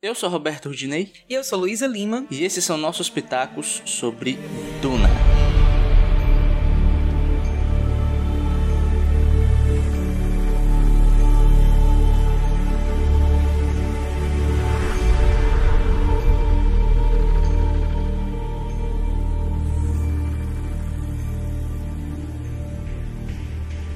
Eu 0.00 0.14
sou 0.14 0.28
Roberto 0.28 0.68
Rudinei. 0.68 1.12
E 1.28 1.34
eu 1.34 1.42
sou 1.42 1.58
Luísa 1.58 1.84
Lima. 1.84 2.24
E 2.30 2.44
esses 2.44 2.64
são 2.64 2.78
nossos 2.78 3.10
pitacos 3.10 3.82
sobre 3.84 4.38
Duna. 4.80 5.08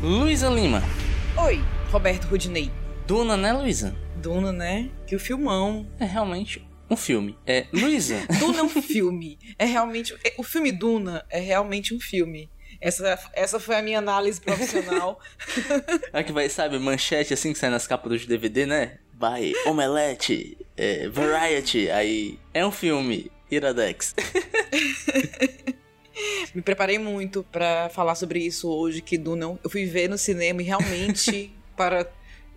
Luísa 0.02 0.48
Lima. 0.48 0.82
Oi, 1.36 1.62
Roberto 1.92 2.24
Rudinei. 2.24 2.81
Duna, 3.06 3.36
né, 3.36 3.52
Luísa? 3.52 3.94
Duna, 4.16 4.52
né? 4.52 4.90
Que 5.06 5.16
o 5.16 5.20
filmão. 5.20 5.86
É 5.98 6.04
realmente 6.04 6.64
um 6.88 6.96
filme. 6.96 7.36
É, 7.46 7.66
Luísa. 7.72 8.20
Duna 8.38 8.60
é 8.60 8.62
um 8.62 8.68
filme. 8.68 9.38
É 9.58 9.64
realmente. 9.64 10.14
é- 10.24 10.34
o 10.38 10.42
filme 10.42 10.70
Duna 10.70 11.24
é 11.30 11.40
realmente 11.40 11.94
um 11.94 12.00
filme. 12.00 12.50
Essa, 12.80 13.18
essa 13.32 13.60
foi 13.60 13.76
a 13.76 13.82
minha 13.82 13.98
análise 13.98 14.40
profissional. 14.40 15.18
É 16.12 16.22
que 16.22 16.32
vai, 16.32 16.48
sabe, 16.48 16.78
manchete 16.78 17.32
assim 17.32 17.52
que 17.52 17.58
sai 17.58 17.70
nas 17.70 17.86
capas 17.86 18.12
dos 18.12 18.26
DVD, 18.26 18.66
né? 18.66 18.98
Vai, 19.14 19.52
Omelete, 19.66 20.58
é, 20.76 21.08
Variety, 21.08 21.90
aí. 21.90 22.38
É 22.52 22.66
um 22.66 22.72
filme, 22.72 23.30
Iradex. 23.50 24.14
Me 26.54 26.60
preparei 26.60 26.98
muito 26.98 27.44
pra 27.50 27.88
falar 27.88 28.14
sobre 28.14 28.40
isso 28.40 28.68
hoje, 28.68 29.00
que 29.00 29.16
Duna 29.16 29.58
eu 29.62 29.70
fui 29.70 29.86
ver 29.86 30.08
no 30.08 30.18
cinema 30.18 30.60
e 30.60 30.64
realmente, 30.64 31.52
para 31.76 32.04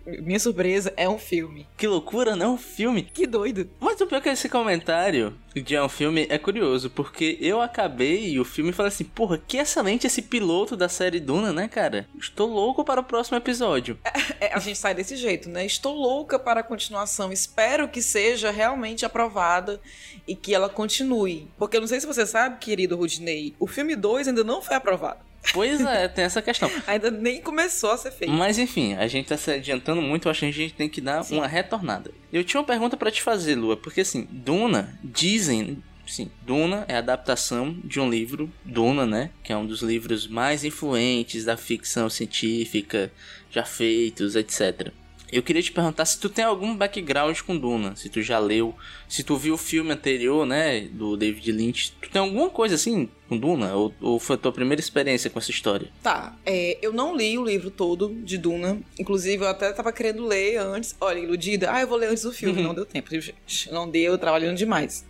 minha 0.06 0.38
surpresa, 0.38 0.92
é 0.96 1.08
um 1.08 1.18
filme. 1.18 1.66
Que 1.76 1.86
loucura, 1.86 2.36
não? 2.36 2.54
Um 2.54 2.58
filme. 2.58 3.02
Que 3.02 3.26
doido. 3.26 3.68
Mas 3.80 4.00
o 4.00 4.06
pior 4.06 4.18
é 4.18 4.20
que 4.20 4.28
esse 4.28 4.48
comentário 4.48 5.36
de 5.54 5.74
é 5.74 5.82
um 5.82 5.88
filme 5.88 6.26
é 6.28 6.38
curioso, 6.38 6.90
porque 6.90 7.38
eu 7.40 7.60
acabei 7.60 8.38
o 8.38 8.44
filme 8.44 8.70
e 8.70 8.72
falei 8.72 8.88
assim, 8.88 9.04
porra, 9.04 9.38
que 9.38 9.56
excelente 9.56 10.06
esse 10.06 10.22
piloto 10.22 10.76
da 10.76 10.88
série 10.88 11.18
Duna, 11.18 11.52
né, 11.52 11.66
cara? 11.66 12.06
Estou 12.18 12.48
louco 12.48 12.84
para 12.84 13.00
o 13.00 13.04
próximo 13.04 13.36
episódio. 13.36 13.98
É, 14.38 14.52
a 14.52 14.58
gente 14.58 14.76
sai 14.76 14.94
desse 14.94 15.16
jeito, 15.16 15.48
né? 15.48 15.64
Estou 15.64 15.94
louca 15.94 16.38
para 16.38 16.60
a 16.60 16.62
continuação. 16.62 17.32
Espero 17.32 17.88
que 17.88 18.02
seja 18.02 18.50
realmente 18.50 19.06
aprovada 19.06 19.80
e 20.28 20.34
que 20.34 20.54
ela 20.54 20.68
continue. 20.68 21.48
Porque 21.56 21.78
eu 21.78 21.80
não 21.80 21.88
sei 21.88 22.00
se 22.00 22.06
você 22.06 22.26
sabe, 22.26 22.58
querido 22.58 22.96
Rudney, 22.96 23.54
o 23.58 23.66
filme 23.66 23.96
2 23.96 24.28
ainda 24.28 24.44
não 24.44 24.60
foi 24.60 24.76
aprovado. 24.76 25.20
Pois 25.52 25.80
é, 25.80 26.08
tem 26.08 26.24
essa 26.24 26.42
questão. 26.42 26.70
Ainda 26.86 27.10
nem 27.10 27.40
começou 27.40 27.90
a 27.90 27.96
ser 27.96 28.10
feito. 28.10 28.32
Mas 28.32 28.58
enfim, 28.58 28.94
a 28.94 29.06
gente 29.06 29.28
tá 29.28 29.36
se 29.36 29.50
adiantando 29.50 30.02
muito, 30.02 30.28
acho 30.28 30.40
que 30.40 30.46
a 30.46 30.50
gente 30.50 30.74
tem 30.74 30.88
que 30.88 31.00
dar 31.00 31.22
Sim. 31.22 31.36
uma 31.36 31.46
retornada. 31.46 32.10
Eu 32.32 32.44
tinha 32.44 32.60
uma 32.60 32.66
pergunta 32.66 32.96
pra 32.96 33.10
te 33.10 33.22
fazer, 33.22 33.54
Lua, 33.54 33.76
porque 33.76 34.00
assim, 34.00 34.26
Duna, 34.30 34.98
dizem, 35.02 35.82
sim, 36.06 36.30
Duna 36.42 36.84
é 36.88 36.96
a 36.96 36.98
adaptação 36.98 37.76
de 37.84 38.00
um 38.00 38.08
livro, 38.08 38.50
Duna, 38.64 39.06
né, 39.06 39.30
que 39.42 39.52
é 39.52 39.56
um 39.56 39.66
dos 39.66 39.82
livros 39.82 40.26
mais 40.26 40.64
influentes 40.64 41.44
da 41.44 41.56
ficção 41.56 42.08
científica 42.10 43.10
já 43.50 43.64
feitos, 43.64 44.36
etc. 44.36 44.92
Eu 45.30 45.42
queria 45.42 45.62
te 45.62 45.72
perguntar 45.72 46.04
se 46.04 46.18
tu 46.20 46.28
tem 46.28 46.44
algum 46.44 46.76
background 46.76 47.40
com 47.40 47.58
Duna, 47.58 47.96
se 47.96 48.08
tu 48.08 48.22
já 48.22 48.38
leu, 48.38 48.74
se 49.08 49.24
tu 49.24 49.36
viu 49.36 49.54
o 49.54 49.58
filme 49.58 49.90
anterior, 49.90 50.46
né, 50.46 50.82
do 50.92 51.16
David 51.16 51.50
Lynch, 51.50 51.92
tu 52.00 52.08
tem 52.08 52.22
alguma 52.22 52.48
coisa 52.48 52.76
assim 52.76 53.08
com 53.28 53.36
Duna? 53.36 53.74
Ou, 53.74 53.92
ou 54.00 54.20
foi 54.20 54.36
a 54.36 54.38
tua 54.38 54.52
primeira 54.52 54.80
experiência 54.80 55.28
com 55.28 55.38
essa 55.38 55.50
história? 55.50 55.88
Tá, 56.02 56.36
é, 56.46 56.78
eu 56.80 56.92
não 56.92 57.16
li 57.16 57.36
o 57.36 57.44
livro 57.44 57.70
todo 57.70 58.14
de 58.22 58.38
Duna. 58.38 58.78
Inclusive, 58.98 59.42
eu 59.42 59.48
até 59.48 59.72
tava 59.72 59.92
querendo 59.92 60.24
ler 60.24 60.58
antes. 60.58 60.94
Olha, 61.00 61.18
iludida. 61.18 61.72
Ah, 61.72 61.80
eu 61.80 61.88
vou 61.88 61.98
ler 61.98 62.08
antes 62.10 62.22
do 62.22 62.32
filme. 62.32 62.62
Não 62.62 62.72
deu 62.74 62.86
tempo, 62.86 63.10
gente. 63.10 63.72
Não 63.72 63.90
deu, 63.90 64.16
trabalhando 64.16 64.56
demais. 64.56 65.04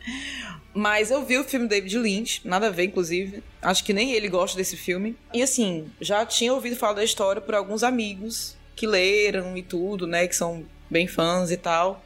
Mas 0.73 1.11
eu 1.11 1.25
vi 1.25 1.37
o 1.39 1.45
filme 1.45 1.69
David 1.69 1.99
Lynch, 1.99 2.41
nada 2.45 2.69
a 2.69 2.71
ver, 2.71 2.85
inclusive. 2.85 3.43
Acho 3.61 3.85
que 3.85 3.93
nem 3.93 4.13
ele 4.13 4.29
gosta 4.29 4.57
desse 4.57 4.77
filme. 4.77 5.15
E 5.33 5.43
assim, 5.43 5.87
já 6.01 6.25
tinha 6.25 6.53
ouvido 6.55 6.77
falar 6.77 6.95
da 6.95 7.05
história 7.05 7.41
por 7.41 7.55
alguns 7.55 7.83
amigos 7.83 8.57
que 8.77 8.87
leram 8.87 9.57
e 9.57 9.63
tudo, 9.63 10.07
né? 10.07 10.29
Que 10.29 10.37
são 10.37 10.65
bem 10.89 11.09
fãs 11.09 11.51
e 11.51 11.57
tal. 11.57 12.05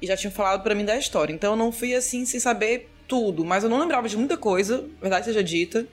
E 0.00 0.06
já 0.06 0.16
tinham 0.16 0.30
falado 0.32 0.62
pra 0.62 0.74
mim 0.74 0.84
da 0.84 0.96
história. 0.96 1.32
Então 1.32 1.52
eu 1.52 1.56
não 1.56 1.72
fui 1.72 1.94
assim 1.94 2.24
sem 2.24 2.38
saber 2.38 2.88
tudo. 3.08 3.44
Mas 3.44 3.64
eu 3.64 3.70
não 3.70 3.80
lembrava 3.80 4.08
de 4.08 4.16
muita 4.16 4.36
coisa, 4.36 4.84
verdade 5.00 5.24
seja 5.24 5.42
dita. 5.42 5.86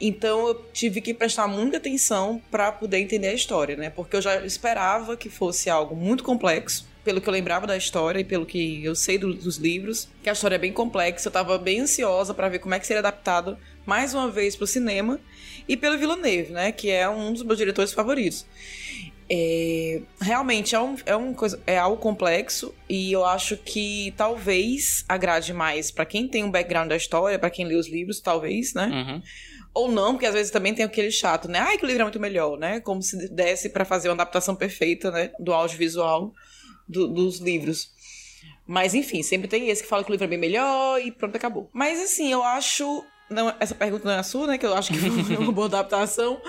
Então 0.00 0.48
eu 0.48 0.54
tive 0.72 1.00
que 1.02 1.12
prestar 1.12 1.46
muita 1.46 1.76
atenção 1.76 2.40
pra 2.50 2.72
poder 2.72 2.98
entender 2.98 3.28
a 3.28 3.34
história, 3.34 3.76
né? 3.76 3.90
Porque 3.90 4.16
eu 4.16 4.22
já 4.22 4.44
esperava 4.44 5.14
que 5.16 5.28
fosse 5.28 5.68
algo 5.68 5.94
muito 5.94 6.24
complexo, 6.24 6.88
pelo 7.04 7.20
que 7.20 7.28
eu 7.28 7.32
lembrava 7.32 7.66
da 7.66 7.76
história 7.76 8.18
e 8.18 8.24
pelo 8.24 8.46
que 8.46 8.82
eu 8.82 8.94
sei 8.94 9.18
do- 9.18 9.34
dos 9.34 9.58
livros, 9.58 10.08
que 10.22 10.30
a 10.30 10.32
história 10.32 10.54
é 10.54 10.58
bem 10.58 10.72
complexa. 10.72 11.28
Eu 11.28 11.32
tava 11.32 11.58
bem 11.58 11.80
ansiosa 11.80 12.32
pra 12.32 12.48
ver 12.48 12.60
como 12.60 12.74
é 12.74 12.80
que 12.80 12.86
seria 12.86 13.00
adaptado 13.00 13.58
mais 13.84 14.14
uma 14.14 14.30
vez 14.30 14.56
pro 14.56 14.66
cinema 14.66 15.20
e 15.68 15.76
pelo 15.76 15.98
Villeneuve, 15.98 16.52
né? 16.52 16.72
Que 16.72 16.90
é 16.90 17.06
um 17.06 17.32
dos 17.34 17.42
meus 17.42 17.58
diretores 17.58 17.92
favoritos. 17.92 18.46
É, 19.28 20.02
realmente 20.20 20.74
é, 20.74 20.80
um, 20.80 20.96
é, 21.06 21.16
um 21.16 21.32
coisa, 21.32 21.60
é 21.66 21.78
algo 21.78 21.96
complexo 21.96 22.74
e 22.88 23.10
eu 23.10 23.24
acho 23.24 23.56
que 23.56 24.12
talvez 24.16 25.04
agrade 25.08 25.52
mais 25.54 25.90
pra 25.90 26.04
quem 26.04 26.28
tem 26.28 26.44
um 26.44 26.50
background 26.50 26.88
da 26.88 26.96
história, 26.96 27.38
pra 27.38 27.48
quem 27.50 27.64
lê 27.66 27.74
os 27.74 27.88
livros, 27.88 28.20
talvez, 28.20 28.74
né? 28.74 28.86
Uhum. 28.86 29.22
Ou 29.72 29.90
não, 29.90 30.12
porque 30.12 30.26
às 30.26 30.34
vezes 30.34 30.52
também 30.52 30.74
tem 30.74 30.84
aquele 30.84 31.10
chato, 31.10 31.48
né? 31.48 31.58
Ai, 31.58 31.78
que 31.78 31.84
o 31.84 31.86
livro 31.86 32.02
é 32.02 32.04
muito 32.04 32.20
melhor, 32.20 32.58
né? 32.58 32.80
Como 32.80 33.02
se 33.02 33.28
desse 33.30 33.70
pra 33.70 33.84
fazer 33.84 34.08
uma 34.08 34.14
adaptação 34.14 34.54
perfeita, 34.54 35.10
né? 35.10 35.30
Do 35.40 35.52
audiovisual 35.52 36.32
do- 36.88 37.08
dos 37.08 37.38
livros. 37.38 37.90
Mas 38.66 38.94
enfim, 38.94 39.22
sempre 39.22 39.48
tem 39.48 39.68
esse 39.68 39.82
que 39.82 39.88
fala 39.88 40.04
que 40.04 40.10
o 40.10 40.12
livro 40.12 40.24
é 40.26 40.28
bem 40.28 40.38
melhor 40.38 41.00
e 41.00 41.10
pronto, 41.10 41.34
acabou. 41.36 41.68
Mas 41.72 42.00
assim, 42.00 42.30
eu 42.30 42.42
acho. 42.42 43.04
Não, 43.28 43.52
essa 43.58 43.74
pergunta 43.74 44.04
não 44.04 44.12
é 44.12 44.18
a 44.18 44.22
sua, 44.22 44.46
né? 44.46 44.58
Que 44.58 44.66
eu 44.66 44.74
acho 44.74 44.92
que 44.92 44.98
foi 44.98 45.10
uma 45.36 45.50
boa 45.50 45.66
adaptação. 45.66 46.40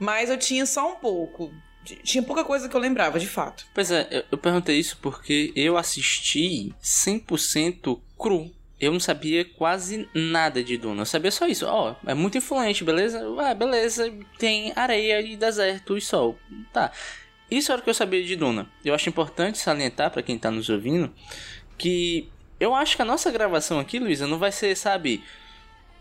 Mas 0.00 0.28
eu 0.30 0.36
tinha 0.38 0.66
só 0.66 0.90
um 0.92 0.96
pouco. 0.96 1.50
Tinha 1.84 2.22
pouca 2.22 2.44
coisa 2.44 2.68
que 2.68 2.76
eu 2.76 2.80
lembrava, 2.80 3.18
de 3.18 3.26
fato. 3.26 3.66
Pois 3.74 3.90
é, 3.90 4.06
eu, 4.10 4.24
eu 4.32 4.38
perguntei 4.38 4.78
isso 4.78 4.98
porque 5.00 5.52
eu 5.56 5.76
assisti 5.76 6.72
100% 6.82 8.00
cru. 8.18 8.50
Eu 8.80 8.92
não 8.92 9.00
sabia 9.00 9.44
quase 9.44 10.08
nada 10.12 10.62
de 10.62 10.76
Duna. 10.76 11.02
Eu 11.02 11.06
sabia 11.06 11.30
só 11.30 11.46
isso. 11.46 11.66
Ó, 11.66 11.94
é 12.04 12.14
muito 12.14 12.38
influente, 12.38 12.82
beleza? 12.82 13.20
Ah, 13.38 13.54
beleza. 13.54 14.12
Tem 14.38 14.72
areia 14.74 15.20
e 15.20 15.36
deserto 15.36 15.96
e 15.96 16.00
sol. 16.00 16.36
Tá. 16.72 16.90
Isso 17.48 17.70
era 17.70 17.80
o 17.80 17.84
que 17.84 17.90
eu 17.90 17.94
sabia 17.94 18.24
de 18.24 18.34
Duna. 18.34 18.68
Eu 18.84 18.94
acho 18.94 19.08
importante 19.08 19.58
salientar 19.58 20.10
pra 20.10 20.22
quem 20.22 20.38
tá 20.38 20.50
nos 20.50 20.68
ouvindo 20.68 21.12
que 21.78 22.28
eu 22.58 22.74
acho 22.74 22.96
que 22.96 23.02
a 23.02 23.04
nossa 23.04 23.30
gravação 23.30 23.78
aqui, 23.78 23.98
Luísa, 23.98 24.26
não 24.26 24.38
vai 24.38 24.52
ser, 24.52 24.76
sabe, 24.76 25.22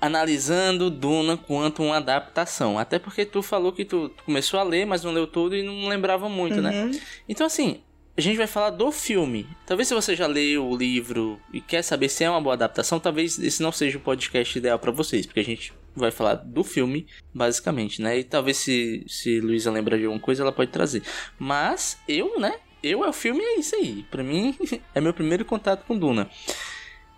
analisando 0.01 0.89
Duna 0.89 1.37
quanto 1.37 1.83
uma 1.83 1.97
adaptação. 1.97 2.79
Até 2.79 2.97
porque 2.97 3.23
tu 3.23 3.43
falou 3.43 3.71
que 3.71 3.85
tu, 3.85 4.09
tu 4.09 4.23
começou 4.23 4.59
a 4.59 4.63
ler, 4.63 4.85
mas 4.85 5.03
não 5.03 5.11
leu 5.11 5.27
tudo 5.27 5.55
e 5.55 5.61
não 5.61 5.87
lembrava 5.87 6.27
muito, 6.27 6.59
né? 6.61 6.71
Uhum. 6.71 6.91
Então, 7.29 7.45
assim, 7.45 7.79
a 8.17 8.19
gente 8.19 8.37
vai 8.37 8.47
falar 8.47 8.71
do 8.71 8.91
filme. 8.91 9.47
Talvez 9.65 9.87
se 9.87 9.93
você 9.93 10.15
já 10.15 10.27
leu 10.27 10.67
o 10.67 10.75
livro 10.75 11.39
e 11.53 11.61
quer 11.61 11.81
saber 11.81 12.09
se 12.09 12.23
é 12.23 12.29
uma 12.29 12.41
boa 12.41 12.55
adaptação, 12.55 12.99
talvez 12.99 13.39
esse 13.39 13.61
não 13.61 13.71
seja 13.71 13.97
o 13.97 14.01
podcast 14.01 14.57
ideal 14.57 14.79
pra 14.79 14.91
vocês, 14.91 15.25
porque 15.25 15.39
a 15.39 15.45
gente 15.45 15.73
vai 15.95 16.11
falar 16.11 16.35
do 16.35 16.63
filme, 16.63 17.05
basicamente, 17.33 18.01
né? 18.01 18.19
E 18.19 18.23
talvez 18.23 18.57
se, 18.57 19.03
se 19.07 19.39
Luísa 19.39 19.71
lembra 19.71 19.97
de 19.97 20.05
alguma 20.05 20.21
coisa, 20.21 20.43
ela 20.43 20.51
pode 20.51 20.71
trazer. 20.71 21.03
Mas 21.37 21.97
eu, 22.07 22.39
né? 22.39 22.55
Eu 22.83 23.03
é 23.05 23.09
o 23.09 23.13
filme, 23.13 23.41
é 23.43 23.59
isso 23.59 23.75
aí. 23.75 24.03
Pra 24.09 24.23
mim, 24.23 24.57
é 24.95 24.99
meu 24.99 25.13
primeiro 25.13 25.45
contato 25.45 25.85
com 25.85 25.97
Duna. 25.97 26.29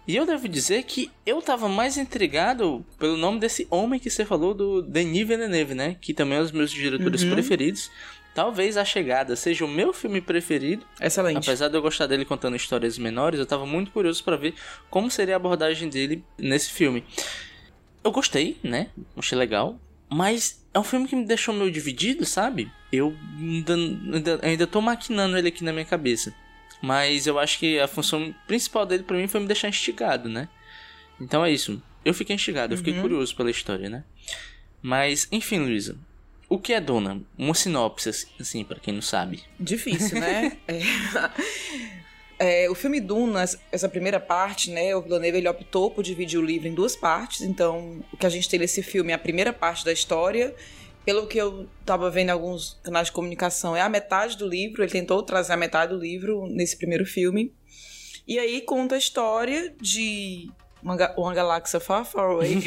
E 0.08 0.16
eu 0.16 0.26
devo 0.26 0.48
dizer 0.50 0.84
que 0.84 1.10
eu 1.26 1.42
tava 1.42 1.70
mais 1.70 1.98
intrigado 1.98 2.86
pelo 3.00 3.16
nome 3.16 3.40
desse 3.40 3.66
homem 3.70 4.00
que 4.00 4.10
você 4.10 4.26
falou, 4.26 4.54
do 4.54 4.82
Denis 4.82 5.26
Villeneuve, 5.28 5.74
né? 5.74 5.96
Que 6.02 6.14
também 6.14 6.38
é 6.38 6.42
um 6.42 6.44
dos 6.44 6.52
meus 6.52 6.72
diretores 6.72 7.24
Uhum. 7.24 7.32
preferidos. 7.32 7.90
Talvez 8.36 8.76
A 8.78 8.84
Chegada 8.84 9.36
seja 9.36 9.64
o 9.64 9.68
meu 9.68 9.94
filme 9.94 10.20
preferido. 10.20 10.84
Excelente. 11.00 11.38
Apesar 11.38 11.68
de 11.70 11.78
eu 11.78 11.82
gostar 11.82 12.08
dele 12.08 12.26
contando 12.26 12.56
histórias 12.56 12.98
menores, 12.98 13.40
eu 13.40 13.46
tava 13.46 13.66
muito 13.66 13.92
curioso 13.92 14.24
pra 14.24 14.36
ver 14.36 14.56
como 14.90 15.10
seria 15.10 15.36
a 15.36 15.38
abordagem 15.38 15.88
dele 15.88 16.24
nesse 16.38 16.72
filme. 16.72 17.04
Eu 18.04 18.12
gostei, 18.12 18.58
né? 18.64 18.88
Achei 19.16 19.38
legal. 19.38 19.80
Mas 20.10 20.66
é 20.74 20.80
um 20.80 20.84
filme 20.84 21.08
que 21.08 21.16
me 21.16 21.26
deixou 21.26 21.54
meio 21.54 21.72
dividido, 21.72 22.26
sabe? 22.26 22.70
Eu 22.92 23.16
ainda, 23.40 23.76
ainda, 23.76 24.40
ainda 24.44 24.68
tô 24.68 24.82
maquinando 24.82 25.38
ele 25.38 25.48
aqui 25.48 25.64
na 25.64 25.72
minha 25.72 25.86
cabeça. 25.86 26.34
Mas 26.86 27.26
eu 27.28 27.40
acho 27.40 27.60
que 27.60 27.80
a 27.80 27.88
função 27.88 28.36
principal 28.46 28.86
dele 28.86 29.04
pra 29.04 29.16
mim 29.16 29.26
foi 29.26 29.40
me 29.40 29.48
deixar 29.48 29.70
instigado, 29.70 30.28
né? 30.28 30.50
Então 31.22 31.46
é 31.46 31.50
isso. 31.50 31.82
Eu 32.04 32.14
fiquei 32.14 32.36
instigado, 32.36 32.74
eu 32.74 32.78
fiquei 32.78 32.92
Uhum. 32.94 33.02
curioso 33.02 33.34
pela 33.38 33.50
história, 33.50 33.90
né? 33.90 34.04
Mas, 34.82 35.26
enfim, 35.32 35.60
Luísa. 35.60 35.96
O 36.50 36.60
que 36.60 36.74
é 36.74 36.82
Dona? 36.82 37.22
Uma 37.38 37.54
sinopse, 37.54 38.10
assim, 38.38 38.66
pra 38.66 38.82
quem 38.82 38.94
não 38.94 39.02
sabe. 39.02 39.42
Difícil, 39.58 40.20
né? 40.20 40.58
É. 40.68 42.66
É, 42.66 42.70
o 42.70 42.76
filme 42.76 43.00
Duna, 43.00 43.46
essa 43.72 43.88
primeira 43.88 44.20
parte, 44.20 44.70
né? 44.70 44.94
O 44.96 45.02
Villeneuve 45.02 45.38
ele 45.38 45.48
optou 45.48 45.90
por 45.90 46.04
dividir 46.04 46.38
o 46.38 46.42
livro 46.46 46.68
em 46.68 46.74
duas 46.74 46.96
partes. 46.96 47.42
Então, 47.42 48.04
o 48.12 48.18
que 48.18 48.26
a 48.26 48.30
gente 48.30 48.50
tem 48.50 48.60
nesse 48.60 48.84
filme 48.84 49.12
é 49.12 49.16
a 49.16 49.20
primeira 49.20 49.54
parte 49.54 49.86
da 49.86 49.94
história. 49.94 50.54
Pelo 51.06 51.28
que 51.28 51.38
eu 51.38 51.70
tava 51.86 52.10
vendo 52.10 52.30
em 52.30 52.32
alguns 52.32 52.80
canais 52.84 53.08
de 53.08 53.14
comunicação, 53.14 53.76
é 53.76 53.82
a 53.82 53.90
metade 53.90 54.38
do 54.38 54.48
livro. 54.48 54.82
Ele 54.82 54.92
tentou 54.92 55.22
trazer 55.22 55.54
a 55.54 55.58
metade 55.58 55.94
do 55.94 56.00
livro 56.00 56.48
nesse 56.48 56.78
primeiro 56.78 57.06
filme. 57.06 57.54
E 58.26 58.40
aí 58.40 58.62
conta 58.62 58.96
a 58.96 58.98
história 58.98 59.76
de 59.82 60.50
uma, 60.82 60.96
uma 61.18 61.34
galáxia 61.34 61.80
far, 61.80 62.06
far 62.06 62.26
away. 62.26 62.56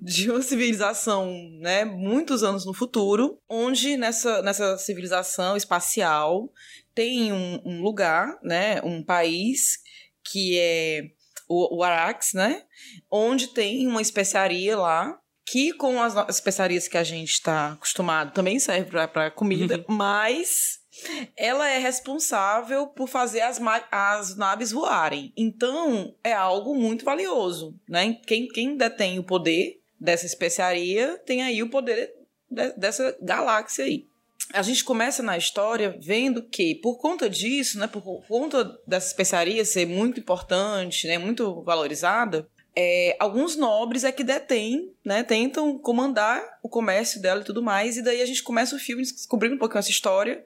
de 0.00 0.30
uma 0.30 0.42
civilização, 0.42 1.32
né, 1.60 1.84
muitos 1.84 2.42
anos 2.42 2.66
no 2.66 2.74
futuro, 2.74 3.40
onde 3.48 3.96
nessa, 3.96 4.42
nessa 4.42 4.76
civilização 4.78 5.56
espacial 5.56 6.50
tem 6.94 7.32
um, 7.32 7.60
um 7.64 7.82
lugar, 7.82 8.38
né, 8.42 8.80
um 8.82 9.02
país 9.04 9.78
que 10.24 10.58
é 10.58 11.02
o, 11.48 11.78
o 11.78 11.82
Arax, 11.82 12.32
né, 12.34 12.62
onde 13.10 13.48
tem 13.48 13.86
uma 13.86 14.02
especiaria 14.02 14.76
lá 14.76 15.18
que 15.46 15.72
com 15.72 16.02
as 16.02 16.14
especiarias 16.28 16.88
que 16.88 16.98
a 16.98 17.04
gente 17.04 17.30
está 17.30 17.72
acostumado 17.72 18.32
também 18.32 18.58
serve 18.58 18.90
para 19.06 19.30
comida, 19.30 19.84
uhum. 19.88 19.94
mas 19.94 20.80
ela 21.36 21.68
é 21.68 21.78
responsável 21.78 22.88
por 22.88 23.08
fazer 23.08 23.42
as, 23.42 23.60
as 23.92 24.36
naves 24.36 24.72
voarem. 24.72 25.32
Então, 25.36 26.14
é 26.24 26.32
algo 26.32 26.74
muito 26.74 27.04
valioso, 27.04 27.78
né? 27.88 28.18
Quem, 28.26 28.48
quem 28.48 28.76
detém 28.76 29.18
o 29.18 29.24
poder 29.24 29.80
dessa 30.00 30.26
especiaria 30.26 31.16
tem 31.24 31.42
aí 31.42 31.62
o 31.62 31.70
poder 31.70 32.12
de, 32.50 32.72
dessa 32.72 33.16
galáxia 33.22 33.84
aí. 33.84 34.08
A 34.52 34.62
gente 34.62 34.84
começa 34.84 35.22
na 35.22 35.36
história 35.36 35.96
vendo 36.00 36.42
que, 36.42 36.76
por 36.76 36.98
conta 36.98 37.28
disso, 37.28 37.78
né, 37.78 37.86
por 37.86 38.02
conta 38.26 38.78
dessa 38.86 39.08
especiaria 39.08 39.64
ser 39.64 39.86
muito 39.86 40.20
importante, 40.20 41.06
né, 41.06 41.18
muito 41.18 41.62
valorizada, 41.62 42.48
é, 42.76 43.16
alguns 43.18 43.56
nobres 43.56 44.04
é 44.04 44.12
que 44.12 44.22
detêm, 44.22 44.92
né, 45.04 45.22
tentam 45.22 45.78
comandar 45.78 46.42
o 46.62 46.68
comércio 46.68 47.20
dela 47.20 47.40
e 47.40 47.44
tudo 47.44 47.62
mais, 47.62 47.96
e 47.96 48.02
daí 48.02 48.20
a 48.20 48.26
gente 48.26 48.42
começa 48.42 48.76
o 48.76 48.78
filme 48.78 49.02
descobrindo 49.02 49.54
um 49.54 49.58
pouquinho 49.58 49.78
essa 49.78 49.90
história 49.90 50.44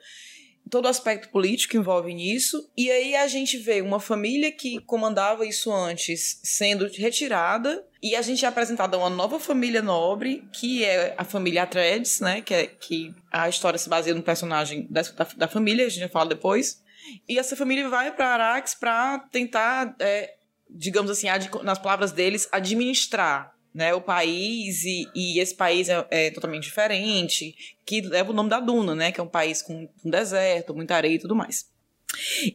todo 0.71 0.85
o 0.85 0.89
aspecto 0.89 1.29
político 1.29 1.77
envolve 1.77 2.15
nisso. 2.15 2.71
E 2.77 2.91
aí 2.91 3.17
a 3.17 3.27
gente 3.27 3.59
vê 3.59 3.83
uma 3.83 4.01
família 4.01 4.53
que 4.53 4.81
comandava 4.81 5.45
isso 5.45 5.73
antes 5.73 6.41
sendo 6.43 6.87
retirada. 6.87 7.85
E 8.03 8.17
a 8.17 8.23
gente 8.23 8.45
é 8.45 8.49
apresentado 8.49 8.95
a 8.95 8.99
uma 8.99 9.11
nova 9.11 9.39
família 9.39 9.83
nobre, 9.83 10.49
que 10.53 10.85
é 10.85 11.15
a 11.19 11.25
família 11.25 11.65
Atreides, 11.65 12.21
né? 12.21 12.41
Que, 12.41 12.55
é, 12.55 12.67
que 12.67 13.15
a 13.31 13.49
história 13.49 13.79
se 13.79 13.89
baseia 13.89 14.15
no 14.15 14.23
personagem 14.23 14.87
da, 14.89 15.03
da, 15.03 15.27
da 15.37 15.49
família, 15.49 15.85
a 15.85 15.89
gente 15.89 16.01
vai 16.01 16.09
falar 16.09 16.27
depois. 16.27 16.83
E 17.29 17.39
essa 17.39 17.57
família 17.57 17.89
vai 17.89 18.15
para 18.15 18.29
Arax 18.29 18.75
para 18.75 19.19
tentar, 19.31 19.95
é, 19.99 20.35
digamos 20.75 21.11
assim, 21.11 21.27
nas 21.63 21.79
palavras 21.79 22.13
deles, 22.13 22.49
administrar 22.53 23.55
né, 23.73 23.95
o 23.95 24.01
país 24.01 24.83
e, 24.85 25.09
e 25.15 25.39
esse 25.39 25.55
país 25.55 25.89
é, 25.89 26.07
é, 26.11 26.31
totalmente 26.31 26.65
diferente, 26.65 27.55
que 27.87 28.01
leva 28.01 28.31
o 28.31 28.35
nome 28.35 28.51
da 28.51 28.61
Duna, 28.61 28.95
né, 28.95 29.13
que 29.13 29.21
é 29.21 29.23
um 29.23 29.29
país 29.29 29.63
com, 29.63 29.87
com 29.87 30.11
deserto, 30.11 30.75
muita 30.75 30.97
areia 30.97 31.15
e 31.15 31.19
tudo 31.19 31.37
mais. 31.37 31.71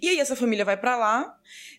E 0.02 0.10
aí 0.10 0.20
essa 0.20 0.36
família 0.36 0.66
vai 0.66 0.76
para 0.76 0.98
lá, 0.98 1.34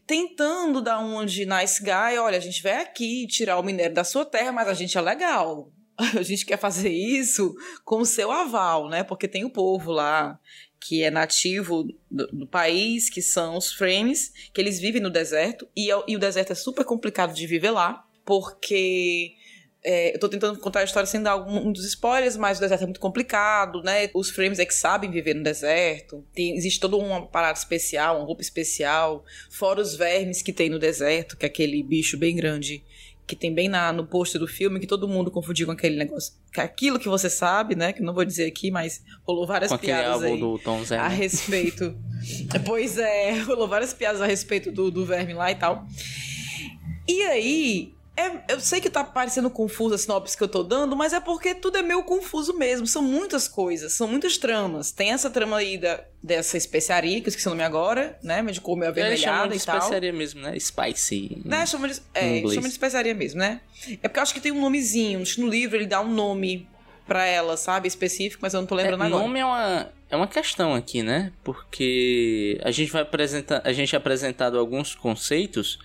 tentando 0.07 0.81
dar 0.81 0.99
onde 1.01 1.45
Nice 1.45 1.83
Guy, 1.83 2.19
olha, 2.19 2.39
a 2.39 2.41
gente 2.41 2.63
vai 2.63 2.81
aqui 2.81 3.27
tirar 3.27 3.59
o 3.59 3.63
minério 3.63 3.95
da 3.95 4.05
sua 4.05 4.25
terra, 4.25 4.53
mas 4.53 4.69
a 4.69 4.75
gente 4.75 4.97
é 4.97 5.01
legal. 5.01 5.71
A 6.19 6.23
gente 6.23 6.45
quer 6.45 6.59
fazer 6.59 6.91
isso 6.91 7.55
com 7.85 8.01
o 8.01 8.07
seu 8.07 8.31
aval, 8.31 8.89
né? 8.89 9.03
Porque 9.03 9.27
tem 9.27 9.45
o 9.45 9.51
povo 9.51 9.93
lá 9.93 10.39
que 10.79 11.03
é 11.03 11.11
nativo 11.11 11.85
do, 12.11 12.27
do 12.29 12.47
país, 12.47 13.09
que 13.09 13.23
são 13.23 13.57
os 13.57 13.73
Frames, 13.73 14.33
que 14.53 14.61
eles 14.61 14.79
vivem 14.79 15.01
no 15.01 15.11
deserto, 15.11 15.67
e, 15.75 15.91
é 15.91 16.05
e 16.07 16.15
o 16.15 16.19
deserto 16.19 16.53
é 16.53 16.55
super 16.55 16.85
complicado 16.85 17.35
de 17.35 17.47
viver 17.47 17.71
lá 17.71 18.07
porque 18.27 19.35
é, 19.83 20.15
eu 20.15 20.19
tô 20.19 20.29
tentando 20.29 20.59
contar 20.59 20.81
a 20.81 20.85
história 20.85 21.07
sem 21.07 21.23
dar 21.23 21.31
algum 21.31 21.71
dos 21.71 21.87
spoilers, 21.87 22.37
mas 22.37 22.59
o 22.59 22.61
deserto 22.61 22.83
é 22.83 22.87
muito 22.87 22.99
complicado, 22.99 23.81
né? 23.83 24.11
Os 24.13 24.31
frames 24.31 24.59
é 24.59 24.67
que 24.67 24.75
sabem 24.75 25.09
viver 25.09 25.33
no 25.33 25.45
deserto. 25.45 26.27
Tem, 26.35 26.57
existe 26.57 26.81
toda 26.81 26.97
uma 26.97 27.25
parada 27.25 27.57
especial, 27.57 28.17
uma 28.17 28.27
roupa 28.27 28.43
especial. 28.43 29.25
Fora 29.49 29.81
os 29.81 29.95
vermes 29.95 30.43
que 30.43 30.53
tem 30.53 30.69
no 30.69 30.81
deserto, 30.81 31.37
que 31.37 31.47
é 31.47 31.49
aquele 31.49 31.81
bicho 31.85 32.19
bem 32.19 32.35
grande 32.35 32.83
que 33.27 33.35
tem 33.35 33.53
bem 33.53 33.69
na, 33.69 33.93
no 33.93 34.07
post 34.07 34.39
do 34.39 34.47
filme, 34.47 34.79
que 34.79 34.87
todo 34.87 35.09
mundo 35.09 35.31
confundiu 35.31 35.67
com 35.67 35.73
aquele 35.73 35.97
negócio. 35.97 36.33
Que 36.53 36.61
aquilo 36.61 36.99
que 36.99 37.09
você 37.09 37.29
sabe, 37.29 37.75
né? 37.75 37.93
Que 37.93 38.01
não 38.03 38.15
vou 38.15 38.25
dizer 38.25 38.47
aqui, 38.47 38.71
mas 38.71 39.03
rolou 39.25 39.47
várias 39.47 39.73
com 39.73 39.79
piadas 39.79 40.23
aí 40.23 40.39
do 40.39 40.59
Tom 40.59 40.85
Zé, 40.85 40.99
a 40.99 41.09
né? 41.09 41.17
respeito. 41.17 41.97
pois 42.65 42.99
é, 42.99 43.41
rolou 43.41 43.67
várias 43.67 43.93
piadas 43.93 44.21
a 44.21 44.27
respeito 44.27 44.71
do, 44.71 44.91
do 44.91 45.05
verme 45.05 45.35
lá 45.35 45.51
e 45.51 45.57
tal. 45.57 45.87
E 47.09 47.23
aí, 47.23 47.96
é, 48.17 48.55
eu 48.55 48.61
sei 48.61 48.81
que 48.81 48.89
tá 48.89 49.05
parecendo 49.05 49.51
confuso 49.51 49.95
a 49.95 49.99
sinopse 49.99 50.37
que 50.37 50.43
eu 50.43 50.49
tô 50.49 50.63
dando, 50.63 50.97
mas 50.97 51.13
é 51.13 51.21
porque 51.21 51.55
tudo 51.55 51.77
é 51.77 51.83
meio 51.83 52.03
confuso 52.03 52.57
mesmo. 52.57 52.87
São 52.87 53.03
muitas 53.03 53.47
coisas, 53.47 53.93
são 53.93 54.09
muitas 54.09 54.39
tramas. 54.39 54.91
Tem 54.91 55.13
essa 55.13 55.29
trama 55.29 55.59
aí 55.59 55.77
da, 55.77 56.03
dessa 56.23 56.57
especiaria, 56.57 57.21
que 57.21 57.27
eu 57.27 57.31
esqueci 57.31 57.47
o 57.47 57.51
nome 57.51 57.63
agora, 57.63 58.19
né? 58.23 58.41
Mas 58.41 58.55
de 58.55 58.63
cor 58.63 58.75
meio 58.75 58.91
avermelhada 58.91 59.55
e 59.55 59.61
tal. 59.61 59.77
especiaria 59.77 60.13
mesmo, 60.15 60.41
né? 60.41 60.59
Spicy. 60.59 61.43
Né? 61.45 61.67
Chama 61.67 61.89
de, 61.89 62.01
é, 62.15 62.41
chama 62.41 62.63
de 62.63 62.69
especiaria 62.69 63.15
mesmo, 63.15 63.39
né? 63.39 63.61
É 64.03 64.09
porque 64.09 64.19
eu 64.19 64.23
acho 64.23 64.33
que 64.33 64.41
tem 64.41 64.51
um 64.51 64.63
nomezinho. 64.63 65.23
No 65.37 65.47
livro 65.47 65.77
ele 65.77 65.87
dá 65.87 66.01
um 66.01 66.11
nome 66.11 66.67
para 67.07 67.27
ela, 67.27 67.57
sabe? 67.59 67.87
Específico, 67.87 68.41
mas 68.41 68.55
eu 68.55 68.61
não 68.61 68.67
tô 68.67 68.75
lembrando 68.75 69.03
é, 69.03 69.07
agora. 69.07 69.23
nome 69.23 69.41
é 69.41 69.45
uma, 69.45 69.93
é 70.09 70.17
uma 70.17 70.27
questão 70.27 70.75
aqui, 70.75 71.03
né? 71.03 71.33
Porque 71.45 72.59
a 72.65 72.71
gente 72.71 72.91
vai 72.91 73.03
apresentar. 73.03 73.61
A 73.63 73.73
gente 73.75 73.95
é 73.95 73.99
apresentado 73.99 74.59
alguns 74.59 74.95
conceitos 74.95 75.79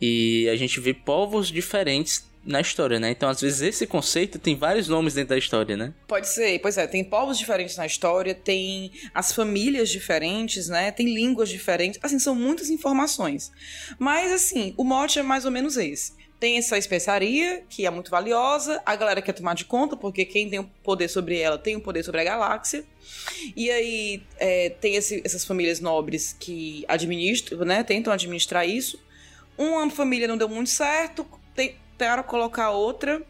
e 0.00 0.48
a 0.48 0.56
gente 0.56 0.80
vê 0.80 0.94
povos 0.94 1.48
diferentes 1.48 2.30
na 2.44 2.60
história, 2.60 2.98
né? 2.98 3.10
Então, 3.10 3.28
às 3.28 3.40
vezes, 3.40 3.60
esse 3.60 3.86
conceito 3.86 4.38
tem 4.38 4.56
vários 4.56 4.88
nomes 4.88 5.14
dentro 5.14 5.30
da 5.30 5.38
história, 5.38 5.76
né? 5.76 5.92
Pode 6.08 6.28
ser, 6.28 6.58
pois 6.60 6.78
é, 6.78 6.86
tem 6.86 7.04
povos 7.04 7.38
diferentes 7.38 7.76
na 7.76 7.84
história, 7.84 8.34
tem 8.34 8.90
as 9.14 9.32
famílias 9.32 9.90
diferentes, 9.90 10.68
né? 10.68 10.90
Tem 10.90 11.12
línguas 11.12 11.48
diferentes, 11.48 12.00
assim, 12.02 12.18
são 12.18 12.34
muitas 12.34 12.70
informações. 12.70 13.52
Mas, 13.98 14.32
assim, 14.32 14.74
o 14.76 14.84
mote 14.84 15.18
é 15.18 15.22
mais 15.22 15.44
ou 15.44 15.50
menos 15.50 15.76
esse. 15.76 16.12
Tem 16.38 16.56
essa 16.56 16.78
especiaria, 16.78 17.62
que 17.68 17.84
é 17.84 17.90
muito 17.90 18.10
valiosa, 18.10 18.80
a 18.86 18.96
galera 18.96 19.20
quer 19.20 19.34
tomar 19.34 19.54
de 19.54 19.66
conta, 19.66 19.94
porque 19.94 20.24
quem 20.24 20.48
tem 20.48 20.58
o 20.58 20.70
poder 20.82 21.08
sobre 21.08 21.38
ela 21.38 21.58
tem 21.58 21.76
o 21.76 21.82
poder 21.82 22.02
sobre 22.02 22.22
a 22.22 22.24
galáxia. 22.24 22.82
E 23.54 23.70
aí 23.70 24.22
é, 24.38 24.70
tem 24.70 24.94
esse, 24.96 25.20
essas 25.22 25.44
famílias 25.44 25.80
nobres 25.80 26.34
que 26.40 26.82
administram, 26.88 27.58
né? 27.66 27.84
Tentam 27.84 28.10
administrar 28.10 28.66
isso. 28.66 28.98
Uma 29.60 29.90
família 29.90 30.26
não 30.26 30.38
deu 30.38 30.48
muito 30.48 30.70
certo, 30.70 31.26
tentaram 31.54 32.22
colocar 32.22 32.70
outra, 32.70 33.20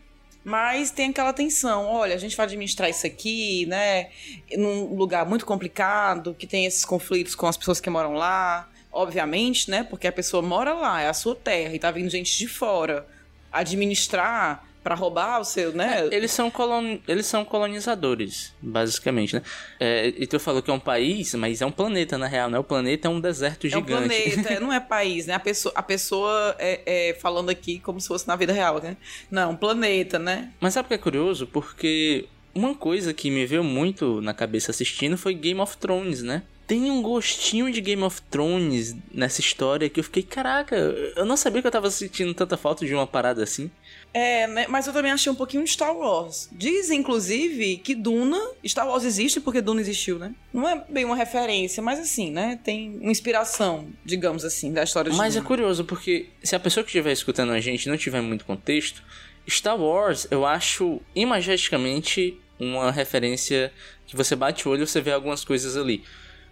mas 0.44 0.93
tem 0.93 1.11
aquela 1.11 1.32
tensão. 1.32 1.87
Olha, 1.87 2.15
a 2.15 2.19
gente 2.19 2.37
vai 2.37 2.47
administrar 2.47 2.88
isso 2.88 3.05
aqui, 3.05 3.67
né? 3.67 4.11
Num 4.56 4.94
lugar 4.94 5.27
muito 5.27 5.44
complicado, 5.44 6.32
que 6.38 6.47
tem 6.47 6.67
esses 6.67 6.85
conflitos 6.85 7.35
com 7.35 7.49
as 7.49 7.56
pessoas 7.56 7.81
que 7.81 7.91
moram 7.91 8.12
lá. 8.12 8.69
Obviamente, 8.93 9.69
né? 9.69 9.82
Porque 9.82 10.06
a 10.06 10.12
pessoa 10.12 10.41
mora 10.41 10.73
lá, 10.73 11.03
é 11.03 11.09
a 11.09 11.15
sua 11.15 11.35
terra, 11.35 11.75
e 11.75 11.81
tá 11.81 11.91
vindo 11.91 12.09
gente 12.09 12.38
de 12.38 12.47
fora. 12.47 13.04
Administrar 13.50 14.64
para 14.90 14.97
roubar 14.97 15.40
o 15.40 15.44
seu, 15.44 15.70
né? 15.73 16.09
É, 16.11 16.16
eles 16.16 16.32
são, 16.32 16.50
colon... 16.50 16.99
eles 17.06 17.25
são 17.25 17.44
colonizadores, 17.44 18.52
basicamente, 18.61 19.37
né? 19.37 19.42
É, 19.78 20.09
e 20.09 20.26
tu 20.26 20.40
falou 20.40 20.61
que 20.61 20.68
é 20.68 20.75
um 20.75 20.80
país, 20.80 21.32
mas 21.37 21.62
é 21.62 21.66
um 21.66 21.70
planeta, 21.70 22.18
na 22.18 22.26
real, 22.26 22.50
né? 22.50 22.59
O 22.59 22.64
planeta 22.64 23.06
é 23.06 23.11
um 23.11 23.20
deserto 23.20 23.68
gigante. 23.68 23.92
É 23.92 23.94
um 23.94 24.09
planeta, 24.09 24.59
não 24.59 24.73
é 24.73 24.80
país, 24.80 25.28
né? 25.28 25.35
A 25.35 25.38
pessoa, 25.38 25.73
a 25.76 25.82
pessoa 25.82 26.56
é, 26.59 27.11
é, 27.11 27.14
falando 27.14 27.50
aqui 27.50 27.78
como 27.78 28.00
se 28.00 28.09
fosse 28.09 28.26
na 28.26 28.35
vida 28.35 28.52
real, 28.52 28.82
né? 28.82 28.97
Não, 29.30 29.42
é 29.42 29.47
um 29.47 29.54
planeta, 29.54 30.18
né? 30.18 30.50
Mas 30.59 30.75
sabe 30.75 30.87
o 30.87 30.88
que 30.88 30.94
é 30.94 30.99
curioso? 30.99 31.47
Porque 31.47 32.26
uma 32.52 32.75
coisa 32.75 33.14
que 33.14 33.30
me 33.30 33.47
veio 33.47 33.62
muito 33.62 34.20
na 34.20 34.35
cabeça 34.35 34.73
assistindo 34.73 35.16
foi 35.16 35.35
Game 35.35 35.61
of 35.61 35.76
Thrones, 35.76 36.20
né? 36.20 36.42
Tem 36.71 36.89
um 36.89 37.03
gostinho 37.03 37.69
de 37.73 37.81
Game 37.81 38.00
of 38.05 38.23
Thrones 38.31 38.95
nessa 39.12 39.41
história 39.41 39.91
que 39.91 39.99
eu 39.99 40.05
fiquei, 40.05 40.23
caraca, 40.23 40.77
eu 40.77 41.25
não 41.25 41.37
sabia 41.37 41.61
que 41.61 41.67
eu 41.67 41.73
tava 41.73 41.91
sentindo 41.91 42.33
tanta 42.33 42.57
falta 42.57 42.87
de 42.87 42.95
uma 42.95 43.09
parada 43.09 43.43
assim. 43.43 43.69
É, 44.15 44.47
né? 44.47 44.67
Mas 44.69 44.87
eu 44.87 44.93
também 44.93 45.11
achei 45.11 45.33
um 45.33 45.35
pouquinho 45.35 45.65
de 45.65 45.71
Star 45.71 45.93
Wars. 45.93 46.49
Diz, 46.53 46.91
inclusive, 46.91 47.79
que 47.79 47.93
Duna. 47.93 48.39
Star 48.65 48.87
Wars 48.87 49.03
existe 49.03 49.41
porque 49.41 49.61
Duna 49.61 49.81
existiu, 49.81 50.17
né? 50.21 50.33
Não 50.53 50.69
é 50.69 50.85
bem 50.89 51.05
uma 51.05 51.17
referência, 51.17 51.83
mas 51.83 51.99
assim, 51.99 52.31
né? 52.31 52.57
Tem 52.62 52.97
uma 53.00 53.11
inspiração, 53.11 53.89
digamos 54.05 54.45
assim, 54.45 54.73
da 54.73 54.85
história 54.85 55.11
de 55.11 55.17
Mas 55.17 55.35
Duna. 55.35 55.45
é 55.45 55.49
curioso, 55.49 55.85
porque 55.85 56.29
se 56.41 56.55
a 56.55 56.61
pessoa 56.61 56.85
que 56.85 56.91
estiver 56.91 57.11
escutando 57.11 57.50
a 57.50 57.59
gente 57.59 57.89
não 57.89 57.97
tiver 57.97 58.21
muito 58.21 58.45
contexto, 58.45 59.03
Star 59.49 59.77
Wars 59.77 60.29
eu 60.31 60.47
acho 60.47 61.00
imageticamente 61.17 62.39
uma 62.61 62.93
referência 62.93 63.73
que 64.07 64.15
você 64.15 64.37
bate 64.37 64.69
o 64.69 64.71
olho 64.71 64.85
e 64.85 64.87
você 64.87 65.00
vê 65.00 65.11
algumas 65.11 65.45
coisas 65.45 65.77
ali. 65.77 66.05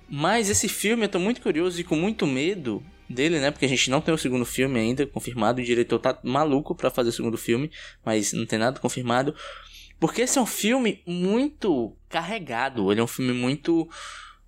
Mas 0.09 0.49
esse 0.49 0.69
filme 0.69 1.05
eu 1.05 1.09
tô 1.09 1.19
muito 1.19 1.41
curioso 1.41 1.81
e 1.81 1.85
com 1.85 1.97
muito 1.97 2.27
medo 2.27 2.83
dele, 3.09 3.41
né? 3.41 3.51
Porque 3.51 3.67
a 3.67 3.69
gente 3.69 3.91
não 3.91 4.01
tem 4.01 4.15
o 4.15 4.19
segundo 4.19 4.45
filme 4.45 4.79
ainda 4.79 5.07
confirmado. 5.07 5.61
O 5.61 5.65
diretor 5.65 5.99
tá 5.99 6.19
maluco 6.23 6.75
para 6.75 6.91
fazer 6.91 7.11
o 7.11 7.13
segundo 7.13 7.37
filme, 7.37 7.71
mas 8.05 8.33
não 8.33 8.47
tem 8.47 8.59
nada 8.59 8.81
confirmado. 8.81 9.35
Porque 10.01 10.23
esse 10.23 10.39
é 10.39 10.41
um 10.41 10.47
filme 10.47 11.03
muito 11.07 11.97
carregado. 12.09 12.91
Ele 12.91 13.01
é 13.01 13.05
um 13.05 13.09
filme 13.09 13.33
muito 13.33 13.89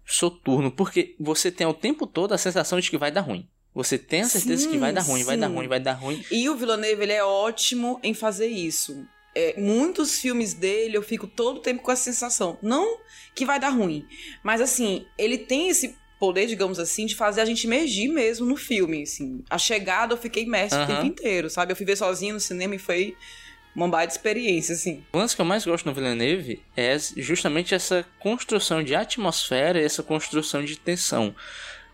soturno. 0.05 0.71
Porque 0.71 1.15
você 1.19 1.51
tem 1.51 1.67
o 1.67 1.75
tempo 1.75 2.07
todo 2.07 2.33
a 2.33 2.39
sensação 2.39 2.79
de 2.81 2.91
que 2.91 2.99
vai 2.99 3.11
dar 3.11 3.23
ruim. 3.23 3.49
Você 3.75 3.97
tem 3.97 4.23
a 4.23 4.25
certeza 4.25 4.65
sim, 4.65 4.71
que 4.71 4.79
vai 4.79 4.93
dar 4.93 5.03
ruim, 5.03 5.21
sim. 5.21 5.27
vai 5.27 5.37
dar 5.37 5.47
ruim, 5.47 5.69
vai 5.69 5.81
dar 5.81 5.93
ruim. 5.93 6.25
E 6.31 6.49
o 6.49 6.57
Villeneuve, 6.57 7.03
ele 7.05 7.13
é 7.13 7.23
ótimo 7.23 8.01
em 8.03 8.13
fazer 8.13 8.49
isso. 8.49 9.07
É, 9.35 9.55
muitos 9.61 10.19
filmes 10.19 10.55
dele 10.55 10.97
eu 10.97 11.03
fico 11.03 11.27
todo 11.27 11.59
o 11.59 11.61
tempo 11.61 11.83
com 11.83 11.93
essa 11.93 12.05
sensação. 12.05 12.59
Não 12.63 12.99
que 13.35 13.45
vai 13.45 13.61
dar 13.61 13.71
ruim, 13.71 14.07
mas 14.43 14.61
assim, 14.61 15.07
ele 15.17 15.39
tem 15.39 15.69
esse 15.69 15.97
poder, 16.19 16.47
digamos 16.47 16.79
assim, 16.79 17.07
de 17.07 17.15
fazer 17.15 17.41
a 17.41 17.45
gente 17.47 17.67
emergir 17.67 18.09
mesmo 18.09 18.45
no 18.47 18.57
filme, 18.57 19.03
assim. 19.03 19.43
A 19.49 19.57
chegada 19.57 20.13
eu 20.13 20.19
fiquei 20.19 20.43
imerso 20.43 20.77
uhum. 20.77 20.85
o 20.85 20.87
tempo 20.87 21.07
inteiro, 21.07 21.49
sabe? 21.49 21.73
Eu 21.73 21.77
fui 21.77 21.87
ver 21.87 21.97
sozinho 21.97 22.35
no 22.35 22.41
cinema 22.41 22.75
e 22.75 22.79
foi 22.79 23.17
uma 23.75 23.89
baita 23.89 24.13
experiência, 24.13 24.75
assim. 24.75 25.03
O 25.13 25.19
lance 25.19 25.35
que 25.35 25.41
eu 25.41 25.47
mais 25.47 25.65
gosto 25.65 25.87
no 25.87 25.95
Villeneuve 25.95 26.63
é 26.77 26.97
justamente 27.17 27.75
essa 27.75 28.05
construção 28.19 28.83
de 28.83 28.95
atmosfera 28.95 29.81
e 29.81 29.85
essa 29.85 30.03
construção 30.03 30.63
de 30.63 30.77
tensão. 30.77 31.35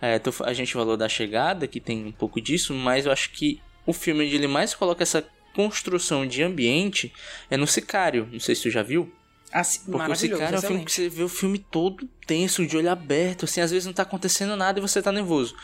É, 0.02 0.20
a 0.44 0.52
gente 0.52 0.72
falou 0.72 0.96
da 0.96 1.08
chegada, 1.08 1.68
que 1.68 1.80
tem 1.80 2.04
um 2.04 2.12
pouco 2.12 2.40
disso, 2.40 2.74
mas 2.74 3.06
eu 3.06 3.12
acho 3.12 3.30
que 3.30 3.60
o 3.86 3.92
filme 3.92 4.26
onde 4.26 4.34
ele 4.34 4.48
mais 4.48 4.74
coloca 4.74 5.02
essa 5.02 5.24
construção 5.56 6.26
de 6.26 6.42
ambiente 6.42 7.10
é 7.50 7.56
no 7.56 7.66
Sicário. 7.66 8.28
Não 8.30 8.38
sei 8.38 8.54
se 8.54 8.64
tu 8.64 8.70
já 8.70 8.82
viu. 8.82 9.10
Assim, 9.50 9.90
Porque 9.90 10.12
o 10.12 10.14
Sicário 10.14 10.56
é 10.56 10.58
um 10.58 10.62
filme 10.62 10.84
que 10.84 10.92
você 10.92 11.08
vê 11.08 11.22
o 11.22 11.28
filme 11.30 11.58
todo 11.58 12.06
tenso, 12.26 12.66
de 12.66 12.76
olho 12.76 12.90
aberto, 12.90 13.46
assim, 13.46 13.62
às 13.62 13.70
vezes 13.70 13.86
não 13.86 13.94
tá 13.94 14.02
acontecendo 14.02 14.54
nada 14.54 14.78
e 14.78 14.82
você 14.82 15.00
tá 15.00 15.10
nervoso. 15.10 15.56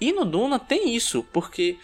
E 0.00 0.12
no 0.12 0.24
Duna 0.24 0.58
tem 0.58 0.96
isso, 0.96 1.22
porque 1.32 1.78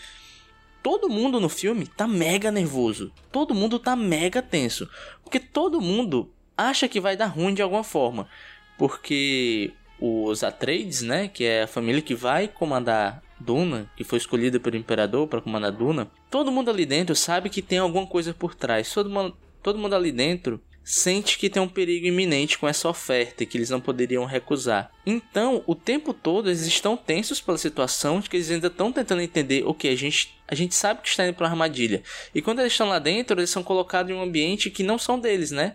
todo 0.83 1.09
mundo 1.09 1.38
no 1.38 1.49
filme 1.49 1.87
tá 1.87 2.09
mega 2.09 2.50
nervoso. 2.50 3.12
Todo 3.31 3.55
mundo 3.55 3.79
tá 3.79 3.95
mega 3.95 4.43
tenso. 4.43 4.88
Porque 5.23 5.38
todo 5.38 5.81
mundo 5.81 6.33
acha 6.57 6.88
que 6.88 6.99
vai 6.99 7.17
dar 7.17 7.26
ruim 7.26 7.55
de 7.55 7.62
alguma 7.62 7.85
forma. 7.85 8.29
Porque 8.76 9.73
os 10.00 10.43
Atreides, 10.43 11.03
né, 11.03 11.29
que 11.29 11.45
é 11.45 11.62
a 11.62 11.69
família 11.69 12.03
que 12.03 12.15
vai 12.15 12.49
comandar 12.49 13.23
Duna, 13.47 13.88
que 13.97 14.03
foi 14.03 14.19
escolhida 14.19 14.59
pelo 14.59 14.76
imperador 14.76 15.29
para 15.29 15.41
comandar 15.41 15.71
Duna, 15.71 16.11
todo 16.29 16.50
mundo 16.50 16.69
ali 16.69 16.85
dentro 16.85 17.15
sabe 17.15 17.49
que 17.49 17.62
tem 17.62 17.79
alguma 17.79 18.07
coisa 18.07 18.35
por 18.35 18.55
trás. 18.55 18.93
Todo 18.93 19.09
mundo, 19.09 19.37
todo 19.62 19.79
mundo 19.79 19.95
ali 19.95 20.11
dentro 20.11 20.61
sente 20.88 21.37
que 21.37 21.50
tem 21.50 21.61
um 21.61 21.69
perigo 21.69 22.07
iminente 22.07 22.57
com 22.57 22.69
essa 22.69 22.88
oferta 22.88 23.45
que 23.45 23.59
eles 23.59 23.71
não 23.71 23.81
poderiam 23.81 24.25
recusar. 24.25 24.93
Então, 25.05 25.65
o 25.67 25.75
tempo 25.75 26.15
todo 26.15 26.49
eles 26.49 26.65
estão 26.65 26.97
tensos 26.97 27.41
pela 27.41 27.59
situação, 27.59 28.21
de 28.21 28.31
que 28.31 28.37
eles 28.37 28.50
ainda 28.53 28.69
estão 28.69 28.93
tentando 28.93 29.21
entender, 29.21 29.65
ok, 29.67 29.91
a 29.91 29.97
gente, 29.97 30.38
a 30.47 30.55
gente 30.55 30.76
sabe 30.76 31.03
que 31.03 31.09
está 31.09 31.26
indo 31.26 31.35
para 31.35 31.47
uma 31.47 31.53
armadilha. 31.53 32.05
E 32.33 32.41
quando 32.41 32.61
eles 32.61 32.73
estão 32.73 32.88
lá 32.88 33.00
dentro, 33.00 33.41
eles 33.41 33.50
são 33.50 33.65
colocados 33.65 34.12
em 34.12 34.15
um 34.15 34.23
ambiente 34.23 34.71
que 34.71 34.85
não 34.85 34.97
são 34.97 35.19
deles, 35.19 35.50
né? 35.50 35.75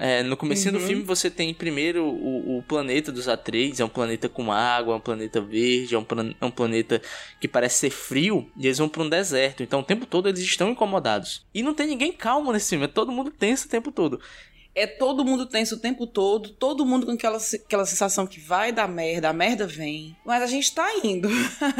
É, 0.00 0.22
no 0.22 0.38
começo 0.38 0.66
uhum. 0.68 0.72
do 0.72 0.80
filme 0.80 1.02
você 1.02 1.30
tem 1.30 1.52
primeiro 1.52 2.02
o, 2.02 2.58
o, 2.58 2.62
planeta 2.62 3.12
dos 3.12 3.28
Atreides, 3.28 3.78
é 3.78 3.84
um 3.84 3.90
planeta 3.90 4.26
com 4.26 4.50
água, 4.50 4.94
é 4.94 4.96
um 4.96 5.00
planeta 5.00 5.38
verde, 5.38 5.94
é 5.94 5.98
um, 5.98 6.06
é 6.40 6.46
um 6.46 6.50
planeta 6.50 7.02
que 7.38 7.46
parece 7.46 7.80
ser 7.80 7.90
frio, 7.90 8.50
e 8.56 8.66
eles 8.66 8.78
vão 8.78 8.88
para 8.88 9.02
um 9.02 9.08
deserto. 9.08 9.62
Então 9.62 9.80
o 9.80 9.84
tempo 9.84 10.06
todo 10.06 10.30
eles 10.30 10.40
estão 10.40 10.70
incomodados. 10.70 11.44
E 11.52 11.62
não 11.62 11.74
tem 11.74 11.86
ninguém 11.86 12.10
calmo 12.10 12.52
nesse 12.52 12.70
filme, 12.70 12.86
é 12.86 12.88
todo 12.88 13.12
mundo 13.12 13.30
tenso 13.30 13.66
o 13.66 13.70
tempo 13.70 13.92
todo 13.92 14.18
é 14.76 14.86
todo 14.86 15.24
mundo 15.24 15.46
tenso 15.46 15.76
o 15.76 15.78
tempo 15.78 16.06
todo, 16.06 16.50
todo 16.50 16.84
mundo 16.84 17.06
com 17.06 17.12
aquela, 17.12 17.38
aquela 17.38 17.86
sensação 17.86 18.26
que 18.26 18.38
vai 18.38 18.70
dar 18.70 18.86
merda, 18.86 19.30
a 19.30 19.32
merda 19.32 19.66
vem. 19.66 20.14
Mas 20.22 20.42
a 20.42 20.46
gente 20.46 20.74
tá 20.74 20.86
indo. 21.02 21.30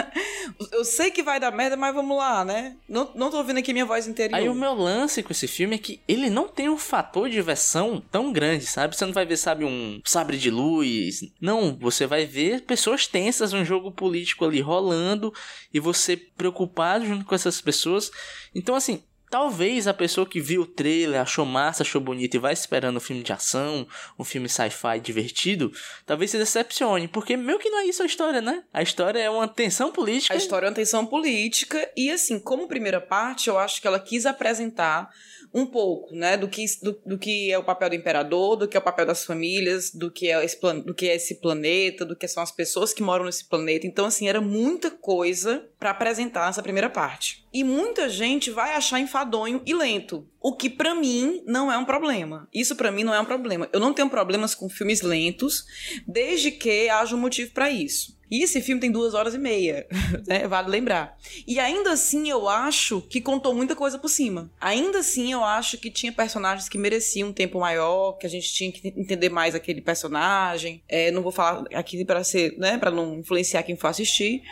eu 0.72 0.82
sei 0.82 1.10
que 1.10 1.22
vai 1.22 1.38
dar 1.38 1.50
merda, 1.50 1.76
mas 1.76 1.94
vamos 1.94 2.16
lá, 2.16 2.42
né? 2.42 2.74
Não, 2.88 3.12
não 3.14 3.30
tô 3.30 3.36
ouvindo 3.36 3.58
aqui 3.58 3.74
minha 3.74 3.84
voz 3.84 4.06
interior. 4.06 4.34
Aí 4.34 4.48
o 4.48 4.54
meu 4.54 4.72
lance 4.72 5.22
com 5.22 5.30
esse 5.30 5.46
filme 5.46 5.76
é 5.76 5.78
que 5.78 6.00
ele 6.08 6.30
não 6.30 6.48
tem 6.48 6.70
um 6.70 6.78
fator 6.78 7.28
de 7.28 7.34
diversão 7.34 8.02
tão 8.10 8.32
grande, 8.32 8.64
sabe? 8.64 8.96
Você 8.96 9.04
não 9.04 9.12
vai 9.12 9.26
ver, 9.26 9.36
sabe, 9.36 9.66
um 9.66 10.00
sabre 10.02 10.38
de 10.38 10.50
luz. 10.50 11.20
Não, 11.38 11.76
você 11.76 12.06
vai 12.06 12.24
ver 12.24 12.62
pessoas 12.62 13.06
tensas, 13.06 13.52
um 13.52 13.64
jogo 13.64 13.92
político 13.92 14.46
ali 14.46 14.62
rolando 14.62 15.34
e 15.72 15.78
você 15.78 16.16
preocupado 16.16 17.04
junto 17.04 17.26
com 17.26 17.34
essas 17.34 17.60
pessoas. 17.60 18.10
Então, 18.54 18.74
assim, 18.74 19.02
Talvez 19.30 19.88
a 19.88 19.94
pessoa 19.94 20.26
que 20.26 20.40
viu 20.40 20.62
o 20.62 20.66
trailer, 20.66 21.20
achou 21.20 21.44
massa, 21.44 21.82
achou 21.82 22.00
bonito 22.00 22.34
e 22.34 22.38
vai 22.38 22.52
esperando 22.52 22.96
um 22.96 23.00
filme 23.00 23.22
de 23.22 23.32
ação, 23.32 23.86
um 24.18 24.24
filme 24.24 24.48
sci-fi 24.48 25.00
divertido, 25.00 25.72
talvez 26.04 26.30
se 26.30 26.38
decepcione, 26.38 27.08
porque 27.08 27.36
meio 27.36 27.58
que 27.58 27.68
não 27.68 27.80
é 27.80 27.86
isso 27.86 28.02
a 28.02 28.06
história, 28.06 28.40
né? 28.40 28.62
A 28.72 28.82
história 28.82 29.18
é 29.18 29.28
uma 29.28 29.48
tensão 29.48 29.90
política. 29.90 30.34
A 30.34 30.36
história 30.36 30.66
é 30.66 30.70
uma 30.70 30.74
tensão 30.74 31.04
política 31.04 31.90
e 31.96 32.10
assim, 32.10 32.38
como 32.38 32.68
primeira 32.68 33.00
parte, 33.00 33.48
eu 33.48 33.58
acho 33.58 33.80
que 33.80 33.86
ela 33.86 33.98
quis 33.98 34.26
apresentar 34.26 35.10
um 35.56 35.64
pouco, 35.64 36.14
né, 36.14 36.36
do 36.36 36.48
que, 36.48 36.66
do, 36.82 37.00
do, 37.06 37.18
que 37.18 37.50
é 37.50 37.58
o 37.58 37.64
papel 37.64 37.88
do 37.88 37.94
imperador, 37.94 38.56
do 38.56 38.68
que 38.68 38.76
é 38.76 38.80
o 38.80 38.82
papel 38.82 39.06
das 39.06 39.24
famílias, 39.24 39.90
do 39.90 40.10
que 40.10 40.30
é 40.30 40.44
esse, 40.44 40.60
do 40.84 40.92
que 40.92 41.08
é 41.08 41.16
esse 41.16 41.36
planeta, 41.36 42.04
do 42.04 42.14
que 42.14 42.28
são 42.28 42.42
as 42.42 42.52
pessoas 42.52 42.92
que 42.92 43.02
moram 43.02 43.24
nesse 43.24 43.48
planeta. 43.48 43.86
Então, 43.86 44.04
assim, 44.04 44.28
era 44.28 44.38
muita 44.38 44.90
coisa 44.90 45.66
para 45.78 45.92
apresentar 45.92 46.44
nessa 46.44 46.62
primeira 46.62 46.90
parte. 46.90 47.42
E 47.54 47.64
muita 47.64 48.06
gente 48.06 48.50
vai 48.50 48.74
achar 48.74 49.00
enfadonho 49.00 49.62
e 49.64 49.72
lento, 49.72 50.28
o 50.42 50.54
que 50.54 50.68
para 50.68 50.94
mim 50.94 51.42
não 51.46 51.72
é 51.72 51.78
um 51.78 51.86
problema. 51.86 52.46
Isso 52.52 52.76
para 52.76 52.92
mim 52.92 53.02
não 53.02 53.14
é 53.14 53.20
um 53.20 53.24
problema. 53.24 53.66
Eu 53.72 53.80
não 53.80 53.94
tenho 53.94 54.10
problemas 54.10 54.54
com 54.54 54.68
filmes 54.68 55.00
lentos, 55.00 55.64
desde 56.06 56.50
que 56.50 56.90
haja 56.90 57.16
um 57.16 57.20
motivo 57.20 57.52
para 57.52 57.70
isso. 57.70 58.15
E 58.30 58.42
esse 58.42 58.60
filme 58.60 58.80
tem 58.80 58.90
duas 58.90 59.14
horas 59.14 59.34
e 59.34 59.38
meia, 59.38 59.86
né? 60.26 60.46
Vale 60.48 60.68
lembrar. 60.68 61.16
E 61.46 61.58
ainda 61.58 61.92
assim 61.92 62.28
eu 62.28 62.48
acho 62.48 63.00
que 63.02 63.20
contou 63.20 63.54
muita 63.54 63.76
coisa 63.76 63.98
por 63.98 64.08
cima. 64.08 64.50
Ainda 64.60 64.98
assim 64.98 65.32
eu 65.32 65.44
acho 65.44 65.78
que 65.78 65.90
tinha 65.90 66.12
personagens 66.12 66.68
que 66.68 66.78
mereciam 66.78 67.28
um 67.28 67.32
tempo 67.32 67.60
maior, 67.60 68.12
que 68.12 68.26
a 68.26 68.30
gente 68.30 68.52
tinha 68.52 68.72
que 68.72 68.88
entender 68.96 69.28
mais 69.28 69.54
aquele 69.54 69.80
personagem. 69.80 70.82
É, 70.88 71.10
não 71.10 71.22
vou 71.22 71.32
falar 71.32 71.64
aqui 71.74 72.04
para 72.04 72.22
ser, 72.24 72.56
né, 72.58 72.78
para 72.78 72.90
não 72.90 73.18
influenciar 73.18 73.62
quem 73.62 73.76
for 73.76 73.88
assistir. 73.88 74.42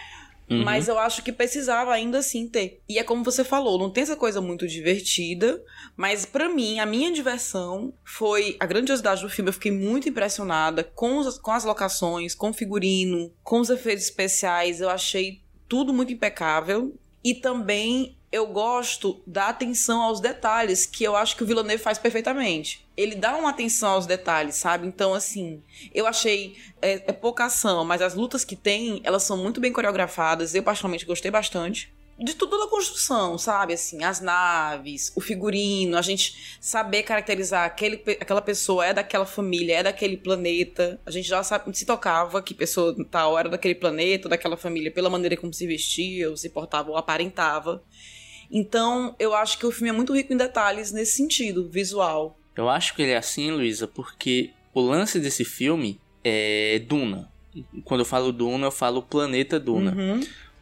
Uhum. 0.49 0.63
Mas 0.63 0.89
eu 0.89 0.99
acho 0.99 1.23
que 1.23 1.33
precisava 1.33 1.93
ainda 1.93 2.19
assim 2.19 2.49
ter. 2.49 2.81
E 2.89 2.99
é 2.99 3.03
como 3.03 3.25
você 3.25 3.43
falou, 3.43 3.79
não 3.79 3.91
tem 3.91 4.03
essa 4.03 4.17
coisa 4.17 4.41
muito 4.41 4.67
divertida, 4.67 5.63
mas 5.97 6.27
para 6.27 6.49
mim, 6.49 6.79
a 6.79 6.87
minha 6.87 7.13
diversão 7.13 7.95
foi 8.05 8.57
a 8.61 8.67
grandiosidade 8.67 9.23
do 9.23 9.31
filme. 9.31 9.49
Eu 9.49 9.55
fiquei 9.55 9.73
muito 9.73 10.09
impressionada 10.09 10.85
com, 10.85 11.19
os, 11.19 11.39
com 11.39 11.51
as 11.51 11.65
locações, 11.65 12.35
com 12.35 12.51
o 12.51 12.55
figurino, 12.55 13.33
com 13.43 13.61
os 13.61 13.71
efeitos 13.71 14.05
especiais. 14.05 14.81
Eu 14.81 14.91
achei 14.91 15.41
tudo 15.69 15.93
muito 15.93 16.13
impecável. 16.13 16.95
E 17.23 17.35
também 17.35 18.19
eu 18.35 18.49
gosto 18.49 19.23
da 19.25 19.47
atenção 19.47 20.03
aos 20.03 20.19
detalhes, 20.19 20.85
que 20.85 21.05
eu 21.05 21.15
acho 21.15 21.37
que 21.37 21.45
o 21.45 21.47
Villeneuve 21.47 21.81
faz 21.81 21.99
perfeitamente. 21.99 22.85
Ele 22.97 23.15
dá 23.15 23.37
uma 23.37 23.51
atenção 23.51 23.91
aos 23.91 24.07
detalhes, 24.07 24.57
sabe? 24.57 24.89
Então, 24.89 25.15
assim, 25.15 25.63
eu 25.95 26.05
achei 26.05 26.57
é, 26.83 26.95
é 26.95 27.13
pouca 27.13 27.45
ação, 27.45 27.85
mas 27.85 28.03
as 28.03 28.17
lutas 28.17 28.45
que 28.45 28.57
tem, 28.57 29.01
elas 29.05 29.23
são 29.23 29.37
muito 29.37 29.61
bem 29.61 29.73
coreografadas. 29.73 30.53
Eu, 30.53 30.65
particularmente, 30.65 31.07
gostei 31.07 31.31
bastante 31.31 31.95
de 32.19 32.35
tudo 32.35 32.59
da 32.59 32.69
construção, 32.69 33.37
sabe? 33.37 33.75
Assim, 33.75 34.05
as 34.05 34.21
naves, 34.21 35.13
o 35.17 35.21
figurino, 35.21 35.97
a 35.97 36.03
gente 36.03 36.59
saber 36.61 37.03
caracterizar 37.03 37.65
aquele, 37.65 38.03
aquela 38.21 38.43
pessoa 38.43 38.87
é 38.87 38.93
daquela 38.93 39.27
família, 39.27 39.79
é 39.79 39.83
daquele 39.83 40.17
planeta. 40.17 41.01
A 41.07 41.11
gente 41.11 41.29
já 41.29 41.43
sabe, 41.43 41.77
se 41.77 41.85
tocava 41.85 42.43
que 42.43 42.55
pessoa 42.55 42.95
tal 43.11 43.39
era 43.39 43.49
daquele 43.49 43.75
planeta, 43.75 44.29
daquela 44.29 44.57
família, 44.57 44.91
pela 44.91 45.11
maneira 45.11 45.37
como 45.37 45.53
se 45.53 45.67
vestia, 45.67 46.31
ou 46.31 46.37
se 46.37 46.51
portava, 46.51 46.91
ou 46.91 46.97
aparentava. 46.97 47.83
Então, 48.55 49.17
eu 49.19 49.35
acho 49.35 49.59
que 49.59 49.67
o 49.67 49.73
filme 49.73 49.89
é 49.89 49.93
muito 49.93 50.15
rico 50.15 50.33
em 50.33 50.37
detalhes 50.37 50.93
nesse 50.93 51.17
sentido, 51.17 51.69
visual. 51.69 52.39
Eu 52.57 52.69
acho 52.69 52.95
que 52.95 53.03
ele 53.03 53.11
é 53.11 53.17
assim, 53.17 53.51
Luísa, 53.51 53.89
porque 53.89 54.51
o 54.73 54.81
lance 54.81 55.19
desse 55.19 55.45
filme 55.45 56.01
é 56.23 56.81
Duna. 56.87 57.29
Quando 57.85 58.01
eu 58.01 58.05
falo 58.05 58.33
Duna, 58.33 58.69
eu 58.69 58.71
falo 58.71 59.03
planeta 59.03 59.59
Duna. 59.59 59.93
Uhum. 59.93 60.21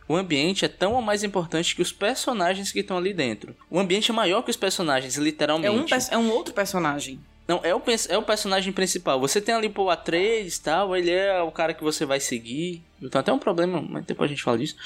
O 0.09 0.17
ambiente 0.17 0.65
é 0.65 0.69
tão 0.69 0.95
ou 0.95 1.03
mais 1.03 1.23
importante 1.23 1.77
que 1.77 1.83
os 1.83 1.93
personagens 1.93 2.73
que 2.73 2.81
estão 2.81 2.97
ali 2.97 3.13
dentro. 3.13 3.55
O 3.71 3.79
ambiente 3.79 4.11
é 4.11 4.15
maior 4.15 4.43
que 4.43 4.51
os 4.51 4.57
personagens, 4.57 5.17
literalmente. 5.17 5.93
É 5.93 5.97
um, 5.97 6.01
é 6.13 6.19
um 6.19 6.31
outro 6.31 6.55
personagem. 6.55 7.21
Não, 7.47 7.61
é 7.63 7.75
o, 7.75 7.83
é 8.09 8.17
o 8.17 8.23
personagem 8.23 8.73
principal. 8.73 9.21
Você 9.21 9.39
tem 9.39 9.55
ali 9.55 9.69
o 9.69 9.85
A3 9.85 10.47
e 10.47 10.61
tal, 10.63 10.97
ele 10.97 11.11
é 11.11 11.43
o 11.43 11.51
cara 11.51 11.75
que 11.75 11.83
você 11.83 12.07
vai 12.07 12.21
seguir. 12.21 12.83
Então 13.03 13.21
até 13.21 13.33
um 13.33 13.39
problema, 13.39 13.85
mas 13.87 14.05
depois 14.07 14.31
a 14.31 14.33
gente 14.33 14.43
fala 14.43 14.57
disso. 14.57 14.77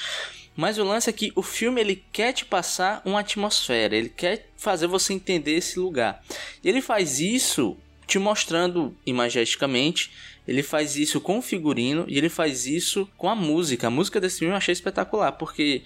Mas 0.57 0.79
o 0.79 0.85
lance 0.85 1.11
é 1.11 1.13
que 1.13 1.31
o 1.37 1.43
filme 1.43 1.81
ele 1.81 2.03
quer 2.13 2.33
te 2.33 2.45
passar 2.45 3.03
uma 3.05 3.21
atmosfera, 3.21 3.95
ele 3.95 4.09
quer 4.09 4.49
fazer 4.57 4.87
você 4.87 5.13
entender 5.13 5.57
esse 5.57 5.79
lugar. 5.79 6.25
E 6.65 6.69
ele 6.69 6.81
faz 6.81 7.21
isso 7.21 7.77
te 8.07 8.19
mostrando 8.19 8.97
imagisticamente, 9.05 10.11
ele 10.49 10.63
faz 10.63 10.97
isso 10.97 11.21
com 11.21 11.39
o 11.39 11.43
figurino 11.43 12.05
e 12.09 12.17
ele 12.17 12.29
faz 12.29 12.67
isso 12.67 13.09
com 13.19 13.29
a 13.29 13.35
música. 13.35 13.89
A 13.89 13.91
música 13.91 14.21
desse 14.21 14.39
filme 14.39 14.55
eu 14.55 14.57
achei 14.57 14.73
espetacular, 14.73 15.33
porque 15.33 15.83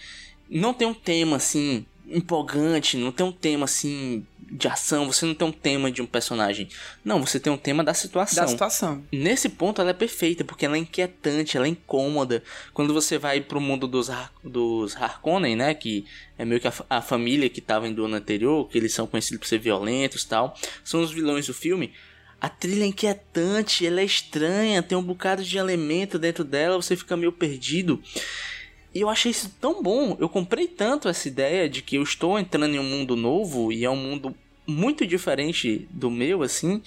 não 0.48 0.72
tem 0.72 0.86
um 0.86 0.94
tema 0.94 1.36
assim 1.36 1.84
empolgante, 2.06 2.96
não 2.96 3.10
tem 3.10 3.26
um 3.26 3.32
tema 3.32 3.64
assim 3.64 4.24
de 4.50 4.66
ação, 4.66 5.06
você 5.06 5.24
não 5.24 5.34
tem 5.34 5.46
um 5.46 5.52
tema 5.52 5.90
de 5.90 6.02
um 6.02 6.06
personagem. 6.06 6.68
Não, 7.04 7.24
você 7.24 7.38
tem 7.38 7.52
um 7.52 7.56
tema 7.56 7.84
da 7.84 7.94
situação. 7.94 8.44
Da 8.44 8.50
situação. 8.50 9.04
Nesse 9.12 9.48
ponto 9.48 9.80
ela 9.80 9.90
é 9.90 9.94
perfeita, 9.94 10.44
porque 10.44 10.66
ela 10.66 10.76
é 10.76 10.80
inquietante, 10.80 11.56
ela 11.56 11.66
é 11.66 11.70
incômoda. 11.70 12.42
Quando 12.74 12.92
você 12.92 13.16
vai 13.16 13.40
pro 13.40 13.60
mundo 13.60 13.86
dos, 13.86 14.10
Har 14.10 14.32
dos 14.42 14.96
Harkonnen, 14.96 15.54
né, 15.54 15.72
que 15.74 16.04
é 16.36 16.44
meio 16.44 16.60
que 16.60 16.66
a, 16.66 16.72
a 16.88 17.00
família 17.00 17.48
que 17.48 17.60
tava 17.60 17.86
em 17.86 17.94
Duna 17.94 18.16
anterior, 18.16 18.68
que 18.68 18.76
eles 18.76 18.92
são 18.92 19.06
conhecidos 19.06 19.38
por 19.38 19.46
ser 19.46 19.58
violentos 19.58 20.24
tal, 20.24 20.56
são 20.82 21.00
os 21.00 21.12
vilões 21.12 21.46
do 21.46 21.54
filme. 21.54 21.92
A 22.40 22.48
trilha 22.48 22.84
é 22.84 22.86
inquietante, 22.86 23.86
ela 23.86 24.00
é 24.00 24.04
estranha, 24.04 24.82
tem 24.82 24.96
um 24.96 25.02
bocado 25.02 25.44
de 25.44 25.58
elemento 25.58 26.18
dentro 26.18 26.42
dela, 26.42 26.76
você 26.80 26.96
fica 26.96 27.16
meio 27.16 27.32
perdido. 27.32 28.02
E 28.94 29.00
eu 29.00 29.08
achei 29.08 29.30
isso 29.30 29.54
tão 29.60 29.82
bom. 29.82 30.16
Eu 30.18 30.28
comprei 30.28 30.66
tanto 30.66 31.08
essa 31.08 31.28
ideia 31.28 31.68
de 31.68 31.82
que 31.82 31.96
eu 31.96 32.02
estou 32.02 32.38
entrando 32.38 32.74
em 32.74 32.78
um 32.78 32.84
mundo 32.84 33.14
novo 33.16 33.72
e 33.72 33.84
é 33.84 33.90
um 33.90 33.96
mundo 33.96 34.34
muito 34.66 35.06
diferente 35.06 35.88
do 35.90 36.10
meu, 36.10 36.42
assim, 36.42 36.82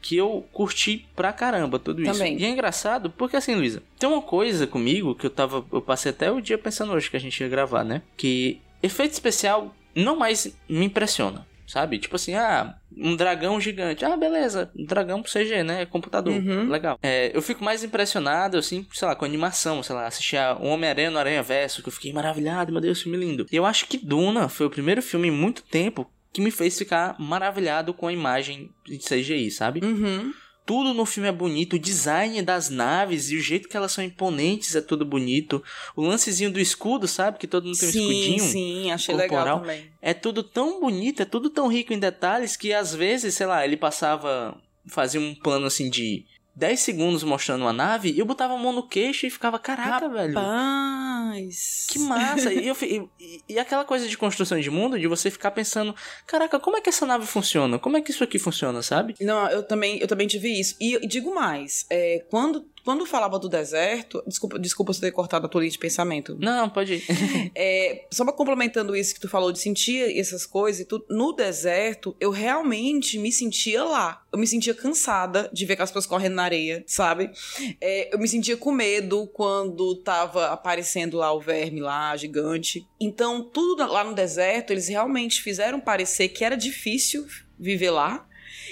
que 0.00 0.16
eu 0.16 0.46
curti 0.52 1.06
pra 1.14 1.32
caramba 1.32 1.78
tudo 1.78 2.02
isso. 2.02 2.12
Também. 2.12 2.38
E 2.38 2.44
é 2.44 2.48
engraçado 2.48 3.10
porque 3.10 3.36
assim, 3.36 3.54
Luísa, 3.54 3.82
tem 3.98 4.08
uma 4.08 4.22
coisa 4.22 4.66
comigo 4.66 5.14
que 5.14 5.26
eu 5.26 5.30
tava. 5.30 5.64
Eu 5.72 5.82
passei 5.82 6.10
até 6.10 6.30
o 6.30 6.40
dia 6.40 6.58
pensando 6.58 6.92
hoje 6.92 7.10
que 7.10 7.16
a 7.16 7.20
gente 7.20 7.40
ia 7.40 7.48
gravar, 7.48 7.84
né? 7.84 8.02
Que 8.16 8.60
efeito 8.82 9.12
especial 9.12 9.74
não 9.94 10.16
mais 10.16 10.54
me 10.68 10.84
impressiona. 10.84 11.46
Sabe? 11.66 11.98
Tipo 11.98 12.16
assim, 12.16 12.32
ah, 12.34 12.78
um 13.00 13.14
dragão 13.16 13.60
gigante. 13.60 14.04
Ah, 14.04 14.16
beleza, 14.16 14.70
dragão 14.74 15.22
pro 15.22 15.32
CG, 15.32 15.62
né? 15.62 15.86
Computador. 15.86 16.32
Uhum. 16.32 16.68
Legal. 16.68 16.98
É, 17.02 17.30
eu 17.36 17.40
fico 17.40 17.64
mais 17.64 17.84
impressionado, 17.84 18.58
assim, 18.58 18.86
sei 18.92 19.08
lá, 19.08 19.14
com 19.14 19.24
animação, 19.24 19.82
sei 19.82 19.94
lá, 19.94 20.06
assistir 20.06 20.36
a 20.36 20.54
Homem-Aranha 20.54 21.10
no 21.10 21.18
Aranha 21.18 21.42
Verso, 21.42 21.82
que 21.82 21.88
eu 21.88 21.92
fiquei 21.92 22.12
maravilhado, 22.12 22.72
meu 22.72 22.80
Deus, 22.80 23.02
filme 23.02 23.18
lindo. 23.18 23.46
E 23.50 23.56
eu 23.56 23.64
acho 23.64 23.86
que 23.86 23.98
Duna 23.98 24.48
foi 24.48 24.66
o 24.66 24.70
primeiro 24.70 25.02
filme 25.02 25.28
em 25.28 25.32
muito 25.32 25.62
tempo 25.62 26.10
que 26.32 26.40
me 26.40 26.50
fez 26.50 26.76
ficar 26.76 27.16
maravilhado 27.18 27.94
com 27.94 28.06
a 28.06 28.12
imagem 28.12 28.70
de 28.84 28.98
CGI, 28.98 29.50
sabe? 29.50 29.80
Uhum. 29.84 30.32
Tudo 30.68 30.92
no 30.92 31.06
filme 31.06 31.30
é 31.30 31.32
bonito, 31.32 31.76
o 31.76 31.78
design 31.78 32.42
das 32.42 32.68
naves 32.68 33.30
e 33.30 33.36
o 33.36 33.40
jeito 33.40 33.70
que 33.70 33.74
elas 33.74 33.90
são 33.90 34.04
imponentes 34.04 34.76
é 34.76 34.82
tudo 34.82 35.02
bonito. 35.02 35.64
O 35.96 36.02
lancezinho 36.02 36.52
do 36.52 36.60
escudo, 36.60 37.08
sabe? 37.08 37.38
Que 37.38 37.46
todo 37.46 37.64
mundo 37.64 37.78
tem 37.78 37.88
um 37.88 37.92
sim, 37.92 38.10
escudinho. 38.10 38.38
sim, 38.38 38.92
achei 38.92 39.14
corporal. 39.14 39.44
legal 39.44 39.60
também. 39.60 39.90
É 40.02 40.12
tudo 40.12 40.42
tão 40.42 40.78
bonito, 40.78 41.22
é 41.22 41.24
tudo 41.24 41.48
tão 41.48 41.68
rico 41.68 41.94
em 41.94 41.98
detalhes 41.98 42.54
que 42.54 42.74
às 42.74 42.94
vezes, 42.94 43.34
sei 43.34 43.46
lá, 43.46 43.64
ele 43.64 43.78
passava. 43.78 44.60
Fazia 44.86 45.18
um 45.18 45.34
plano 45.34 45.64
assim 45.64 45.88
de 45.88 46.26
10 46.58 46.80
segundos 46.80 47.22
mostrando 47.22 47.62
uma 47.62 47.72
nave 47.72 48.10
e 48.10 48.18
eu 48.18 48.26
botava 48.26 48.54
a 48.54 48.56
mão 48.58 48.72
no 48.72 48.82
queixo 48.82 49.24
e 49.24 49.30
ficava, 49.30 49.60
caraca, 49.60 50.08
velho. 50.08 50.34
Rapaz. 50.34 51.86
Que 51.88 52.00
massa! 52.00 52.52
e, 52.52 52.66
eu, 52.66 52.76
e, 52.82 53.42
e 53.48 53.58
aquela 53.60 53.84
coisa 53.84 54.08
de 54.08 54.18
construção 54.18 54.58
de 54.58 54.68
mundo, 54.68 54.98
de 54.98 55.06
você 55.06 55.30
ficar 55.30 55.52
pensando, 55.52 55.94
caraca, 56.26 56.58
como 56.58 56.76
é 56.76 56.80
que 56.80 56.88
essa 56.88 57.06
nave 57.06 57.26
funciona? 57.26 57.78
Como 57.78 57.96
é 57.96 58.00
que 58.00 58.10
isso 58.10 58.24
aqui 58.24 58.40
funciona, 58.40 58.82
sabe? 58.82 59.14
Não, 59.20 59.48
eu 59.48 59.62
também, 59.62 60.00
eu 60.00 60.08
também 60.08 60.26
tive 60.26 60.48
isso. 60.48 60.74
E, 60.80 60.96
e 60.96 61.06
digo 61.06 61.32
mais, 61.32 61.86
é, 61.88 62.24
quando, 62.28 62.66
quando 62.88 63.04
falava 63.04 63.38
do 63.38 63.50
deserto, 63.50 64.22
desculpa, 64.26 64.58
desculpa 64.58 64.94
se 64.94 65.00
ter 65.02 65.12
cortado 65.12 65.44
a 65.44 65.48
tua 65.50 65.60
linha 65.60 65.70
de 65.70 65.78
pensamento. 65.78 66.38
Não, 66.40 66.70
pode 66.70 66.94
ir. 66.94 67.04
É, 67.54 68.06
só 68.10 68.24
pra 68.24 68.32
complementando 68.32 68.96
isso 68.96 69.12
que 69.12 69.20
tu 69.20 69.28
falou 69.28 69.52
de 69.52 69.58
sentir 69.58 70.16
essas 70.18 70.46
coisas, 70.46 70.86
tudo, 70.86 71.04
no 71.10 71.32
deserto, 71.32 72.16
eu 72.18 72.30
realmente 72.30 73.18
me 73.18 73.30
sentia 73.30 73.84
lá. 73.84 74.22
Eu 74.32 74.38
me 74.38 74.46
sentia 74.46 74.72
cansada 74.72 75.50
de 75.52 75.66
ver 75.66 75.74
aquelas 75.74 75.90
pessoas 75.90 76.06
correndo 76.06 76.36
na 76.36 76.44
areia, 76.44 76.82
sabe? 76.86 77.30
É, 77.78 78.14
eu 78.14 78.18
me 78.18 78.28
sentia 78.28 78.56
com 78.56 78.72
medo 78.72 79.26
quando 79.34 79.96
tava 79.96 80.46
aparecendo 80.46 81.18
lá 81.18 81.30
o 81.32 81.40
verme 81.40 81.80
lá, 81.80 82.16
gigante. 82.16 82.88
Então, 82.98 83.42
tudo 83.42 83.86
lá 83.86 84.02
no 84.02 84.14
deserto, 84.14 84.72
eles 84.72 84.88
realmente 84.88 85.42
fizeram 85.42 85.78
parecer 85.78 86.28
que 86.28 86.42
era 86.44 86.56
difícil 86.56 87.26
viver 87.58 87.90
lá. 87.90 88.27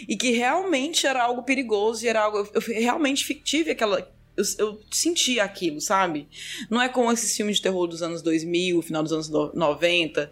E 0.08 0.16
que 0.16 0.30
realmente 0.30 1.06
era 1.06 1.22
algo 1.22 1.42
perigoso 1.42 2.04
e 2.04 2.08
era 2.08 2.22
algo. 2.22 2.38
Eu, 2.38 2.46
eu 2.54 2.80
realmente 2.80 3.34
tive 3.42 3.70
aquela. 3.70 4.00
Eu, 4.36 4.44
eu 4.58 4.80
senti 4.90 5.40
aquilo, 5.40 5.80
sabe? 5.80 6.28
Não 6.70 6.80
é 6.82 6.88
como 6.88 7.10
esses 7.10 7.34
filmes 7.36 7.56
de 7.56 7.62
terror 7.62 7.86
dos 7.86 8.02
anos 8.02 8.20
2000, 8.22 8.82
final 8.82 9.02
dos 9.02 9.12
anos 9.12 9.28
no- 9.30 9.50
90, 9.54 10.30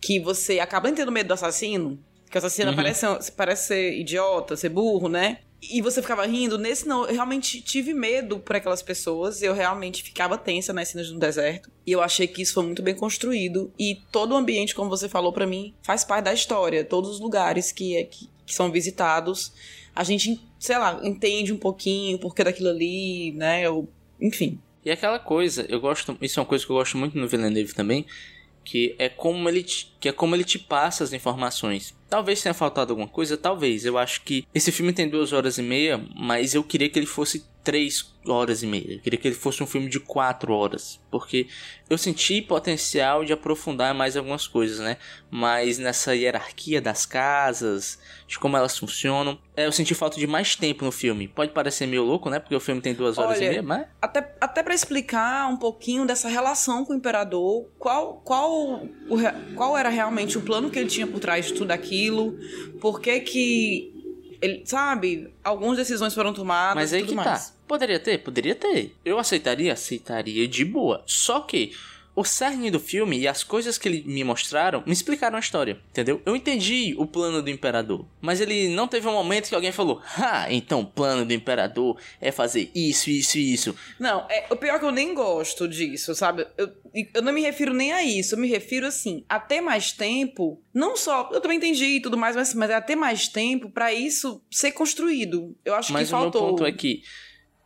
que 0.00 0.18
você 0.18 0.58
acaba 0.58 0.88
nem 0.88 0.94
tendo 0.94 1.12
medo 1.12 1.28
do 1.28 1.34
assassino, 1.34 2.02
que 2.30 2.36
o 2.36 2.38
assassino 2.38 2.70
Uhum. 2.70 2.76
parece, 2.76 3.32
parece 3.32 3.66
ser 3.68 3.92
idiota, 3.98 4.56
ser 4.56 4.70
burro, 4.70 5.08
né? 5.08 5.40
E 5.70 5.80
você 5.80 6.00
ficava 6.02 6.26
rindo. 6.26 6.58
Nesse 6.58 6.88
não, 6.88 7.06
eu 7.06 7.12
realmente 7.14 7.60
tive 7.60 7.94
medo 7.94 8.40
por 8.40 8.56
aquelas 8.56 8.82
pessoas, 8.82 9.42
eu 9.42 9.52
realmente 9.54 10.02
ficava 10.02 10.36
tensa 10.38 10.72
nas 10.72 10.88
cenas 10.88 11.08
no 11.10 11.20
deserto. 11.20 11.70
E 11.86 11.92
eu 11.92 12.02
achei 12.02 12.26
que 12.26 12.42
isso 12.42 12.54
foi 12.54 12.64
muito 12.64 12.82
bem 12.82 12.96
construído. 12.96 13.70
E 13.78 13.98
todo 14.10 14.32
o 14.32 14.36
ambiente, 14.36 14.74
como 14.74 14.90
você 14.90 15.08
falou 15.08 15.32
pra 15.32 15.46
mim, 15.46 15.72
faz 15.82 16.02
parte 16.04 16.24
da 16.24 16.32
história. 16.34 16.82
Todos 16.84 17.10
os 17.10 17.20
lugares 17.20 17.70
que, 17.70 17.96
é- 17.96 18.02
que, 18.04 18.28
que 18.52 18.56
são 18.56 18.70
visitados, 18.70 19.50
a 19.96 20.04
gente, 20.04 20.38
sei 20.58 20.76
lá, 20.76 21.00
entende 21.02 21.54
um 21.54 21.56
pouquinho 21.56 22.16
o 22.16 22.20
porquê 22.20 22.44
daquilo 22.44 22.68
ali, 22.68 23.32
né? 23.32 23.66
Eu, 23.66 23.88
enfim. 24.20 24.60
E 24.84 24.90
aquela 24.90 25.18
coisa, 25.18 25.64
eu 25.70 25.80
gosto, 25.80 26.16
isso 26.20 26.38
é 26.38 26.42
uma 26.42 26.46
coisa 26.46 26.64
que 26.64 26.70
eu 26.70 26.76
gosto 26.76 26.98
muito 26.98 27.16
no 27.16 27.26
Villeneuve 27.26 27.72
também, 27.72 28.04
que 28.62 28.94
é 28.98 29.08
como 29.08 29.48
ele 29.48 29.62
te, 29.62 29.94
que 29.98 30.08
é 30.08 30.12
como 30.12 30.36
ele 30.36 30.44
te 30.44 30.58
passa 30.58 31.02
as 31.02 31.14
informações. 31.14 31.94
Talvez 32.10 32.42
tenha 32.42 32.52
faltado 32.52 32.92
alguma 32.92 33.08
coisa, 33.08 33.38
talvez. 33.38 33.86
Eu 33.86 33.96
acho 33.96 34.22
que 34.22 34.46
esse 34.54 34.70
filme 34.70 34.92
tem 34.92 35.08
duas 35.08 35.32
horas 35.32 35.56
e 35.56 35.62
meia, 35.62 36.04
mas 36.14 36.54
eu 36.54 36.62
queria 36.62 36.90
que 36.90 36.98
ele 36.98 37.06
fosse 37.06 37.44
três 37.62 38.12
horas 38.26 38.62
e 38.62 38.66
meia. 38.66 38.94
Eu 38.94 39.00
queria 39.00 39.18
que 39.18 39.28
ele 39.28 39.34
fosse 39.34 39.62
um 39.62 39.66
filme 39.66 39.88
de 39.88 39.98
quatro 39.98 40.52
horas, 40.52 41.00
porque 41.10 41.48
eu 41.88 41.98
senti 41.98 42.40
potencial 42.40 43.24
de 43.24 43.32
aprofundar 43.32 43.94
mais 43.94 44.16
algumas 44.16 44.46
coisas, 44.46 44.78
né? 44.78 44.96
Mas 45.30 45.78
nessa 45.78 46.14
hierarquia 46.14 46.80
das 46.80 47.04
casas, 47.04 47.98
de 48.26 48.38
como 48.38 48.56
elas 48.56 48.78
funcionam, 48.78 49.38
é, 49.56 49.66
eu 49.66 49.72
senti 49.72 49.94
falta 49.94 50.18
de 50.18 50.26
mais 50.26 50.54
tempo 50.56 50.84
no 50.84 50.92
filme. 50.92 51.28
Pode 51.28 51.52
parecer 51.52 51.86
meio 51.86 52.04
louco, 52.04 52.30
né? 52.30 52.38
Porque 52.38 52.54
o 52.54 52.60
filme 52.60 52.80
tem 52.80 52.94
duas 52.94 53.18
horas 53.18 53.38
Olha, 53.38 53.44
e 53.44 53.48
meia, 53.48 53.62
mas 53.62 53.86
Até, 54.00 54.34
até 54.40 54.62
para 54.62 54.74
explicar 54.74 55.48
um 55.48 55.56
pouquinho 55.56 56.06
dessa 56.06 56.28
relação 56.28 56.84
com 56.84 56.92
o 56.92 56.96
imperador, 56.96 57.68
qual, 57.78 58.20
qual, 58.24 58.84
o 59.08 59.54
qual 59.54 59.76
era 59.76 59.88
realmente 59.88 60.38
o 60.38 60.42
plano 60.42 60.70
que 60.70 60.78
ele 60.78 60.88
tinha 60.88 61.06
por 61.06 61.20
trás 61.20 61.46
de 61.46 61.54
tudo 61.54 61.70
aquilo, 61.70 62.38
por 62.80 63.00
que 63.00 63.20
que 63.20 64.01
ele, 64.42 64.62
sabe, 64.66 65.32
algumas 65.42 65.76
decisões 65.76 66.12
foram 66.12 66.34
tomadas 66.34 66.74
Mas 66.74 66.92
aí 66.92 67.04
que 67.04 67.14
mais. 67.14 67.50
tá. 67.50 67.54
Poderia 67.66 67.98
ter? 68.00 68.18
Poderia 68.18 68.54
ter. 68.54 68.94
Eu 69.04 69.18
aceitaria? 69.18 69.72
Aceitaria 69.72 70.46
de 70.48 70.64
boa. 70.64 71.02
Só 71.06 71.40
que 71.40 71.72
o 72.14 72.24
cerne 72.24 72.70
do 72.70 72.78
filme 72.78 73.18
e 73.18 73.26
as 73.26 73.42
coisas 73.42 73.78
que 73.78 73.88
ele 73.88 74.02
me 74.06 74.22
mostraram 74.22 74.82
me 74.86 74.92
explicaram 74.92 75.36
a 75.36 75.40
história, 75.40 75.78
entendeu? 75.90 76.20
Eu 76.26 76.36
entendi 76.36 76.94
o 76.98 77.06
plano 77.06 77.40
do 77.42 77.48
imperador, 77.48 78.04
mas 78.20 78.40
ele 78.40 78.68
não 78.68 78.86
teve 78.86 79.08
um 79.08 79.12
momento 79.12 79.48
que 79.48 79.54
alguém 79.54 79.72
falou: 79.72 80.00
"Ah, 80.18 80.46
então 80.52 80.80
o 80.80 80.86
plano 80.86 81.24
do 81.24 81.32
imperador 81.32 81.98
é 82.20 82.30
fazer 82.30 82.70
isso, 82.74 83.08
isso 83.10 83.38
e 83.38 83.52
isso". 83.54 83.74
Não, 83.98 84.26
é, 84.28 84.46
o 84.50 84.56
pior 84.56 84.76
é 84.76 84.78
que 84.78 84.84
eu 84.84 84.90
nem 84.92 85.14
gosto 85.14 85.66
disso, 85.66 86.14
sabe? 86.14 86.46
Eu, 86.58 86.70
eu 87.14 87.22
não 87.22 87.32
me 87.32 87.40
refiro 87.40 87.72
nem 87.72 87.92
a 87.92 88.04
isso, 88.04 88.34
eu 88.34 88.38
me 88.38 88.48
refiro 88.48 88.86
assim, 88.86 89.24
a 89.28 89.40
ter 89.40 89.60
mais 89.62 89.92
tempo, 89.92 90.60
não 90.74 90.96
só, 90.96 91.30
eu 91.32 91.40
também 91.40 91.56
entendi 91.56 91.96
e 91.96 92.00
tudo 92.00 92.18
mais, 92.18 92.36
mas, 92.36 92.52
mas 92.54 92.70
é 92.70 92.74
a 92.74 92.80
ter 92.82 92.96
mais 92.96 93.26
tempo 93.28 93.70
pra 93.70 93.92
isso 93.92 94.42
ser 94.50 94.72
construído. 94.72 95.56
Eu 95.64 95.74
acho 95.74 95.92
Mas 95.92 96.08
que 96.08 96.14
o 96.14 96.18
meu 96.18 96.24
faltou. 96.30 96.50
ponto 96.50 96.66
é 96.66 96.72
que 96.72 97.02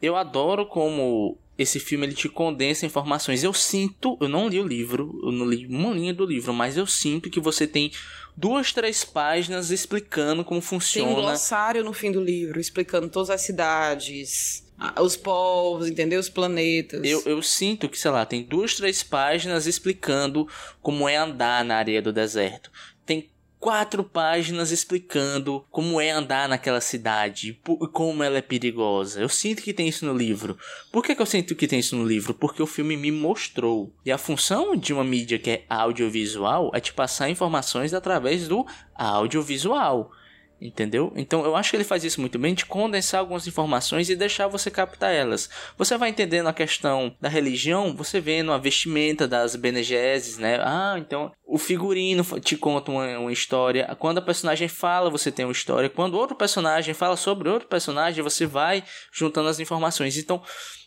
eu 0.01 0.15
adoro 0.15 0.67
como 0.67 1.39
esse 1.59 1.81
filme 1.81 2.07
ele 2.07 2.15
te 2.15 2.29
condensa 2.29 2.85
informações. 2.87 3.43
Eu 3.43 3.53
sinto, 3.53 4.17
eu 4.21 4.29
não 4.29 4.49
li 4.49 4.61
o 4.61 4.67
livro, 4.67 5.19
eu 5.23 5.33
não 5.33 5.47
li 5.47 5.67
uma 5.67 5.93
linha 5.95 6.13
do 6.13 6.27
livro, 6.27 6.53
mas 6.53 6.77
eu 6.77 6.87
sinto 6.87 7.31
que 7.31 7.41
você 7.41 7.67
tem 7.67 7.91
duas, 8.37 8.73
três 8.73 9.05
páginas 9.05 9.71
explicando 9.71 10.45
como 10.45 10.61
Tem 10.61 10.67
um 10.67 10.69
funciona. 10.69 11.15
glossário 11.15 11.83
no 11.83 11.93
fim 11.93 12.13
do 12.13 12.23
livro 12.23 12.61
explicando 12.61 13.09
todas 13.09 13.31
as 13.31 13.41
cidades, 13.41 14.65
os 15.01 15.17
povos, 15.17 15.89
entendeu? 15.89 16.21
Os 16.21 16.29
planetas. 16.29 17.01
Eu, 17.05 17.23
eu 17.25 17.41
sinto 17.41 17.89
que, 17.89 17.99
sei 17.99 18.11
lá, 18.11 18.27
tem 18.27 18.43
duas, 18.43 18.75
três 18.75 19.03
páginas 19.03 19.67
explicando 19.67 20.47
como 20.83 21.09
é 21.09 21.17
andar 21.17 21.65
na 21.65 21.77
areia 21.77 22.03
do 22.03 22.13
deserto. 22.13 22.71
Tem 23.07 23.31
quatro 23.59 24.05
páginas 24.05 24.71
explicando 24.71 25.65
como 25.71 26.01
é 26.01 26.11
andar 26.11 26.49
naquela 26.49 26.81
cidade, 26.81 27.53
pu- 27.65 27.89
como 27.89 28.23
ela 28.23 28.39
é 28.39 28.43
perigosa. 28.43 29.21
Eu 29.21 29.29
sinto 29.29 29.63
que 29.63 29.73
tem 29.73 29.89
isso 29.89 30.05
no 30.07 30.17
livro. 30.17 30.57
Por 30.93 31.03
que, 31.03 31.15
que 31.15 31.23
eu 31.23 31.27
sinto 31.27 31.55
que 31.55 31.67
tem 31.67 31.81
isso 31.81 31.97
no 31.97 32.05
livro? 32.07 32.33
Porque 32.35 32.63
o 32.63 32.67
filme 32.67 32.97
me 32.97 33.11
mostrou. 33.11 33.93
E 34.05 34.13
a 34.13 34.19
função 34.19 34.77
de 34.77 34.93
uma 34.93 35.03
mídia 35.05 35.39
que 35.39 35.51
é 35.51 35.65
audiovisual 35.69 36.71
é 36.75 36.81
te 36.81 36.93
passar 36.93 37.29
informações 37.31 37.93
através 37.93 38.47
do 38.47 38.65
audiovisual. 38.95 40.13
Entendeu? 40.59 41.13
Então 41.15 41.45
eu 41.45 41.55
acho 41.55 41.71
que 41.71 41.77
ele 41.77 41.85
faz 41.85 42.03
isso 42.03 42.19
muito 42.19 42.39
bem 42.39 42.55
de 42.55 42.65
condensar 42.65 43.21
algumas 43.21 43.47
informações 43.47 44.09
e 44.09 44.17
deixar 44.17 44.49
você 44.49 44.71
captar 44.71 45.13
elas. 45.13 45.51
Você 45.77 45.99
vai 45.99 46.09
entendendo 46.09 46.47
a 46.47 46.53
questão 46.53 47.15
da 47.21 47.29
religião, 47.29 47.95
você 47.95 48.21
vendo 48.21 48.51
a 48.51 48.59
vestimenta 48.59 49.29
das 49.29 49.55
Bene 49.55 49.83
Gesserit, 49.83 50.41
né? 50.41 50.59
Ah, 50.63 50.95
então 50.97 51.31
o 51.47 51.59
figurino 51.59 52.25
te 52.41 52.57
conta 52.57 52.91
uma, 52.91 53.19
uma 53.19 53.33
história. 53.33 53.95
Quando 53.99 54.19
a 54.19 54.23
personagem 54.23 54.67
fala, 54.67 55.11
você 55.11 55.31
tem 55.31 55.45
uma 55.45 55.53
história. 55.53 55.91
Quando 55.91 56.19
outro 56.19 56.35
personagem 56.35 56.95
fala 56.95 57.17
sobre 57.17 57.51
outro 57.51 57.69
personagem, 57.69 58.23
você 58.23 58.47
vai 58.47 58.83
juntando 59.13 59.49
as 59.49 59.61
informações. 59.61 60.17
Então, 60.17 60.43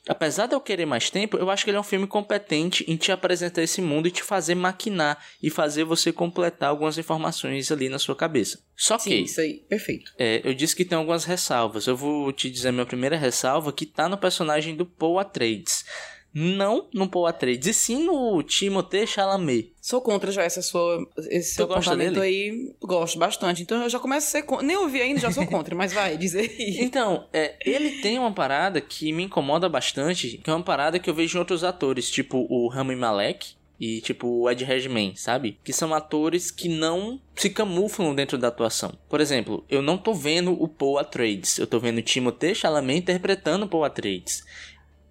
apesar 0.07 0.47
de 0.47 0.55
eu 0.55 0.61
querer 0.61 0.85
mais 0.85 1.09
tempo, 1.09 1.37
eu 1.37 1.49
acho 1.49 1.63
que 1.63 1.69
ele 1.69 1.77
é 1.77 1.79
um 1.79 1.83
filme 1.83 2.07
competente 2.07 2.83
em 2.87 2.95
te 2.95 3.11
apresentar 3.11 3.61
esse 3.61 3.81
mundo 3.81 4.07
e 4.07 4.11
te 4.11 4.23
fazer 4.23 4.55
maquinar 4.55 5.23
e 5.41 5.49
fazer 5.49 5.83
você 5.83 6.11
completar 6.11 6.69
algumas 6.69 6.97
informações 6.97 7.71
ali 7.71 7.89
na 7.89 7.99
sua 7.99 8.15
cabeça. 8.15 8.59
Só 8.75 8.97
que 8.97 9.03
Sim, 9.03 9.23
isso 9.23 9.41
aí, 9.41 9.65
perfeito. 9.67 10.11
é, 10.17 10.41
eu 10.43 10.53
disse 10.53 10.75
que 10.75 10.85
tem 10.85 10.97
algumas 10.97 11.25
ressalvas. 11.25 11.87
Eu 11.87 11.95
vou 11.95 12.31
te 12.31 12.49
dizer 12.49 12.69
a 12.69 12.71
minha 12.71 12.85
primeira 12.85 13.17
ressalva, 13.17 13.73
que 13.73 13.85
tá 13.85 14.07
no 14.07 14.17
personagem 14.17 14.75
do 14.75 14.85
Paul 14.85 15.19
Atreides. 15.19 15.85
Não 16.33 16.87
no 16.93 17.09
Paul 17.09 17.25
Atreides, 17.25 17.67
e 17.67 17.73
sim 17.73 18.03
no 18.05 18.41
Timothée 18.43 19.07
Chalamet. 19.07 19.73
Sou 19.81 19.99
contra 20.01 20.31
já 20.31 20.43
essa 20.43 20.61
sua, 20.61 21.03
esse 21.29 21.55
seu 21.55 21.67
dele? 21.67 22.19
aí. 22.19 22.75
Gosto 22.81 23.17
bastante. 23.17 23.63
Então 23.63 23.81
eu 23.81 23.89
já 23.89 23.99
começo 23.99 24.27
a 24.27 24.31
ser 24.31 24.43
contra. 24.43 24.65
Nem 24.65 24.77
ouvi 24.77 25.01
ainda, 25.01 25.19
já 25.19 25.31
sou 25.31 25.45
contra, 25.47 25.75
mas 25.75 25.91
vai, 25.91 26.17
dizer 26.17 26.41
aí. 26.41 26.77
Então, 26.81 27.27
é, 27.33 27.55
ele 27.65 28.01
tem 28.01 28.19
uma 28.19 28.31
parada 28.31 28.79
que 28.79 29.11
me 29.11 29.23
incomoda 29.23 29.67
bastante, 29.67 30.37
que 30.37 30.49
é 30.49 30.53
uma 30.53 30.63
parada 30.63 30.99
que 30.99 31.09
eu 31.09 31.13
vejo 31.13 31.37
em 31.37 31.39
outros 31.39 31.63
atores, 31.63 32.11
tipo 32.11 32.45
o 32.49 32.67
Rami 32.67 32.95
Malek, 32.95 33.59
e 33.79 34.01
tipo 34.01 34.27
o 34.27 34.49
Ed 34.49 34.63
Redmayne, 34.63 35.15
sabe? 35.15 35.57
Que 35.63 35.71
são 35.71 35.93
atores 35.93 36.51
que 36.51 36.67
não 36.67 37.19
se 37.33 37.49
camuflam 37.49 38.13
dentro 38.13 38.37
da 38.37 38.49
atuação. 38.49 38.93
Por 39.07 39.21
exemplo, 39.21 39.63
eu 39.69 39.81
não 39.81 39.97
tô 39.97 40.13
vendo 40.13 40.51
o 40.51 40.67
Paul 40.67 40.97
Atreides, 40.99 41.57
eu 41.57 41.65
tô 41.65 41.79
vendo 41.79 41.99
o 41.99 42.03
Timothée 42.03 42.53
Chalamet 42.53 42.99
interpretando 42.99 43.63
o 43.63 43.69
Paul 43.69 43.85
Atreides. 43.85 44.43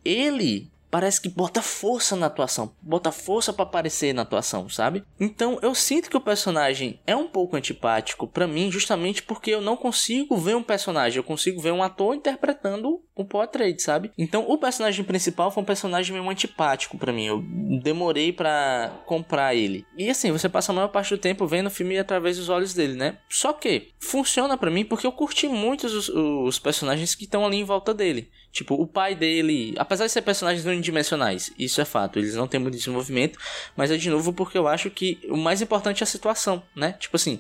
Ele 0.05 0.71
parece 0.91 1.21
que 1.21 1.29
bota 1.29 1.63
força 1.63 2.17
na 2.17 2.27
atuação, 2.27 2.73
bota 2.81 3.13
força 3.13 3.53
para 3.53 3.65
aparecer 3.65 4.13
na 4.13 4.23
atuação, 4.23 4.69
sabe? 4.69 5.05
Então 5.19 5.59
eu 5.63 5.75
sinto 5.75 6.11
que 6.11 6.17
o 6.17 6.21
personagem 6.21 7.01
é 7.07 7.15
um 7.15 7.29
pouco 7.29 7.57
antipático 7.57 8.27
para 8.27 8.47
mim, 8.47 8.71
justamente 8.71 9.23
porque 9.23 9.51
eu 9.51 9.61
não 9.61 9.77
consigo 9.77 10.37
ver 10.37 10.57
um 10.57 10.63
personagem, 10.63 11.19
eu 11.19 11.25
consigo 11.25 11.61
ver 11.61 11.73
um 11.73 11.83
ator 11.83 12.15
interpretando 12.15 13.03
o 13.19 13.25
Paul 13.25 13.43
Atreides, 13.43 13.85
sabe? 13.85 14.13
Então 14.17 14.45
o 14.49 14.57
personagem 14.57 15.05
principal 15.05 15.51
foi 15.51 15.63
um 15.63 15.67
personagem 15.67 16.15
meio 16.15 16.31
antipático 16.31 16.97
para 16.97 17.13
mim, 17.13 17.27
eu 17.27 17.45
demorei 17.83 18.33
para 18.33 18.93
comprar 19.05 19.55
ele. 19.55 19.85
E 19.97 20.09
assim, 20.09 20.31
você 20.31 20.49
passa 20.49 20.71
a 20.71 20.75
maior 20.75 20.89
parte 20.89 21.15
do 21.15 21.19
tempo 21.19 21.47
vendo 21.47 21.67
o 21.67 21.71
filme 21.71 21.99
através 21.99 22.37
dos 22.37 22.49
olhos 22.49 22.73
dele, 22.73 22.95
né? 22.95 23.19
Só 23.29 23.53
que 23.53 23.89
funciona 23.99 24.57
para 24.57 24.71
mim 24.71 24.85
porque 24.85 25.07
eu 25.07 25.13
curti 25.13 25.49
muito 25.49 25.87
os, 25.87 26.09
os 26.09 26.59
personagens 26.61 27.17
que 27.17 27.25
estão 27.25 27.45
ali 27.45 27.57
em 27.57 27.65
volta 27.65 27.93
dele. 27.93 28.31
Tipo, 28.53 28.75
o 28.75 28.87
pai 28.87 29.15
dele, 29.15 29.75
apesar 29.77 30.07
de 30.07 30.13
ser 30.13 30.23
personagens 30.23 30.65
unidimensionais, 30.65 31.53
isso 31.59 31.81
é 31.81 31.85
fato, 31.85 32.19
eles 32.19 32.35
não 32.35 32.49
têm 32.49 32.59
muito 32.59 32.77
desenvolvimento, 32.77 33.39
mas 33.77 33.91
é 33.91 33.97
de 33.97 34.09
novo 34.09 34.33
porque 34.33 34.57
eu 34.57 34.67
acho 34.67 34.91
que 34.91 35.19
o 35.29 35.37
mais 35.37 35.61
importante 35.61 36.03
é 36.03 36.05
a 36.05 36.07
situação, 36.07 36.63
né? 36.75 36.93
Tipo 36.99 37.17
assim, 37.17 37.39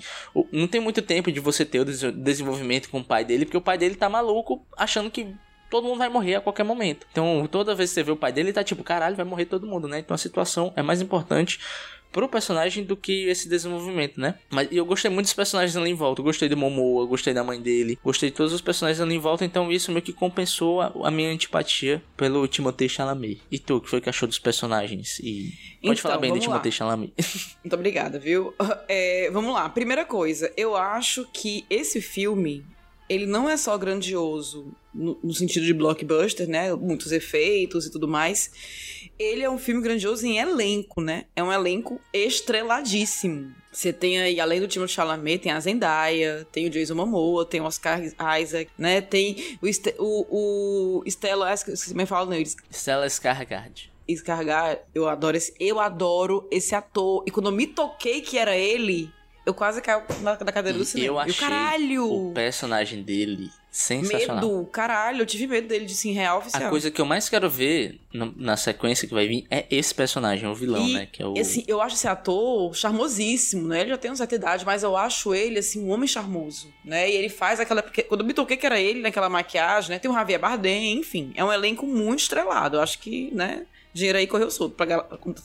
não 0.53 0.69
tem 0.69 0.81
muito 0.81 1.01
tempo 1.01 1.33
de 1.33 1.41
você 1.41 1.65
ter 1.65 1.81
o 1.81 2.13
desenvolvimento 2.13 2.91
com 2.91 3.01
o 3.01 3.05
pai 3.05 3.25
dele, 3.25 3.47
porque 3.47 3.57
o 3.57 3.63
pai 3.63 3.79
dele 3.79 3.95
tá 3.95 4.09
maluco 4.09 4.67
achando 4.77 5.11
que 5.11 5.35
todo 5.71 5.87
mundo 5.87 5.99
vai 5.99 6.09
morrer 6.09 6.37
a 6.37 6.41
qualquer 6.41 6.65
momento. 6.65 7.07
Então, 7.11 7.49
toda 7.51 7.75
vez 7.75 7.91
que 7.91 7.95
você 7.95 8.03
vê 8.03 8.13
o 8.13 8.17
pai 8.17 8.33
dele, 8.33 8.49
ele 8.49 8.55
tá 8.55 8.65
tipo, 8.65 8.83
caralho, 8.83 9.17
vai 9.17 9.25
morrer 9.25 9.45
todo 9.45 9.67
mundo, 9.67 9.89
né? 9.89 9.99
Então 9.99 10.15
a 10.15 10.19
situação 10.19 10.73
é 10.77 10.83
mais 10.83 11.01
importante 11.01 11.59
pro 12.13 12.29
personagem 12.29 12.85
do 12.85 12.97
que 12.97 13.29
esse 13.29 13.49
desenvolvimento, 13.49 14.21
né? 14.21 14.37
Mas 14.51 14.69
eu 14.71 14.85
gostei 14.85 15.11
muito 15.11 15.27
dos 15.27 15.35
personagens 15.35 15.77
ali 15.77 15.91
em 15.91 15.95
volta. 15.95 16.21
Eu 16.21 16.25
gostei 16.25 16.49
do 16.49 16.57
Momoa, 16.57 17.07
gostei 17.07 17.35
da 17.35 17.45
mãe 17.45 17.61
dele, 17.61 17.99
gostei 18.03 18.31
de 18.31 18.37
todos 18.37 18.53
os 18.53 18.61
personagens 18.61 19.01
ali 19.01 19.15
em 19.15 19.19
volta, 19.19 19.45
então 19.45 19.71
isso 19.71 19.93
meio 19.93 20.03
que 20.03 20.13
compensou 20.13 20.81
a, 20.81 20.93
a 21.05 21.11
minha 21.11 21.31
antipatia 21.31 22.03
pelo 22.17 22.47
Timothée 22.49 22.89
Chalamet. 22.89 23.43
E 23.51 23.59
tu, 23.59 23.81
que 23.81 23.89
foi 23.89 24.01
que 24.01 24.09
achou 24.09 24.27
dos 24.27 24.39
personagens? 24.39 25.19
E 25.21 25.53
pode 25.83 25.99
então, 26.01 26.11
falar 26.11 26.19
bem 26.19 26.33
do 26.33 26.41
Timothée 26.41 26.73
Chalamet. 26.73 27.13
Muito 27.63 27.75
obrigada, 27.75 28.19
viu? 28.19 28.55
É, 28.91 29.31
vamos 29.31 29.53
lá. 29.53 29.69
Primeira 29.69 30.05
coisa, 30.05 30.51
eu 30.57 30.75
acho 30.75 31.27
que 31.33 31.67
esse 31.69 32.01
filme 32.01 32.65
ele 33.09 33.27
não 33.27 33.49
é 33.49 33.57
só 33.57 33.77
grandioso 33.77 34.73
no, 34.99 35.19
no, 35.23 35.33
sentido 35.33 35.65
de 35.65 35.73
blockbuster, 35.73 36.49
né? 36.49 36.75
Muitos 36.75 37.13
efeitos 37.13 37.87
e 37.87 37.91
tudo 37.91 38.09
mais. 38.09 38.51
Ele 39.19 39.43
é 39.43 39.51
um 39.51 39.59
filme 39.59 39.81
grandioso 39.81 40.27
em 40.27 40.39
elenco, 40.39 41.01
né? 41.01 41.25
É 41.35 41.43
um 41.43 41.53
elenco 41.53 42.01
estreladíssimo. 42.13 43.55
Você 43.73 43.93
tem 43.93 44.21
aí, 44.21 44.41
além 44.41 44.61
do 44.61 44.67
Timothée 44.67 44.95
Chalamet, 44.95 45.39
tem 45.39 45.53
a 45.53 45.61
Zendaya, 45.61 46.47
tem 46.51 46.67
o 46.67 46.71
Jason 46.71 46.95
Momoa, 46.95 47.45
tem 47.45 47.61
o 47.61 47.65
Oscar 47.65 48.01
Isaac, 48.03 48.71
né? 48.77 49.01
Tem 49.01 49.57
o, 49.63 49.69
Est 49.69 49.95
o, 49.99 51.01
o 51.01 51.03
Stella... 51.07 51.55
Você 51.57 51.95
me 51.95 52.05
fala, 52.05 52.35
não, 52.35 52.43
Stella 52.71 53.07
Skarsgård. 53.07 53.91
Skarsgård, 54.09 54.81
eu 54.95 55.09
adoro 55.09 55.37
esse... 55.37 55.55
Eu 55.61 55.79
adoro 55.79 56.49
esse 56.51 56.75
ator. 56.75 57.23
E 57.27 57.31
quando 57.31 57.47
eu 57.47 57.53
me 57.53 57.67
toquei 57.67 58.21
que 58.21 58.37
era 58.37 58.57
ele, 58.57 59.11
eu 59.47 59.55
quase 59.55 59.81
na, 60.23 60.39
na 60.45 60.53
cadeira 60.53 60.77
do 60.77 60.85
cinema. 60.85 61.09
Eu 61.09 61.19
achei 61.19 61.35
caralho! 61.35 62.05
o 62.05 62.33
personagem 62.33 63.03
dele 63.03 63.51
sensacional. 63.79 64.45
Medo, 64.45 64.67
caralho, 64.73 65.23
eu 65.23 65.27
tive 65.27 65.47
medo 65.47 65.69
dele 65.69 65.85
de 65.85 65.95
sim 65.95 66.11
real 66.11 66.39
oficial. 66.39 66.67
A 66.67 66.71
coisa 66.71 66.91
que 66.91 67.01
eu 67.01 67.07
mais 67.07 67.29
quero 67.29 67.49
ver 67.49 68.01
no, 68.13 68.35
na 68.37 68.57
sequência 68.57 69.07
que 69.07 69.15
vai 69.15 69.29
vir 69.29 69.47
é 69.49 69.67
esse 69.71 69.95
personagem, 69.95 70.49
o 70.49 70.55
vilão, 70.55 70.87
e, 70.89 70.95
né? 70.95 71.09
Que 71.11 71.23
é 71.23 71.27
o... 71.27 71.39
Assim, 71.39 71.63
eu 71.69 71.81
acho 71.81 71.95
esse 71.95 72.09
ator 72.09 72.75
charmosíssimo, 72.75 73.69
né? 73.69 73.83
Ele 73.83 73.91
já 73.91 73.97
tem 73.97 74.11
uma 74.11 74.17
certa 74.17 74.35
idade, 74.35 74.67
mas 74.67 74.83
eu 74.83 74.97
acho 74.97 75.33
ele, 75.33 75.61
assim, 75.61 75.81
um 75.81 75.91
homem 75.91 76.09
charmoso, 76.09 76.73
né? 76.85 77.09
E 77.09 77.15
ele 77.15 77.29
faz 77.29 77.61
aquela... 77.61 77.81
Quando 77.81 78.23
eu 78.23 78.27
me 78.27 78.35
toquei 78.35 78.57
que 78.57 78.67
era 78.67 78.81
ele 78.81 79.01
naquela 79.01 79.29
maquiagem, 79.29 79.91
né? 79.91 79.99
Tem 80.01 80.11
o 80.11 80.15
Javier 80.15 80.41
Bardem, 80.41 80.99
enfim. 80.99 81.33
É 81.37 81.45
um 81.45 81.53
elenco 81.53 81.87
muito 81.87 82.21
estrelado. 82.21 82.79
Eu 82.79 82.81
acho 82.81 82.99
que, 82.99 83.31
né? 83.33 83.65
Dinheiro 83.95 84.19
aí 84.19 84.27
correu 84.27 84.51
solto 84.51 84.75
pra 84.75 85.05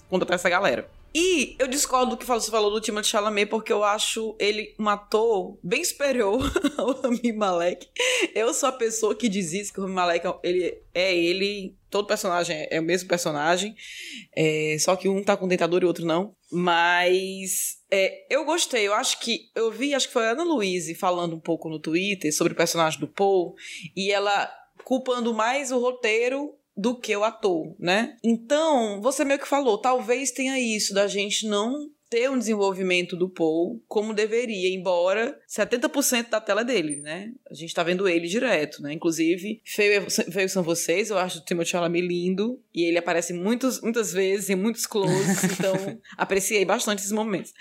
contratar 0.10 0.36
essa 0.36 0.50
galera. 0.50 0.90
E 1.16 1.56
eu 1.60 1.68
discordo 1.68 2.12
do 2.12 2.18
que 2.18 2.26
você 2.26 2.50
falou 2.50 2.72
do 2.72 2.82
Timothée 2.82 3.12
Chalamet, 3.12 3.46
porque 3.48 3.72
eu 3.72 3.84
acho 3.84 4.36
ele 4.40 4.74
um 4.80 4.90
ator 4.90 5.60
bem 5.64 5.84
superior 5.84 6.42
ao 6.76 6.94
Rami 7.02 7.32
Malek. 7.32 7.88
Eu 8.34 8.52
sou 8.54 8.70
a 8.70 8.72
pessoa 8.72 9.14
que 9.14 9.30
diz 9.30 9.54
isso, 9.54 9.72
que 9.72 9.80
o 9.80 9.84
Rami 9.84 9.94
Malek 9.94 10.26
ele, 10.42 10.82
é 10.92 11.16
ele, 11.16 11.78
todo 11.88 12.08
personagem 12.08 12.68
é 12.70 12.80
o 12.80 12.84
mesmo 12.84 13.08
personagem, 13.08 13.76
é, 14.36 14.76
só 14.80 14.96
que 14.96 15.08
um 15.08 15.24
tá 15.24 15.38
com 15.38 15.48
dentador 15.48 15.84
e 15.84 15.86
o 15.86 15.88
outro 15.88 16.04
não. 16.04 16.36
Mas 16.52 17.78
é, 17.92 18.26
eu 18.28 18.44
gostei, 18.44 18.88
eu 18.88 18.94
acho 18.96 19.20
que. 19.20 19.52
Eu 19.56 19.72
vi, 19.72 19.94
acho 19.94 20.08
que 20.08 20.14
foi 20.14 20.26
a 20.26 20.32
Ana 20.32 20.44
Luiz 20.44 20.92
falando 20.98 21.36
um 21.36 21.40
pouco 21.40 21.70
no 21.70 21.80
Twitter 21.80 22.36
sobre 22.36 22.54
o 22.54 22.56
personagem 22.56 23.00
do 23.00 23.08
Paul, 23.08 23.54
e 23.96 24.12
ela 24.12 24.52
culpando 24.84 25.34
mais 25.34 25.72
o 25.72 25.80
roteiro 25.80 26.56
do 26.76 27.00
que 27.00 27.16
o 27.16 27.24
ator, 27.24 27.76
né? 27.80 28.18
Então, 28.24 29.02
você 29.02 29.24
meio 29.24 29.40
que 29.40 29.48
falou, 29.48 29.78
talvez 29.78 30.32
tenha 30.32 30.60
isso 30.60 30.94
da 30.94 31.08
gente 31.08 31.48
não 31.48 31.90
ter 32.14 32.30
um 32.30 32.38
desenvolvimento 32.38 33.16
do 33.16 33.28
Paul 33.28 33.84
como 33.88 34.14
deveria, 34.14 34.72
embora 34.72 35.36
70% 35.50 36.30
da 36.30 36.40
tela 36.40 36.62
é 36.62 36.64
dele, 36.64 36.98
né? 36.98 37.32
A 37.50 37.56
gente 37.56 37.74
tá 37.74 37.82
vendo 37.82 38.08
ele 38.08 38.28
direto, 38.28 38.84
né? 38.84 38.94
Inclusive, 38.94 39.60
Feio, 39.66 40.08
Feio 40.10 40.48
São 40.48 40.62
Vocês, 40.62 41.10
eu 41.10 41.18
acho 41.18 41.40
o 41.40 41.44
Timothée 41.44 41.72
Chalamet 41.72 42.06
lindo, 42.06 42.62
e 42.72 42.84
ele 42.84 43.00
aparece 43.00 43.34
muitos, 43.34 43.82
muitas 43.82 44.14
vezes 44.14 44.52
em 44.52 44.56
muitos 44.56 44.86
closes, 44.86 45.44
então 45.58 45.74
apreciei 46.16 46.64
bastante 46.64 47.00
esses 47.00 47.12
momentos. 47.12 47.52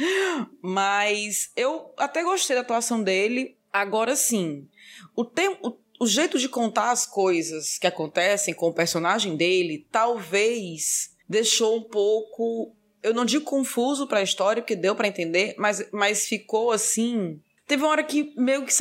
Mas 0.60 1.50
eu 1.56 1.94
até 1.96 2.22
gostei 2.22 2.54
da 2.54 2.60
atuação 2.60 3.02
dele, 3.02 3.56
agora 3.72 4.14
sim, 4.14 4.68
o 5.16 5.24
tempo 5.24 5.66
o 5.66 5.70
jeito 6.06 6.38
de 6.38 6.48
contar 6.48 6.90
as 6.90 7.06
coisas 7.06 7.78
que 7.78 7.86
acontecem 7.86 8.54
com 8.54 8.68
o 8.68 8.74
personagem 8.74 9.36
dele 9.36 9.86
talvez 9.90 11.12
deixou 11.28 11.78
um 11.78 11.82
pouco, 11.82 12.74
eu 13.02 13.14
não 13.14 13.24
digo 13.24 13.44
confuso 13.44 14.06
para 14.06 14.20
a 14.20 14.22
história, 14.22 14.62
porque 14.62 14.76
deu 14.76 14.94
para 14.94 15.08
entender, 15.08 15.54
mas, 15.58 15.88
mas 15.92 16.26
ficou 16.26 16.70
assim. 16.70 17.40
Teve 17.66 17.82
uma 17.82 17.90
hora 17.90 18.02
que 18.02 18.34
meio 18.36 18.66
que 18.66 18.72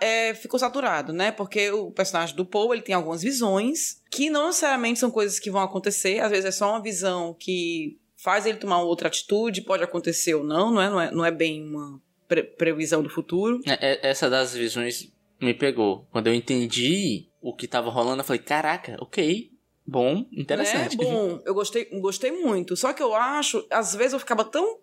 é, 0.00 0.34
ficou 0.34 0.58
saturado, 0.58 1.12
né? 1.12 1.30
Porque 1.30 1.70
o 1.70 1.90
personagem 1.90 2.34
do 2.34 2.44
Paul 2.44 2.72
ele 2.72 2.82
tem 2.82 2.94
algumas 2.94 3.22
visões 3.22 4.02
que 4.10 4.28
não 4.30 4.46
necessariamente 4.46 4.98
são 4.98 5.10
coisas 5.10 5.38
que 5.38 5.50
vão 5.50 5.62
acontecer, 5.62 6.18
às 6.18 6.30
vezes 6.30 6.46
é 6.46 6.50
só 6.50 6.70
uma 6.70 6.82
visão 6.82 7.34
que 7.38 7.98
faz 8.16 8.46
ele 8.46 8.58
tomar 8.58 8.80
outra 8.80 9.08
atitude, 9.08 9.62
pode 9.62 9.84
acontecer 9.84 10.34
ou 10.34 10.42
não, 10.42 10.72
não 10.72 10.82
é, 10.82 10.90
não 10.90 11.00
é, 11.00 11.10
não 11.12 11.24
é 11.24 11.30
bem 11.30 11.62
uma 11.62 12.00
pre 12.26 12.42
previsão 12.42 13.02
do 13.02 13.10
futuro. 13.10 13.60
É, 13.64 13.92
é 13.92 14.10
essa 14.10 14.28
das 14.28 14.54
visões 14.54 15.12
me 15.40 15.54
pegou. 15.54 16.06
Quando 16.10 16.28
eu 16.28 16.34
entendi 16.34 17.28
o 17.40 17.54
que 17.54 17.68
tava 17.68 17.90
rolando, 17.90 18.20
eu 18.20 18.24
falei, 18.24 18.42
caraca, 18.42 18.96
ok, 19.00 19.50
bom, 19.86 20.26
interessante. 20.32 20.94
É 20.94 20.96
bom, 20.96 21.40
eu 21.44 21.54
gostei, 21.54 21.84
gostei 22.00 22.32
muito. 22.32 22.76
Só 22.76 22.92
que 22.92 23.02
eu 23.02 23.14
acho, 23.14 23.66
às 23.70 23.94
vezes 23.94 24.14
eu 24.14 24.18
ficava 24.18 24.44
tão 24.44 24.78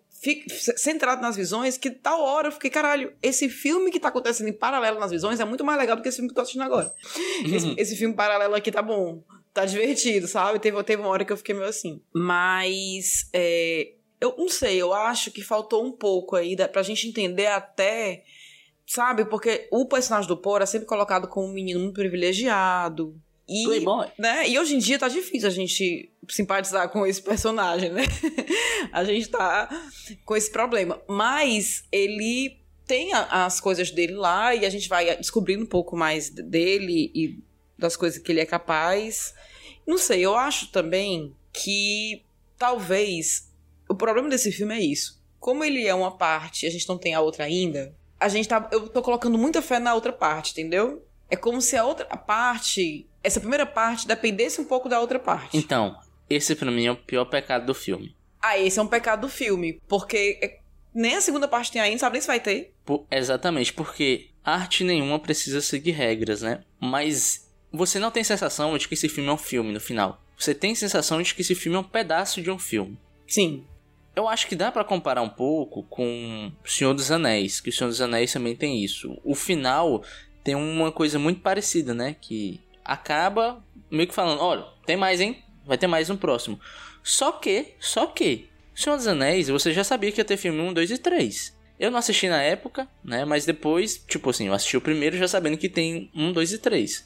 centrado 0.76 1.20
nas 1.20 1.36
visões 1.36 1.76
que 1.76 1.90
tal 1.90 2.22
hora 2.22 2.48
eu 2.48 2.52
fiquei, 2.52 2.70
caralho, 2.70 3.12
esse 3.22 3.48
filme 3.48 3.90
que 3.90 4.00
tá 4.00 4.08
acontecendo 4.08 4.48
em 4.48 4.52
paralelo 4.52 4.98
nas 4.98 5.10
visões 5.10 5.38
é 5.38 5.44
muito 5.44 5.64
mais 5.64 5.78
legal 5.78 5.96
do 5.96 6.02
que 6.02 6.08
esse 6.08 6.16
filme 6.16 6.28
que 6.28 6.32
eu 6.32 6.36
tô 6.36 6.40
assistindo 6.42 6.62
agora. 6.62 6.90
esse, 7.44 7.66
uhum. 7.66 7.74
esse, 7.76 7.96
filme 7.96 8.14
paralelo 8.14 8.54
aqui 8.54 8.72
tá 8.72 8.80
bom, 8.80 9.22
tá 9.52 9.66
divertido, 9.66 10.26
sabe? 10.26 10.58
Teve, 10.58 10.82
teve 10.82 11.02
uma 11.02 11.10
hora 11.10 11.24
que 11.24 11.32
eu 11.32 11.36
fiquei 11.36 11.54
meio 11.54 11.68
assim. 11.68 12.00
Mas, 12.14 13.28
é, 13.34 13.92
eu 14.20 14.34
não 14.38 14.48
sei, 14.48 14.80
eu 14.80 14.94
acho 14.94 15.30
que 15.30 15.42
faltou 15.42 15.84
um 15.84 15.92
pouco 15.92 16.36
aí 16.36 16.56
pra 16.68 16.82
gente 16.82 17.06
entender 17.06 17.48
até 17.48 18.24
Sabe? 18.86 19.24
Porque 19.24 19.68
o 19.70 19.86
personagem 19.86 20.28
do 20.28 20.36
Paul 20.36 20.58
é 20.58 20.66
sempre 20.66 20.86
colocado 20.86 21.26
como 21.28 21.48
um 21.48 21.52
menino 21.52 21.80
muito 21.80 21.94
privilegiado. 21.94 23.18
E, 23.48 23.64
Playboy. 23.64 24.08
Né? 24.18 24.48
E 24.48 24.58
hoje 24.58 24.74
em 24.74 24.78
dia 24.78 24.98
tá 24.98 25.08
difícil 25.08 25.48
a 25.48 25.52
gente 25.52 26.10
simpatizar 26.28 26.88
com 26.88 27.06
esse 27.06 27.20
personagem, 27.20 27.90
né? 27.90 28.02
a 28.92 29.04
gente 29.04 29.28
tá 29.28 29.68
com 30.24 30.36
esse 30.36 30.50
problema. 30.50 31.00
Mas 31.08 31.84
ele 31.92 32.58
tem 32.86 33.12
a, 33.12 33.46
as 33.46 33.60
coisas 33.60 33.90
dele 33.90 34.14
lá 34.14 34.54
e 34.54 34.64
a 34.64 34.70
gente 34.70 34.88
vai 34.88 35.16
descobrindo 35.16 35.64
um 35.64 35.68
pouco 35.68 35.96
mais 35.96 36.30
dele 36.30 37.10
e 37.14 37.42
das 37.78 37.96
coisas 37.96 38.18
que 38.18 38.32
ele 38.32 38.40
é 38.40 38.46
capaz. 38.46 39.34
Não 39.86 39.98
sei, 39.98 40.24
eu 40.24 40.34
acho 40.34 40.70
também 40.70 41.34
que 41.52 42.24
talvez 42.58 43.50
o 43.88 43.94
problema 43.94 44.28
desse 44.28 44.50
filme 44.50 44.74
é 44.74 44.80
isso. 44.80 45.22
Como 45.38 45.62
ele 45.62 45.86
é 45.86 45.94
uma 45.94 46.16
parte 46.16 46.64
e 46.64 46.68
a 46.68 46.70
gente 46.70 46.88
não 46.88 46.96
tem 46.96 47.14
a 47.14 47.20
outra 47.20 47.44
ainda, 47.44 47.94
a 48.18 48.28
gente 48.28 48.48
tá. 48.48 48.68
Eu 48.72 48.88
tô 48.88 49.02
colocando 49.02 49.38
muita 49.38 49.60
fé 49.62 49.78
na 49.78 49.94
outra 49.94 50.12
parte, 50.12 50.52
entendeu? 50.52 51.06
É 51.30 51.36
como 51.36 51.60
se 51.60 51.76
a 51.76 51.84
outra 51.84 52.04
parte, 52.16 53.08
essa 53.22 53.40
primeira 53.40 53.66
parte, 53.66 54.06
dependesse 54.06 54.60
um 54.60 54.64
pouco 54.64 54.88
da 54.88 55.00
outra 55.00 55.18
parte. 55.18 55.56
Então, 55.56 55.98
esse 56.28 56.54
pra 56.54 56.70
mim 56.70 56.86
é 56.86 56.92
o 56.92 56.96
pior 56.96 57.24
pecado 57.24 57.66
do 57.66 57.74
filme. 57.74 58.14
Ah, 58.40 58.58
esse 58.58 58.78
é 58.78 58.82
um 58.82 58.86
pecado 58.86 59.22
do 59.22 59.28
filme. 59.28 59.80
Porque 59.88 60.38
é, 60.42 60.58
nem 60.94 61.16
a 61.16 61.20
segunda 61.20 61.48
parte 61.48 61.72
tem 61.72 61.80
ainda, 61.80 61.98
sabe 61.98 62.14
nem 62.14 62.20
se 62.20 62.26
vai 62.26 62.40
ter. 62.40 62.74
Por, 62.84 63.06
exatamente, 63.10 63.72
porque 63.72 64.30
arte 64.44 64.84
nenhuma 64.84 65.18
precisa 65.18 65.60
seguir 65.60 65.92
regras, 65.92 66.42
né? 66.42 66.62
Mas 66.78 67.50
você 67.72 67.98
não 67.98 68.10
tem 68.10 68.22
sensação 68.22 68.76
de 68.76 68.86
que 68.86 68.94
esse 68.94 69.08
filme 69.08 69.28
é 69.28 69.32
um 69.32 69.38
filme 69.38 69.72
no 69.72 69.80
final. 69.80 70.22
Você 70.38 70.54
tem 70.54 70.74
sensação 70.74 71.22
de 71.22 71.34
que 71.34 71.42
esse 71.42 71.54
filme 71.54 71.76
é 71.76 71.80
um 71.80 71.84
pedaço 71.84 72.42
de 72.42 72.50
um 72.50 72.58
filme. 72.58 72.98
Sim. 73.26 73.64
Eu 74.16 74.28
acho 74.28 74.46
que 74.46 74.54
dá 74.54 74.70
para 74.70 74.84
comparar 74.84 75.22
um 75.22 75.28
pouco 75.28 75.82
com 75.84 76.52
Senhor 76.64 76.94
dos 76.94 77.10
Anéis, 77.10 77.60
que 77.60 77.70
O 77.70 77.72
Senhor 77.72 77.90
dos 77.90 78.00
Anéis 78.00 78.32
também 78.32 78.54
tem 78.54 78.82
isso. 78.82 79.18
O 79.24 79.34
final 79.34 80.04
tem 80.44 80.54
uma 80.54 80.92
coisa 80.92 81.18
muito 81.18 81.40
parecida, 81.40 81.92
né? 81.92 82.16
Que 82.20 82.60
acaba 82.84 83.64
meio 83.90 84.08
que 84.08 84.14
falando, 84.14 84.40
olha, 84.40 84.64
tem 84.86 84.96
mais, 84.96 85.20
hein? 85.20 85.42
Vai 85.64 85.78
ter 85.78 85.86
mais 85.86 86.10
um 86.10 86.16
próximo. 86.16 86.60
Só 87.02 87.32
que, 87.32 87.74
só 87.80 88.06
que, 88.06 88.48
Senhor 88.74 88.96
dos 88.96 89.06
Anéis, 89.06 89.48
você 89.48 89.72
já 89.72 89.82
sabia 89.82 90.12
que 90.12 90.20
ia 90.20 90.24
ter 90.24 90.36
filme 90.36 90.60
1, 90.60 90.72
2 90.72 90.90
e 90.92 90.98
3. 90.98 91.56
Eu 91.78 91.90
não 91.90 91.98
assisti 91.98 92.28
na 92.28 92.40
época, 92.40 92.88
né? 93.02 93.24
Mas 93.24 93.44
depois, 93.44 93.96
tipo 93.96 94.30
assim, 94.30 94.46
eu 94.46 94.54
assisti 94.54 94.76
o 94.76 94.80
primeiro 94.80 95.16
já 95.16 95.26
sabendo 95.26 95.58
que 95.58 95.68
tem 95.68 96.10
1, 96.14 96.32
2 96.32 96.52
e 96.52 96.58
3. 96.58 97.04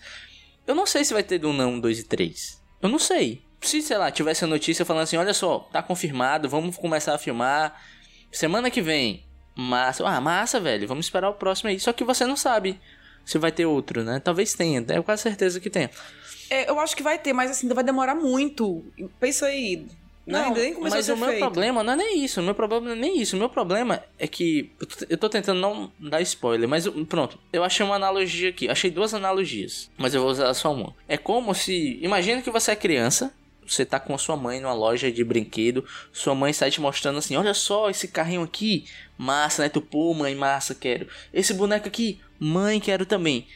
Eu 0.66 0.74
não 0.74 0.84
sei 0.84 1.04
se 1.04 1.14
vai 1.14 1.22
ter 1.22 1.38
do 1.38 1.52
não 1.52 1.74
1, 1.74 1.80
2 1.80 2.00
e 2.00 2.04
3. 2.04 2.62
Eu 2.82 2.88
não 2.88 2.98
sei. 2.98 3.42
Se, 3.60 3.82
sei 3.82 3.96
lá, 3.98 4.10
tivesse 4.10 4.44
a 4.44 4.46
notícia 4.46 4.84
falando 4.84 5.02
assim, 5.02 5.16
olha 5.16 5.34
só, 5.34 5.60
tá 5.72 5.82
confirmado, 5.82 6.48
vamos 6.48 6.76
começar 6.76 7.14
a 7.14 7.18
filmar. 7.18 7.80
Semana 8.30 8.70
que 8.70 8.80
vem. 8.80 9.24
Massa. 9.56 10.06
Ah, 10.06 10.20
massa, 10.20 10.60
velho. 10.60 10.86
Vamos 10.86 11.06
esperar 11.06 11.28
o 11.30 11.34
próximo 11.34 11.68
aí. 11.70 11.80
Só 11.80 11.92
que 11.92 12.04
você 12.04 12.24
não 12.24 12.36
sabe 12.36 12.80
se 13.24 13.36
vai 13.38 13.50
ter 13.50 13.66
outro, 13.66 14.04
né? 14.04 14.20
Talvez 14.22 14.54
tenha. 14.54 14.80
Tenho 14.82 15.02
quase 15.02 15.22
certeza 15.22 15.58
que 15.58 15.68
tenha. 15.68 15.90
É, 16.48 16.70
eu 16.70 16.78
acho 16.78 16.96
que 16.96 17.02
vai 17.02 17.18
ter, 17.18 17.32
mas 17.32 17.50
assim, 17.50 17.68
vai 17.68 17.82
demorar 17.84 18.14
muito. 18.14 18.84
Pensa 19.18 19.46
aí. 19.46 19.84
Não, 20.26 20.48
ainda 20.48 20.60
nem 20.60 20.74
começou 20.74 20.96
mas 20.98 21.08
o 21.08 21.16
meu 21.16 21.28
feito. 21.30 21.40
problema 21.40 21.82
não 21.82 21.94
é 21.94 21.96
nem 21.96 22.22
isso. 22.24 22.40
O 22.40 22.44
meu 22.44 22.54
problema 22.54 22.84
não 22.86 22.92
é 22.92 22.96
nem 22.96 23.20
isso. 23.20 23.34
O 23.34 23.38
meu 23.38 23.48
problema 23.48 24.04
é 24.18 24.28
que. 24.28 24.70
eu 24.78 24.86
tô- 24.86 25.06
Eu 25.08 25.18
tô 25.18 25.28
tentando 25.28 25.58
não 25.60 25.90
dar 25.98 26.20
spoiler, 26.20 26.68
mas 26.68 26.86
pronto. 27.08 27.38
Eu 27.52 27.64
achei 27.64 27.84
uma 27.84 27.96
analogia 27.96 28.50
aqui. 28.50 28.68
Achei 28.68 28.90
duas 28.90 29.12
analogias, 29.14 29.90
mas 29.98 30.14
eu 30.14 30.20
vou 30.20 30.30
usar 30.30 30.52
só 30.54 30.72
uma. 30.72 30.94
É 31.08 31.16
como 31.16 31.54
se. 31.54 31.98
Imagina 32.02 32.42
que 32.42 32.50
você 32.50 32.70
é 32.72 32.76
criança. 32.76 33.32
Você 33.68 33.84
tá 33.84 34.00
com 34.00 34.14
a 34.14 34.18
sua 34.18 34.36
mãe 34.36 34.60
numa 34.60 34.72
loja 34.72 35.10
de 35.12 35.22
brinquedo. 35.22 35.84
Sua 36.12 36.34
mãe 36.34 36.52
sai 36.52 36.70
te 36.70 36.80
mostrando 36.80 37.18
assim: 37.18 37.36
Olha 37.36 37.54
só 37.54 37.88
esse 37.90 38.08
carrinho 38.08 38.42
aqui. 38.42 38.86
Massa, 39.16 39.62
né? 39.62 39.68
Tu, 39.68 39.80
pô, 39.80 40.14
mãe, 40.14 40.34
massa, 40.34 40.74
quero. 40.74 41.06
Esse 41.32 41.52
boneco 41.54 41.88
aqui, 41.88 42.20
mãe, 42.38 42.80
quero 42.80 43.04
também. 43.04 43.46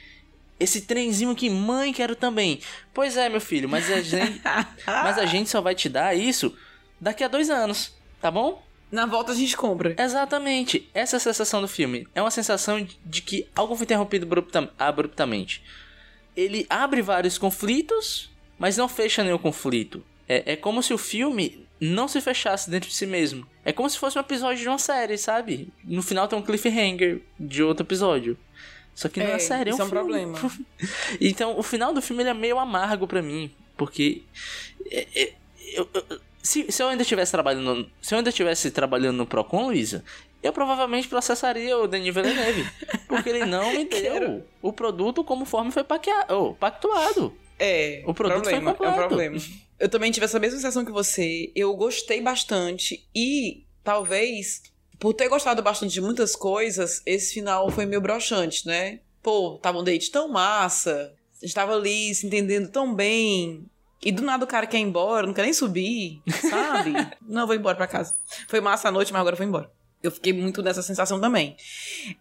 Esse 0.61 0.83
trenzinho 0.83 1.31
aqui, 1.31 1.49
mãe, 1.51 1.93
quero 1.93 2.15
também. 2.15 2.61
Pois 2.95 3.17
é, 3.17 3.29
meu 3.29 3.41
filho, 3.41 3.69
mas 3.69 3.91
a 3.91 4.01
gente, 4.01 4.41
mas 4.87 5.19
a 5.19 5.27
gente 5.27 5.49
só 5.51 5.61
vai 5.61 5.75
te 5.75 5.89
dar 5.89 6.17
isso 6.17 6.57
daqui 7.01 7.25
a 7.25 7.29
dois 7.29 7.51
anos, 7.51 7.93
tá 8.21 8.31
bom? 8.31 8.63
Na 8.91 9.07
volta 9.07 9.33
a 9.33 9.35
gente 9.35 9.57
compra. 9.57 9.95
Exatamente. 9.99 10.89
Essa 10.93 11.17
é 11.17 11.19
a 11.19 11.21
sensação 11.21 11.61
do 11.63 11.67
filme. 11.69 12.07
É 12.15 12.21
uma 12.21 12.31
sensação 12.31 12.87
de 13.05 13.23
que 13.23 13.49
algo 13.57 13.75
foi 13.75 13.85
interrompido 13.85 14.27
abrupta- 14.27 14.71
abruptamente. 14.79 15.63
Ele 16.37 16.67
abre 16.69 17.01
vários 17.03 17.39
conflitos, 17.39 18.31
mas 18.63 18.77
não 18.77 18.89
fecha 18.89 19.25
nenhum 19.25 19.39
conflito. 19.39 20.05
É, 20.29 20.53
é 20.53 20.57
como 20.57 20.81
se 20.85 20.95
o 20.95 20.99
filme 20.99 21.67
não 21.81 22.07
se 22.07 22.21
fechasse 22.21 22.71
dentro 22.71 22.89
de 22.89 22.95
si 22.95 23.07
mesmo. 23.07 23.45
É 23.65 23.73
como 23.73 23.91
se 23.91 23.99
fosse 23.99 24.17
um 24.17 24.21
episódio 24.21 24.63
de 24.63 24.69
uma 24.69 24.79
série, 24.79 25.19
sabe? 25.19 25.69
No 25.85 26.01
final 26.01 26.29
tem 26.29 26.39
um 26.39 26.43
cliffhanger 26.43 27.21
de 27.41 27.61
outro 27.61 27.85
episódio. 27.85 28.39
Só 28.95 29.09
que 29.09 29.19
não 29.19 29.27
é, 29.27 29.35
É, 29.35 29.39
série, 29.41 29.71
é 29.71 29.75
um 29.75 29.79
é 29.81 29.83
um 29.85 29.89
problema. 29.91 30.39
então, 31.21 31.59
o 31.59 31.63
final 31.65 31.93
do 31.93 32.01
filme 32.01 32.23
é 32.23 32.33
meio 32.33 32.57
amargo 32.61 33.07
pra 33.09 33.21
mim, 33.21 33.51
porque 33.77 34.23
é, 34.91 35.07
é, 35.13 35.33
eu- 35.75 35.89
eu- 35.93 36.21
se, 36.41 36.71
se 36.71 36.83
eu 36.83 36.89
ainda 36.89 37.03
estivesse 37.03 37.33
trabalhando, 37.33 37.91
se 38.01 38.15
eu 38.15 38.19
ainda 38.19 38.31
estivesse 38.31 38.71
trabalhando 38.71 39.17
no 39.17 39.27
Procon, 39.27 39.67
Luísa, 39.67 40.05
eu 40.43 40.53
provavelmente 40.53 41.09
processaria 41.09 41.77
o 41.79 41.89
Denis 41.89 42.15
Villeneuve, 42.15 42.65
porque 43.09 43.29
ele 43.29 43.45
não 43.45 43.73
me 43.73 43.85
deu 43.91 44.45
o 44.61 44.73
produto 44.73 45.25
conforme 45.25 45.71
foi 45.73 45.83
paquea- 45.83 46.27
oh, 46.31 46.53
pactuado. 46.55 47.37
É, 47.59 48.03
O 48.07 48.15
produto 48.15 48.45
foi 48.45 48.61
problema, 48.61 48.77
é 48.81 48.89
um 48.89 48.95
problema. 48.95 49.39
Eu 49.79 49.89
também 49.89 50.11
tive 50.11 50.25
essa 50.25 50.39
mesma 50.39 50.57
sensação 50.59 50.85
que 50.85 50.93
você. 50.93 51.51
Eu 51.55 51.75
gostei 51.75 52.21
bastante 52.21 53.07
e 53.15 53.65
talvez 53.83 54.63
por 54.99 55.13
ter 55.13 55.29
gostado 55.29 55.63
bastante 55.63 55.93
de 55.93 56.01
muitas 56.01 56.37
coisas, 56.37 57.03
esse 57.05 57.35
final 57.35 57.69
foi 57.71 57.85
meio 57.85 58.01
broxante, 58.01 58.65
né? 58.67 59.01
Pô, 59.21 59.59
tava 59.61 59.79
um 59.81 59.85
date 59.85 60.11
tão 60.13 60.29
massa, 60.29 61.13
a 61.43 61.45
gente 61.45 61.55
tava 61.55 61.75
ali 61.75 62.15
se 62.15 62.25
entendendo 62.25 62.69
tão 62.71 62.95
bem. 62.95 63.67
E 64.05 64.13
do 64.13 64.23
nada 64.23 64.45
o 64.45 64.49
cara 64.49 64.65
quer 64.67 64.79
ir 64.79 64.83
embora, 64.83 65.27
não 65.27 65.35
quer 65.35 65.43
nem 65.43 65.53
subir, 65.53 66.23
sabe? 66.49 66.93
não, 67.27 67.47
vou 67.49 67.57
embora 67.57 67.77
pra 67.77 67.89
casa. 67.89 68.15
Foi 68.49 68.61
massa 68.61 68.89
a 68.89 68.93
noite, 68.93 69.13
mas 69.13 69.21
agora 69.21 69.35
vou 69.35 69.47
embora. 69.47 69.71
Eu 70.03 70.11
fiquei 70.11 70.33
muito 70.33 70.63
nessa 70.63 70.83
sensação 70.83 71.21
também. 71.21 71.57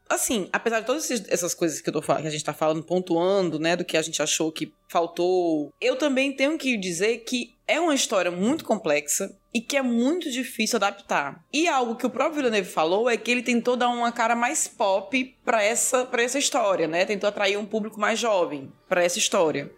Assim, 0.07 0.47
apesar 0.53 0.81
de 0.81 0.85
todas 0.85 1.09
essas 1.09 1.53
coisas 1.53 1.81
que, 1.81 1.89
eu 1.89 1.93
tô, 1.93 2.01
que 2.01 2.11
a 2.11 2.29
gente 2.29 2.43
tá 2.43 2.53
falando, 2.53 2.83
pontuando, 2.83 3.57
né, 3.57 3.75
do 3.75 3.83
que 3.83 3.97
a 3.97 4.01
gente 4.01 4.21
achou 4.21 4.51
que 4.51 4.71
faltou, 4.87 5.73
eu 5.81 5.95
também 5.95 6.31
tenho 6.31 6.57
que 6.57 6.77
dizer 6.77 7.19
que 7.19 7.55
é 7.67 7.79
uma 7.79 7.95
história 7.95 8.29
muito 8.29 8.65
complexa 8.65 9.33
e 9.53 9.59
que 9.61 9.77
é 9.77 9.81
muito 9.81 10.29
difícil 10.29 10.77
adaptar. 10.77 11.43
E 11.51 11.67
algo 11.67 11.95
que 11.95 12.05
o 12.05 12.09
próprio 12.09 12.35
Villeneuve 12.35 12.69
falou 12.69 13.09
é 13.09 13.17
que 13.17 13.31
ele 13.31 13.41
tentou 13.41 13.75
dar 13.75 13.89
uma 13.89 14.11
cara 14.11 14.35
mais 14.35 14.67
pop 14.67 15.35
pra 15.43 15.63
essa, 15.63 16.07
essa 16.17 16.37
história, 16.37 16.87
né? 16.87 17.05
Tentou 17.05 17.27
atrair 17.27 17.57
um 17.57 17.65
público 17.65 17.99
mais 17.99 18.19
jovem 18.19 18.71
pra 18.87 19.03
essa 19.03 19.17
história. 19.17 19.71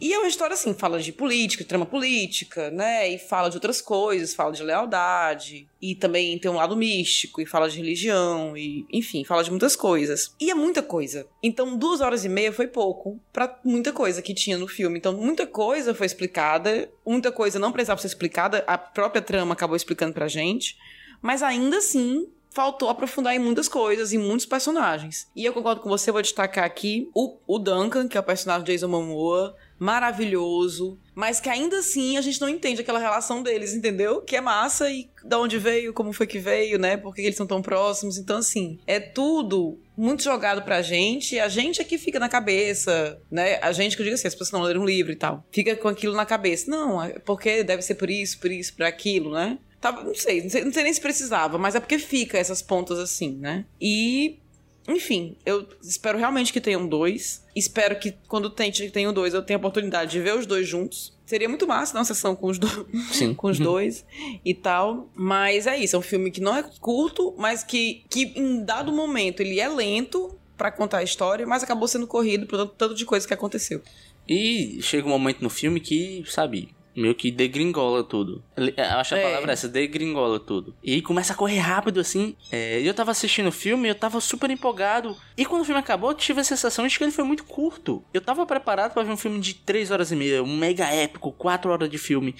E 0.00 0.12
é 0.12 0.18
uma 0.18 0.28
história 0.28 0.54
assim, 0.54 0.74
fala 0.74 1.00
de 1.00 1.12
política, 1.12 1.64
trama 1.64 1.86
política, 1.86 2.70
né? 2.70 3.08
E 3.08 3.18
fala 3.18 3.48
de 3.48 3.56
outras 3.56 3.80
coisas, 3.80 4.34
fala 4.34 4.52
de 4.52 4.62
lealdade. 4.62 5.68
E 5.80 5.94
também 5.94 6.38
tem 6.38 6.50
um 6.50 6.56
lado 6.56 6.76
místico, 6.76 7.40
e 7.40 7.46
fala 7.46 7.68
de 7.68 7.76
religião, 7.78 8.56
e 8.56 8.86
enfim, 8.92 9.24
fala 9.24 9.42
de 9.42 9.50
muitas 9.50 9.76
coisas. 9.76 10.34
E 10.40 10.50
é 10.50 10.54
muita 10.54 10.82
coisa. 10.82 11.26
Então, 11.42 11.76
duas 11.76 12.00
horas 12.00 12.24
e 12.24 12.28
meia 12.28 12.52
foi 12.52 12.66
pouco 12.66 13.20
pra 13.32 13.58
muita 13.64 13.92
coisa 13.92 14.20
que 14.20 14.34
tinha 14.34 14.58
no 14.58 14.68
filme. 14.68 14.98
Então, 14.98 15.12
muita 15.12 15.46
coisa 15.46 15.94
foi 15.94 16.06
explicada, 16.06 16.90
muita 17.04 17.32
coisa 17.32 17.58
não 17.58 17.72
precisava 17.72 18.00
ser 18.00 18.08
explicada, 18.08 18.64
a 18.66 18.76
própria 18.76 19.22
trama 19.22 19.54
acabou 19.54 19.76
explicando 19.76 20.12
pra 20.12 20.28
gente. 20.28 20.76
Mas 21.22 21.42
ainda 21.42 21.78
assim, 21.78 22.28
faltou 22.56 22.88
aprofundar 22.88 23.34
em 23.34 23.38
muitas 23.38 23.68
coisas, 23.68 24.14
em 24.14 24.18
muitos 24.18 24.46
personagens. 24.46 25.28
E 25.36 25.44
eu 25.44 25.52
concordo 25.52 25.82
com 25.82 25.90
você, 25.90 26.10
vou 26.10 26.22
destacar 26.22 26.64
aqui 26.64 27.10
o, 27.14 27.36
o 27.46 27.58
Duncan, 27.58 28.08
que 28.08 28.16
é 28.16 28.20
o 28.20 28.24
personagem 28.24 28.64
de 28.64 28.72
Jason 28.72 28.88
Momoa, 28.88 29.54
maravilhoso, 29.78 30.98
mas 31.14 31.40
que 31.40 31.48
ainda 31.48 31.78
assim 31.78 32.16
a 32.16 32.20
gente 32.20 32.40
não 32.40 32.48
entende 32.48 32.80
aquela 32.80 32.98
relação 32.98 33.42
deles, 33.42 33.74
entendeu? 33.74 34.22
Que 34.22 34.36
é 34.36 34.40
massa 34.40 34.90
e 34.90 35.08
da 35.24 35.38
onde 35.38 35.58
veio, 35.58 35.92
como 35.92 36.12
foi 36.12 36.26
que 36.26 36.38
veio, 36.38 36.78
né? 36.78 36.96
Por 36.96 37.14
que 37.14 37.22
eles 37.22 37.36
são 37.36 37.46
tão 37.46 37.60
próximos. 37.60 38.18
Então, 38.18 38.38
assim, 38.38 38.78
é 38.86 39.00
tudo 39.00 39.78
muito 39.96 40.22
jogado 40.22 40.62
pra 40.62 40.82
gente, 40.82 41.38
a 41.38 41.48
gente 41.48 41.80
é 41.80 41.84
que 41.84 41.96
fica 41.96 42.18
na 42.18 42.28
cabeça, 42.28 43.18
né? 43.30 43.58
A 43.62 43.72
gente 43.72 43.96
que 43.96 44.02
eu 44.02 44.04
digo 44.04 44.14
assim, 44.14 44.28
as 44.28 44.34
pessoas 44.34 44.52
não 44.52 44.62
leram 44.62 44.82
um 44.82 44.84
livro 44.84 45.12
e 45.12 45.16
tal, 45.16 45.44
fica 45.50 45.74
com 45.74 45.88
aquilo 45.88 46.14
na 46.14 46.26
cabeça. 46.26 46.70
Não, 46.70 47.02
é 47.02 47.18
porque 47.18 47.64
deve 47.64 47.82
ser 47.82 47.94
por 47.94 48.10
isso, 48.10 48.38
por 48.38 48.50
isso, 48.50 48.74
por 48.74 48.84
aquilo, 48.84 49.32
né? 49.32 49.58
Tava, 49.80 50.02
não 50.02 50.14
sei, 50.14 50.42
não 50.42 50.50
sei, 50.50 50.64
não 50.64 50.72
sei 50.72 50.82
nem 50.82 50.92
se 50.92 51.00
precisava, 51.00 51.58
mas 51.58 51.74
é 51.74 51.80
porque 51.80 51.98
fica 51.98 52.38
essas 52.38 52.62
pontas 52.62 52.98
assim, 52.98 53.36
né? 53.36 53.64
E, 53.80 54.38
enfim, 54.88 55.36
eu 55.44 55.66
espero 55.82 56.18
realmente 56.18 56.52
que 56.52 56.60
tenham 56.60 56.86
dois. 56.86 57.44
Espero 57.54 57.98
que 57.98 58.14
quando 58.28 58.48
tente 58.50 58.88
tenham 58.90 59.12
dois, 59.12 59.34
eu 59.34 59.42
tenha 59.42 59.56
a 59.56 59.58
oportunidade 59.58 60.12
de 60.12 60.20
ver 60.20 60.36
os 60.36 60.46
dois 60.46 60.66
juntos. 60.66 61.16
Seria 61.24 61.48
muito 61.48 61.66
massa 61.66 61.92
dar 61.92 62.00
uma 62.00 62.04
sessão 62.04 62.36
com 62.36 62.46
os, 62.46 62.58
do... 62.58 62.68
Com 63.36 63.48
os 63.48 63.58
dois 63.58 64.04
e 64.44 64.54
tal. 64.54 65.10
Mas 65.14 65.66
é 65.66 65.76
isso, 65.76 65.96
é 65.96 65.98
um 65.98 66.02
filme 66.02 66.30
que 66.30 66.40
não 66.40 66.56
é 66.56 66.62
curto, 66.80 67.34
mas 67.36 67.64
que, 67.64 68.04
que 68.08 68.32
em 68.36 68.64
dado 68.64 68.92
momento 68.92 69.40
ele 69.40 69.58
é 69.58 69.68
lento 69.68 70.38
pra 70.56 70.70
contar 70.70 70.98
a 70.98 71.02
história, 71.02 71.46
mas 71.46 71.62
acabou 71.62 71.88
sendo 71.88 72.06
corrido 72.06 72.46
por 72.46 72.56
tanto, 72.56 72.74
tanto 72.76 72.94
de 72.94 73.04
coisa 73.04 73.26
que 73.26 73.34
aconteceu. 73.34 73.82
E 74.28 74.78
chega 74.82 75.06
um 75.06 75.10
momento 75.10 75.42
no 75.42 75.50
filme 75.50 75.80
que, 75.80 76.24
sabe, 76.26 76.68
meio 76.96 77.14
que 77.14 77.30
degringola 77.30 78.02
tudo. 78.02 78.42
Ele- 78.56 78.72
eu 78.76 78.84
Acho 78.84 79.14
a 79.14 79.18
É. 79.18 79.22
palavra 79.22 79.52
essa, 79.52 79.68
degringola 79.68 80.40
tudo. 80.40 80.74
E 80.82 81.02
começa 81.02 81.32
a 81.32 81.36
correr 81.36 81.58
rápido 81.58 82.00
assim. 82.00 82.34
É, 82.50 82.80
e 82.80 82.86
eu 82.86 82.94
tava 82.94 83.10
assistindo 83.10 83.48
o 83.48 83.52
filme, 83.52 83.88
eu 83.88 83.94
tava 83.94 84.20
super 84.20 84.50
empolgado. 84.50 85.16
E 85.36 85.44
quando 85.44 85.62
o 85.62 85.64
filme 85.64 85.78
acabou, 85.80 86.10
eu 86.10 86.14
tive 86.16 86.40
a 86.40 86.44
sensação 86.44 86.86
de 86.86 86.96
que 86.96 87.04
ele 87.04 87.12
foi 87.12 87.24
muito 87.24 87.44
curto. 87.44 88.02
Eu 88.14 88.20
tava 88.20 88.46
preparado 88.46 88.92
pra 88.94 89.02
ver 89.02 89.12
um 89.12 89.16
filme 89.16 89.38
de 89.40 89.54
3 89.54 89.90
horas 89.90 90.10
e 90.10 90.16
meia, 90.16 90.42
um 90.42 90.56
mega 90.56 90.86
épico, 90.86 91.30
4 91.32 91.70
horas 91.70 91.90
de 91.90 91.98
filme. 91.98 92.34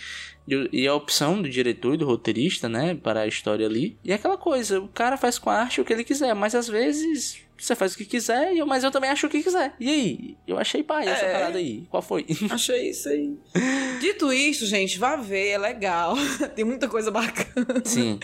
E- 0.48 0.68
E 0.72 0.86
a 0.86 0.94
opção 0.94 1.42
do 1.42 1.48
diretor 1.48 1.94
e 1.94 1.96
do 1.98 2.06
roteirista, 2.06 2.68
né, 2.68 2.94
para 2.94 3.20
a 3.22 3.26
história 3.26 3.66
ali. 3.66 3.96
E 4.04 4.12
é 4.12 4.14
aquela 4.14 4.36
coisa, 4.38 4.80
o 4.80 4.88
cara 4.88 5.16
faz 5.16 5.38
com 5.38 5.50
a 5.50 5.54
arte 5.60 5.80
o 5.80 5.84
que 5.84 5.92
ele 5.92 6.04
quiser, 6.04 6.34
mas 6.34 6.54
às 6.54 6.68
vezes 6.68 7.44
você 7.58 7.74
faz 7.74 7.94
o 7.94 7.96
que 7.98 8.04
quiser, 8.04 8.54
mas 8.66 8.84
eu 8.84 8.90
também 8.90 9.10
acho 9.10 9.26
o 9.26 9.30
que 9.30 9.42
quiser. 9.42 9.74
E 9.80 9.88
aí? 9.90 10.36
Eu 10.46 10.58
achei 10.58 10.82
pai 10.82 11.08
essa 11.08 11.24
É. 11.24 11.32
parada 11.32 11.58
aí. 11.58 11.86
Qual 11.90 12.02
foi? 12.02 12.26
Achei 12.50 12.90
isso 12.90 13.08
aí. 13.08 13.36
Dito 14.00 14.32
isso, 14.32 14.66
gente, 14.66 14.98
vá 14.98 15.16
ver, 15.16 15.48
é 15.48 15.58
legal. 15.58 16.14
Tem 16.54 16.64
muita 16.64 16.88
coisa 16.88 17.10
bacana. 17.10 17.82
Sim. 17.84 18.18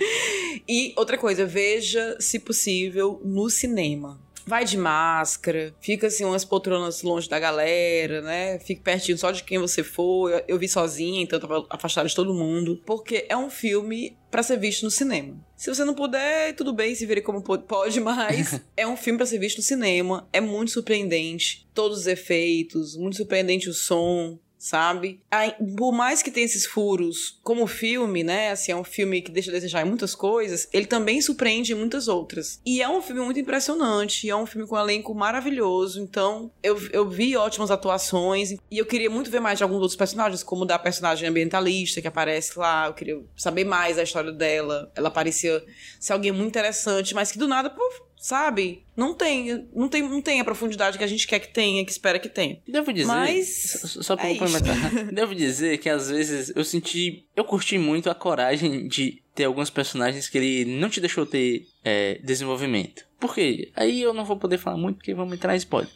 E 0.68 0.92
outra 0.96 1.16
coisa, 1.18 1.44
veja, 1.46 2.16
se 2.20 2.38
possível, 2.38 3.20
no 3.24 3.48
cinema. 3.50 4.20
Vai 4.44 4.64
de 4.64 4.76
máscara, 4.76 5.72
fica 5.80 6.08
assim 6.08 6.24
umas 6.24 6.44
poltronas 6.44 7.02
longe 7.02 7.28
da 7.28 7.38
galera, 7.38 8.20
né? 8.22 8.58
Fique 8.58 8.80
pertinho 8.80 9.16
só 9.16 9.30
de 9.30 9.44
quem 9.44 9.58
você 9.58 9.84
for. 9.84 10.30
Eu, 10.30 10.44
eu 10.48 10.58
vi 10.58 10.68
sozinha, 10.68 11.22
então 11.22 11.38
tava 11.38 11.64
afastada 11.70 12.08
de 12.08 12.14
todo 12.14 12.34
mundo. 12.34 12.80
Porque 12.84 13.24
é 13.28 13.36
um 13.36 13.48
filme 13.48 14.16
pra 14.30 14.42
ser 14.42 14.58
visto 14.58 14.82
no 14.82 14.90
cinema. 14.90 15.36
Se 15.56 15.72
você 15.72 15.84
não 15.84 15.94
puder, 15.94 16.54
tudo 16.56 16.72
bem, 16.72 16.94
se 16.94 17.06
vire 17.06 17.20
como 17.20 17.40
po- 17.42 17.58
pode, 17.58 18.00
mas 18.00 18.60
é 18.76 18.86
um 18.86 18.96
filme 18.96 19.16
pra 19.18 19.26
ser 19.26 19.38
visto 19.38 19.58
no 19.58 19.62
cinema. 19.62 20.28
É 20.32 20.40
muito 20.40 20.72
surpreendente. 20.72 21.68
Todos 21.72 21.98
os 22.00 22.06
efeitos, 22.06 22.96
muito 22.96 23.16
surpreendente 23.18 23.68
o 23.68 23.72
som. 23.74 24.38
Sabe? 24.62 25.20
Aí, 25.28 25.54
por 25.76 25.90
mais 25.90 26.22
que 26.22 26.30
tenha 26.30 26.46
esses 26.46 26.64
furos, 26.64 27.40
como 27.42 27.66
filme, 27.66 28.22
né? 28.22 28.52
Assim, 28.52 28.70
é 28.70 28.76
um 28.76 28.84
filme 28.84 29.20
que 29.20 29.32
deixa 29.32 29.50
a 29.50 29.54
desejar 29.54 29.84
em 29.84 29.88
muitas 29.88 30.14
coisas, 30.14 30.68
ele 30.72 30.86
também 30.86 31.20
surpreende 31.20 31.72
em 31.72 31.74
muitas 31.74 32.06
outras. 32.06 32.60
E 32.64 32.80
é 32.80 32.88
um 32.88 33.02
filme 33.02 33.22
muito 33.22 33.40
impressionante, 33.40 34.30
é 34.30 34.36
um 34.36 34.46
filme 34.46 34.68
com 34.68 34.76
um 34.76 34.78
elenco 34.78 35.12
maravilhoso, 35.16 36.00
então 36.00 36.52
eu, 36.62 36.80
eu 36.92 37.08
vi 37.08 37.36
ótimas 37.36 37.72
atuações 37.72 38.52
e 38.52 38.78
eu 38.78 38.86
queria 38.86 39.10
muito 39.10 39.32
ver 39.32 39.40
mais 39.40 39.58
de 39.58 39.64
alguns 39.64 39.80
outros 39.80 39.96
personagens, 39.96 40.44
como 40.44 40.64
da 40.64 40.78
personagem 40.78 41.28
ambientalista 41.28 42.00
que 42.00 42.06
aparece 42.06 42.56
lá, 42.56 42.86
eu 42.86 42.94
queria 42.94 43.20
saber 43.36 43.64
mais 43.64 43.96
da 43.96 44.04
história 44.04 44.30
dela. 44.30 44.92
Ela 44.94 45.10
parecia 45.10 45.60
ser 45.98 46.12
alguém 46.12 46.30
muito 46.30 46.50
interessante, 46.50 47.14
mas 47.16 47.32
que 47.32 47.38
do 47.38 47.48
nada, 47.48 47.68
puf, 47.68 48.00
sabe? 48.22 48.84
Não 48.96 49.14
tem, 49.14 49.66
não 49.74 49.88
tem, 49.88 50.08
não 50.08 50.22
tem 50.22 50.40
a 50.40 50.44
profundidade 50.44 50.96
que 50.96 51.02
a 51.02 51.08
gente 51.08 51.26
quer 51.26 51.40
que 51.40 51.52
tenha, 51.52 51.84
que 51.84 51.90
espera 51.90 52.20
que 52.20 52.28
tenha. 52.28 52.60
Devo 52.68 52.92
dizer, 52.92 53.08
Mas 53.08 53.98
só 54.00 54.14
pra 54.14 54.28
é 54.28 54.34
complementar, 54.36 54.76
devo 55.12 55.34
dizer 55.34 55.78
que 55.78 55.88
às 55.88 56.08
vezes 56.08 56.52
eu 56.54 56.64
senti, 56.64 57.26
eu 57.34 57.44
curti 57.44 57.76
muito 57.78 58.08
a 58.08 58.14
coragem 58.14 58.86
de 58.86 59.20
ter 59.34 59.44
alguns 59.44 59.70
personagens 59.70 60.28
que 60.28 60.38
ele 60.38 60.78
não 60.78 60.88
te 60.88 61.00
deixou 61.00 61.26
ter 61.26 61.66
é, 61.84 62.20
desenvolvimento. 62.22 63.04
Por 63.18 63.34
quê? 63.34 63.72
Aí 63.74 64.00
eu 64.00 64.14
não 64.14 64.24
vou 64.24 64.36
poder 64.36 64.58
falar 64.58 64.76
muito 64.76 64.96
porque 64.96 65.14
vamos 65.14 65.34
entrar 65.34 65.54
em 65.54 65.58
spoiler. 65.58 65.90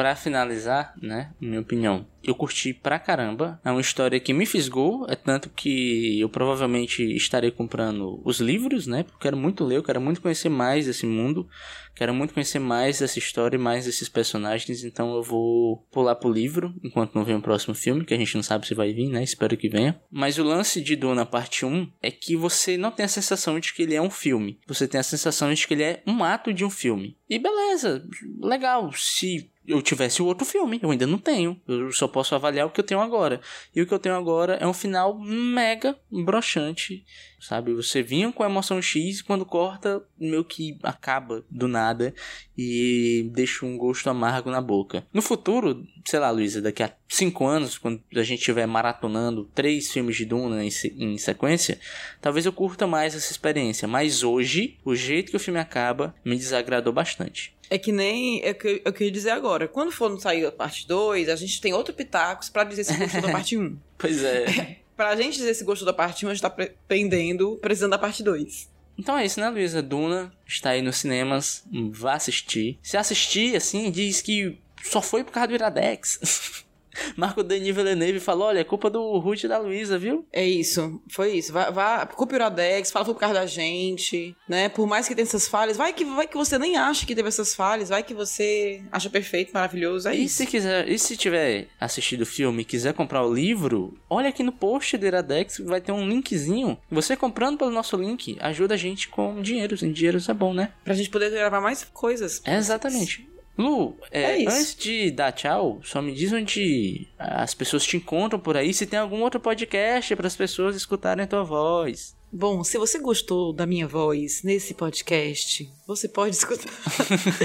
Pra 0.00 0.16
finalizar, 0.16 0.94
né, 1.02 1.30
minha 1.38 1.60
opinião, 1.60 2.06
eu 2.24 2.34
curti 2.34 2.72
pra 2.72 2.98
caramba. 2.98 3.60
É 3.62 3.70
uma 3.70 3.82
história 3.82 4.18
que 4.18 4.32
me 4.32 4.46
fisgou, 4.46 5.04
é 5.10 5.14
tanto 5.14 5.50
que 5.50 6.18
eu 6.18 6.28
provavelmente 6.30 7.02
estarei 7.14 7.50
comprando 7.50 8.18
os 8.24 8.40
livros, 8.40 8.86
né? 8.86 9.02
Porque 9.02 9.16
eu 9.16 9.20
quero 9.20 9.36
muito 9.36 9.62
ler, 9.62 9.76
eu 9.76 9.82
quero 9.82 10.00
muito 10.00 10.22
conhecer 10.22 10.48
mais 10.48 10.86
desse 10.86 11.04
mundo, 11.04 11.46
quero 11.94 12.14
muito 12.14 12.32
conhecer 12.32 12.58
mais 12.58 13.00
dessa 13.00 13.18
história 13.18 13.56
e 13.56 13.60
mais 13.60 13.84
desses 13.84 14.08
personagens, 14.08 14.84
então 14.84 15.14
eu 15.14 15.22
vou 15.22 15.86
pular 15.90 16.14
pro 16.14 16.32
livro 16.32 16.74
enquanto 16.82 17.14
não 17.14 17.22
vem 17.22 17.36
o 17.36 17.42
próximo 17.42 17.74
filme, 17.74 18.06
que 18.06 18.14
a 18.14 18.18
gente 18.18 18.34
não 18.34 18.42
sabe 18.42 18.66
se 18.66 18.74
vai 18.74 18.94
vir, 18.94 19.10
né? 19.10 19.22
Espero 19.22 19.54
que 19.54 19.68
venha. 19.68 20.00
Mas 20.10 20.38
o 20.38 20.42
lance 20.42 20.80
de 20.80 20.96
Duna 20.96 21.26
parte 21.26 21.66
1 21.66 21.92
é 22.02 22.10
que 22.10 22.34
você 22.36 22.78
não 22.78 22.90
tem 22.90 23.04
a 23.04 23.08
sensação 23.08 23.60
de 23.60 23.74
que 23.74 23.82
ele 23.82 23.94
é 23.94 24.00
um 24.00 24.08
filme. 24.08 24.58
Você 24.66 24.88
tem 24.88 24.98
a 24.98 25.04
sensação 25.04 25.52
de 25.52 25.66
que 25.66 25.74
ele 25.74 25.82
é 25.82 26.02
um 26.06 26.24
ato 26.24 26.54
de 26.54 26.64
um 26.64 26.70
filme. 26.70 27.18
E 27.28 27.38
beleza, 27.38 28.02
legal. 28.40 28.90
Se 28.92 29.50
eu 29.70 29.80
tivesse 29.82 30.20
o 30.22 30.26
outro 30.26 30.44
filme, 30.44 30.78
eu 30.82 30.90
ainda 30.90 31.06
não 31.06 31.18
tenho. 31.18 31.60
Eu 31.66 31.92
só 31.92 32.06
posso 32.08 32.34
avaliar 32.34 32.66
o 32.66 32.70
que 32.70 32.80
eu 32.80 32.84
tenho 32.84 33.00
agora. 33.00 33.40
E 33.74 33.80
o 33.80 33.86
que 33.86 33.94
eu 33.94 33.98
tenho 33.98 34.14
agora 34.14 34.54
é 34.60 34.66
um 34.66 34.72
final 34.74 35.18
mega 35.18 35.96
broxante, 36.10 37.04
sabe? 37.40 37.72
Você 37.74 38.02
vinha 38.02 38.30
com 38.32 38.42
a 38.42 38.46
emoção 38.48 38.80
X 38.80 39.18
e 39.20 39.24
quando 39.24 39.44
corta, 39.46 40.02
meio 40.18 40.44
que 40.44 40.78
acaba 40.82 41.44
do 41.50 41.66
nada 41.68 42.14
e 42.56 43.30
deixa 43.32 43.64
um 43.64 43.76
gosto 43.76 44.08
amargo 44.10 44.50
na 44.50 44.60
boca. 44.60 45.06
No 45.12 45.22
futuro, 45.22 45.84
sei 46.04 46.18
lá, 46.18 46.30
Luísa, 46.30 46.60
daqui 46.60 46.82
a 46.82 46.92
cinco 47.08 47.46
anos, 47.46 47.78
quando 47.78 48.02
a 48.14 48.22
gente 48.22 48.40
estiver 48.40 48.66
maratonando 48.66 49.50
três 49.54 49.90
filmes 49.90 50.16
de 50.16 50.24
Duna 50.24 50.64
em, 50.64 50.70
se- 50.70 50.94
em 50.98 51.16
sequência, 51.18 51.78
talvez 52.20 52.44
eu 52.46 52.52
curta 52.52 52.86
mais 52.86 53.14
essa 53.14 53.32
experiência. 53.32 53.88
Mas 53.88 54.22
hoje, 54.22 54.78
o 54.84 54.94
jeito 54.94 55.30
que 55.30 55.36
o 55.36 55.40
filme 55.40 55.58
acaba 55.60 56.14
me 56.24 56.36
desagradou 56.36 56.92
bastante. 56.92 57.54
É 57.70 57.78
que 57.78 57.92
nem 57.92 58.42
é 58.44 58.50
o 58.50 58.54
que 58.56 58.66
eu- 58.68 58.80
eu 58.86 58.92
queria 58.92 59.12
dizer 59.12 59.30
agora. 59.30 59.68
Quando 59.68 59.92
for 59.92 60.20
sair 60.20 60.44
a 60.44 60.50
parte 60.52 60.86
2, 60.88 61.28
a 61.28 61.36
gente 61.36 61.60
tem 61.60 61.72
outro 61.72 61.94
pitacos 61.94 62.48
pra 62.48 62.64
dizer 62.64 62.82
se 62.84 62.96
gostou 62.96 63.20
da 63.22 63.30
parte 63.30 63.56
1. 63.56 63.76
Pois 63.96 64.22
é. 64.24 64.76
Pra 64.96 65.16
gente 65.16 65.36
dizer 65.38 65.54
se 65.54 65.64
gostou 65.64 65.86
da 65.86 65.92
parte 65.94 66.26
1, 66.26 66.28
a 66.28 66.34
gente 66.34 66.42
tá 66.42 66.50
pendendo, 66.86 67.56
precisando 67.62 67.92
da 67.92 67.98
parte 67.98 68.22
2. 68.22 68.68
Então 68.98 69.16
é 69.16 69.24
isso, 69.24 69.40
né, 69.40 69.48
Luísa? 69.48 69.80
Duna 69.80 70.30
está 70.46 70.70
aí 70.70 70.82
nos 70.82 70.96
cinemas. 70.98 71.64
Vá 71.90 72.14
assistir. 72.14 72.78
Se 72.82 72.98
assistir, 72.98 73.56
assim, 73.56 73.90
diz 73.90 74.20
que 74.20 74.58
só 74.82 75.00
foi 75.00 75.24
por 75.24 75.32
causa 75.32 75.48
do 75.48 75.54
Iradex. 75.54 76.64
Marco 77.16 77.42
Denis 77.42 77.74
Villeneuve 77.74 78.20
falou: 78.20 78.48
olha, 78.48 78.60
é 78.60 78.64
culpa 78.64 78.90
do 78.90 79.18
Ruth 79.18 79.44
e 79.44 79.48
da 79.48 79.58
Luísa, 79.58 79.98
viu? 79.98 80.26
É 80.32 80.44
isso, 80.44 81.00
foi 81.08 81.32
isso. 81.32 81.52
Vá, 81.52 81.70
vá 81.70 82.06
culpe 82.06 82.34
o 82.34 82.36
Iradex, 82.36 82.90
fala 82.90 83.04
por 83.04 83.14
causa 83.16 83.34
da 83.34 83.46
gente, 83.46 84.34
né? 84.48 84.68
Por 84.68 84.86
mais 84.86 85.06
que 85.06 85.14
tenha 85.14 85.24
essas 85.24 85.48
falhas, 85.48 85.76
vai 85.76 85.92
que, 85.92 86.04
vai 86.04 86.26
que 86.26 86.36
você 86.36 86.58
nem 86.58 86.76
acha 86.76 87.06
que 87.06 87.14
teve 87.14 87.28
essas 87.28 87.54
falhas, 87.54 87.88
vai 87.88 88.02
que 88.02 88.14
você 88.14 88.82
acha 88.90 89.08
perfeito, 89.10 89.52
maravilhoso, 89.52 90.08
é 90.08 90.16
E 90.16 90.24
isso. 90.24 90.36
se 90.36 90.46
quiser, 90.46 90.88
e 90.88 90.98
se 90.98 91.16
tiver 91.16 91.68
assistido 91.80 92.22
o 92.22 92.26
filme 92.26 92.62
e 92.62 92.64
quiser 92.64 92.94
comprar 92.94 93.24
o 93.24 93.32
livro, 93.32 93.96
olha 94.08 94.28
aqui 94.28 94.42
no 94.42 94.52
post 94.52 94.96
do 94.96 95.06
Iradex, 95.06 95.58
vai 95.64 95.80
ter 95.80 95.92
um 95.92 96.08
linkzinho. 96.08 96.78
Você 96.90 97.16
comprando 97.16 97.58
pelo 97.58 97.70
nosso 97.70 97.96
link, 97.96 98.36
ajuda 98.40 98.74
a 98.74 98.76
gente 98.76 99.08
com 99.08 99.40
dinheiros. 99.40 99.82
E 99.82 99.92
dinheiros 99.92 100.28
é 100.28 100.34
bom, 100.34 100.52
né? 100.52 100.72
Pra 100.84 100.94
gente 100.94 101.10
poder 101.10 101.30
gravar 101.30 101.60
mais 101.60 101.84
coisas. 101.84 102.42
É 102.44 102.56
exatamente. 102.56 103.28
Lu, 103.60 103.94
é, 104.10 104.42
É 104.42 104.46
antes 104.46 104.74
de 104.74 105.10
dar 105.10 105.32
tchau, 105.32 105.80
só 105.84 106.00
me 106.00 106.12
diz 106.12 106.32
onde 106.32 107.06
as 107.18 107.54
pessoas 107.54 107.84
te 107.84 107.96
encontram 107.96 108.40
por 108.40 108.56
aí, 108.56 108.72
se 108.72 108.86
tem 108.86 108.98
algum 108.98 109.22
outro 109.22 109.38
podcast 109.38 110.16
para 110.16 110.26
as 110.26 110.36
pessoas 110.36 110.74
escutarem 110.74 111.24
a 111.24 111.28
tua 111.28 111.44
voz. 111.44 112.18
Bom, 112.32 112.62
se 112.62 112.78
você 112.78 113.00
gostou 113.00 113.52
da 113.52 113.66
minha 113.66 113.88
voz 113.88 114.44
nesse 114.44 114.72
podcast, 114.72 115.68
você 115.84 116.06
pode 116.06 116.36
escutar 116.36 116.70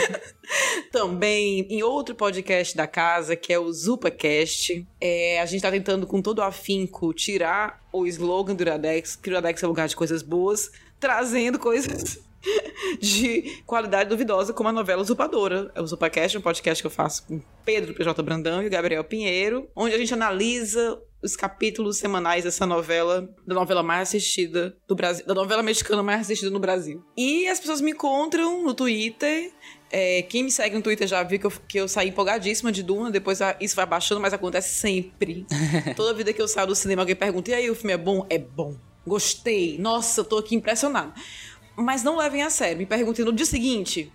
também 0.93 1.65
em 1.71 1.81
outro 1.81 2.13
podcast 2.13 2.77
da 2.77 2.85
casa, 2.85 3.35
que 3.35 3.51
é 3.51 3.57
o 3.57 3.73
ZupaCast. 3.73 4.85
É, 5.01 5.41
a 5.41 5.45
gente 5.47 5.63
tá 5.63 5.71
tentando 5.71 6.05
com 6.05 6.21
todo 6.21 6.37
o 6.37 6.43
afinco 6.43 7.11
tirar 7.15 7.81
o 7.91 8.05
slogan 8.05 8.53
do 8.53 8.61
Iradex, 8.61 9.15
que 9.15 9.27
o 9.27 9.31
Iradex 9.31 9.63
é 9.63 9.65
um 9.65 9.69
lugar 9.69 9.87
de 9.87 9.95
coisas 9.95 10.21
boas, 10.21 10.71
trazendo 10.99 11.57
coisas 11.57 12.19
de 12.99 13.61
qualidade 13.65 14.09
duvidosa, 14.09 14.53
como 14.53 14.69
a 14.69 14.73
novela 14.73 15.01
Usurpadora. 15.01 15.71
É 15.75 15.81
o 15.81 15.87
ZupaCast, 15.87 16.37
um 16.37 16.41
podcast 16.41 16.81
que 16.81 16.87
eu 16.87 16.91
faço 16.91 17.25
com 17.27 17.41
Pedro 17.63 17.93
PJ 17.93 18.21
Brandão 18.23 18.61
e 18.61 18.67
o 18.67 18.69
Gabriel 18.69 19.03
Pinheiro, 19.03 19.69
onde 19.75 19.95
a 19.95 19.97
gente 19.97 20.13
analisa 20.13 20.99
os 21.23 21.35
capítulos 21.35 21.97
semanais 21.97 22.43
dessa 22.43 22.67
novela, 22.67 23.27
da 23.47 23.55
novela 23.55 23.81
mais 23.81 24.09
assistida 24.09 24.77
do 24.87 24.93
Brasil, 24.95 25.25
da 25.25 25.33
novela 25.33 25.63
mexicana 25.63 26.03
mais 26.03 26.21
assistida 26.21 26.51
no 26.51 26.59
Brasil. 26.59 27.03
E 27.17 27.47
as 27.47 27.59
pessoas 27.59 27.81
me 27.81 27.91
encontram 27.91 28.63
no 28.63 28.73
Twitter. 28.75 29.51
É, 29.91 30.21
quem 30.23 30.43
me 30.43 30.51
segue 30.51 30.75
no 30.75 30.81
Twitter 30.83 31.07
já 31.07 31.23
viu 31.23 31.39
que 31.39 31.45
eu, 31.47 31.53
que 31.67 31.77
eu 31.79 31.87
saí 31.87 32.09
empolgadíssima 32.09 32.71
de 32.71 32.83
Duna, 32.83 33.09
depois 33.09 33.41
a- 33.41 33.55
isso 33.59 33.75
vai 33.75 33.85
baixando, 33.87 34.21
mas 34.21 34.33
acontece 34.33 34.75
sempre. 34.75 35.47
Toda 35.95 36.13
vida 36.13 36.31
que 36.31 36.41
eu 36.41 36.47
saio 36.47 36.67
do 36.67 36.75
cinema, 36.75 37.01
alguém 37.01 37.15
pergunta: 37.15 37.49
e 37.49 37.53
aí, 37.55 37.69
o 37.71 37.75
filme 37.75 37.93
é 37.93 37.97
bom? 37.97 38.25
É 38.29 38.37
bom. 38.37 38.75
Gostei. 39.07 39.77
Nossa, 39.79 40.21
eu 40.21 40.25
tô 40.25 40.37
aqui 40.37 40.55
impressionado. 40.55 41.13
Mas 41.75 42.03
não 42.03 42.17
levem 42.17 42.41
a 42.41 42.49
sério. 42.49 42.77
Me 42.77 42.85
perguntem 42.85 43.25
no 43.25 43.33
dia 43.33 43.45
seguinte. 43.45 44.11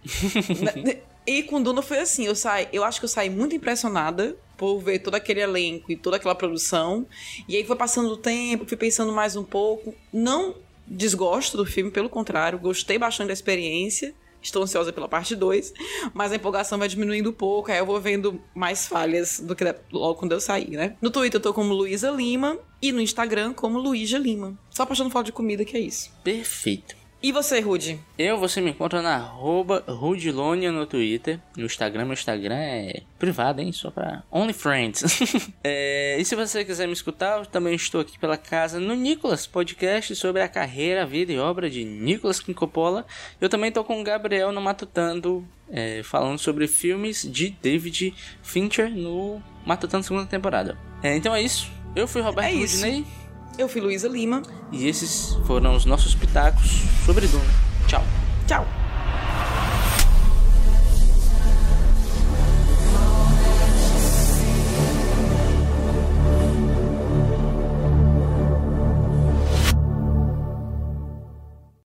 e 1.26 1.42
com 1.42 1.62
Duna 1.62 1.82
foi 1.82 1.98
assim. 1.98 2.26
Eu, 2.26 2.34
saí, 2.34 2.68
eu 2.72 2.84
acho 2.84 3.00
que 3.00 3.04
eu 3.04 3.08
saí 3.08 3.28
muito 3.28 3.54
impressionada 3.54 4.36
por 4.56 4.78
ver 4.80 4.98
todo 4.98 5.14
aquele 5.14 5.40
elenco 5.40 5.90
e 5.90 5.96
toda 5.96 6.16
aquela 6.16 6.34
produção. 6.34 7.06
E 7.48 7.56
aí 7.56 7.64
foi 7.64 7.76
passando 7.76 8.10
o 8.10 8.16
tempo, 8.16 8.66
fui 8.66 8.76
pensando 8.76 9.12
mais 9.12 9.36
um 9.36 9.44
pouco. 9.44 9.94
Não 10.12 10.54
desgosto 10.86 11.56
do 11.56 11.64
filme, 11.64 11.90
pelo 11.90 12.08
contrário, 12.08 12.58
gostei 12.58 12.98
bastante 12.98 13.28
da 13.28 13.32
experiência. 13.32 14.12
Estou 14.42 14.62
ansiosa 14.62 14.90
pela 14.90 15.06
parte 15.06 15.36
2, 15.36 15.72
mas 16.14 16.32
a 16.32 16.36
empolgação 16.36 16.78
vai 16.78 16.88
diminuindo 16.88 17.28
um 17.28 17.32
pouco, 17.32 17.70
aí 17.70 17.76
eu 17.76 17.84
vou 17.84 18.00
vendo 18.00 18.40
mais 18.54 18.86
falhas 18.86 19.38
do 19.38 19.54
que 19.54 19.62
logo 19.92 20.14
quando 20.14 20.32
eu 20.32 20.40
sair, 20.40 20.70
né? 20.70 20.96
No 21.00 21.10
Twitter 21.10 21.38
eu 21.38 21.42
tô 21.42 21.52
como 21.52 21.74
Luísa 21.74 22.10
Lima 22.10 22.58
e 22.80 22.90
no 22.90 23.02
Instagram 23.02 23.52
como 23.52 23.78
Luísa 23.78 24.16
Lima. 24.16 24.58
Só 24.70 24.86
postando 24.86 25.10
foto 25.10 25.26
de 25.26 25.32
comida 25.32 25.62
que 25.62 25.76
é 25.76 25.80
isso. 25.80 26.10
Perfeito. 26.24 26.99
E 27.22 27.32
você, 27.32 27.60
Rude? 27.60 28.00
Eu, 28.16 28.38
você 28.38 28.62
me 28.62 28.70
encontra 28.70 29.02
na 29.02 29.14
arroba 29.16 29.84
Rudilonia 29.86 30.72
no 30.72 30.86
Twitter. 30.86 31.38
No 31.54 31.66
Instagram, 31.66 32.06
meu 32.06 32.14
Instagram 32.14 32.56
é 32.56 33.02
privado, 33.18 33.60
hein? 33.60 33.72
Só 33.72 33.90
pra 33.90 34.22
Only 34.30 34.54
Friends. 34.54 35.02
É, 35.62 36.16
e 36.18 36.24
se 36.24 36.34
você 36.34 36.64
quiser 36.64 36.86
me 36.86 36.92
escutar, 36.94 37.38
eu 37.38 37.46
também 37.46 37.74
estou 37.74 38.00
aqui 38.00 38.18
pela 38.18 38.36
casa 38.36 38.80
no 38.80 38.94
Nicolas, 38.94 39.46
podcast 39.46 40.16
sobre 40.16 40.40
a 40.40 40.48
carreira, 40.48 41.04
vida 41.04 41.32
e 41.32 41.38
obra 41.38 41.68
de 41.68 41.84
Nicolas 41.84 42.40
Coppola. 42.40 43.06
Eu 43.40 43.48
também 43.48 43.70
tô 43.70 43.84
com 43.84 44.00
o 44.00 44.04
Gabriel 44.04 44.50
no 44.50 44.60
Matutando, 44.60 45.46
é, 45.70 46.02
falando 46.02 46.38
sobre 46.38 46.66
filmes 46.66 47.28
de 47.30 47.50
David 47.62 48.14
Fincher 48.42 48.90
no 48.90 49.42
Matutando 49.66 50.04
segunda 50.04 50.26
temporada. 50.26 50.78
É, 51.02 51.14
então 51.14 51.34
é 51.34 51.42
isso. 51.42 51.70
Eu 51.94 52.08
fui 52.08 52.22
Roberto 52.22 52.48
É 52.48 52.54
isso. 52.54 52.84
Eu 53.60 53.68
fui 53.68 53.78
Luísa 53.82 54.08
Lima. 54.08 54.40
e 54.72 54.88
esses 54.88 55.36
foram 55.46 55.76
os 55.76 55.84
nossos 55.84 56.14
pitacos 56.14 56.80
sobre 57.04 57.26
Duna. 57.26 57.44
Tchau. 57.86 58.02
Tchau. 58.48 58.79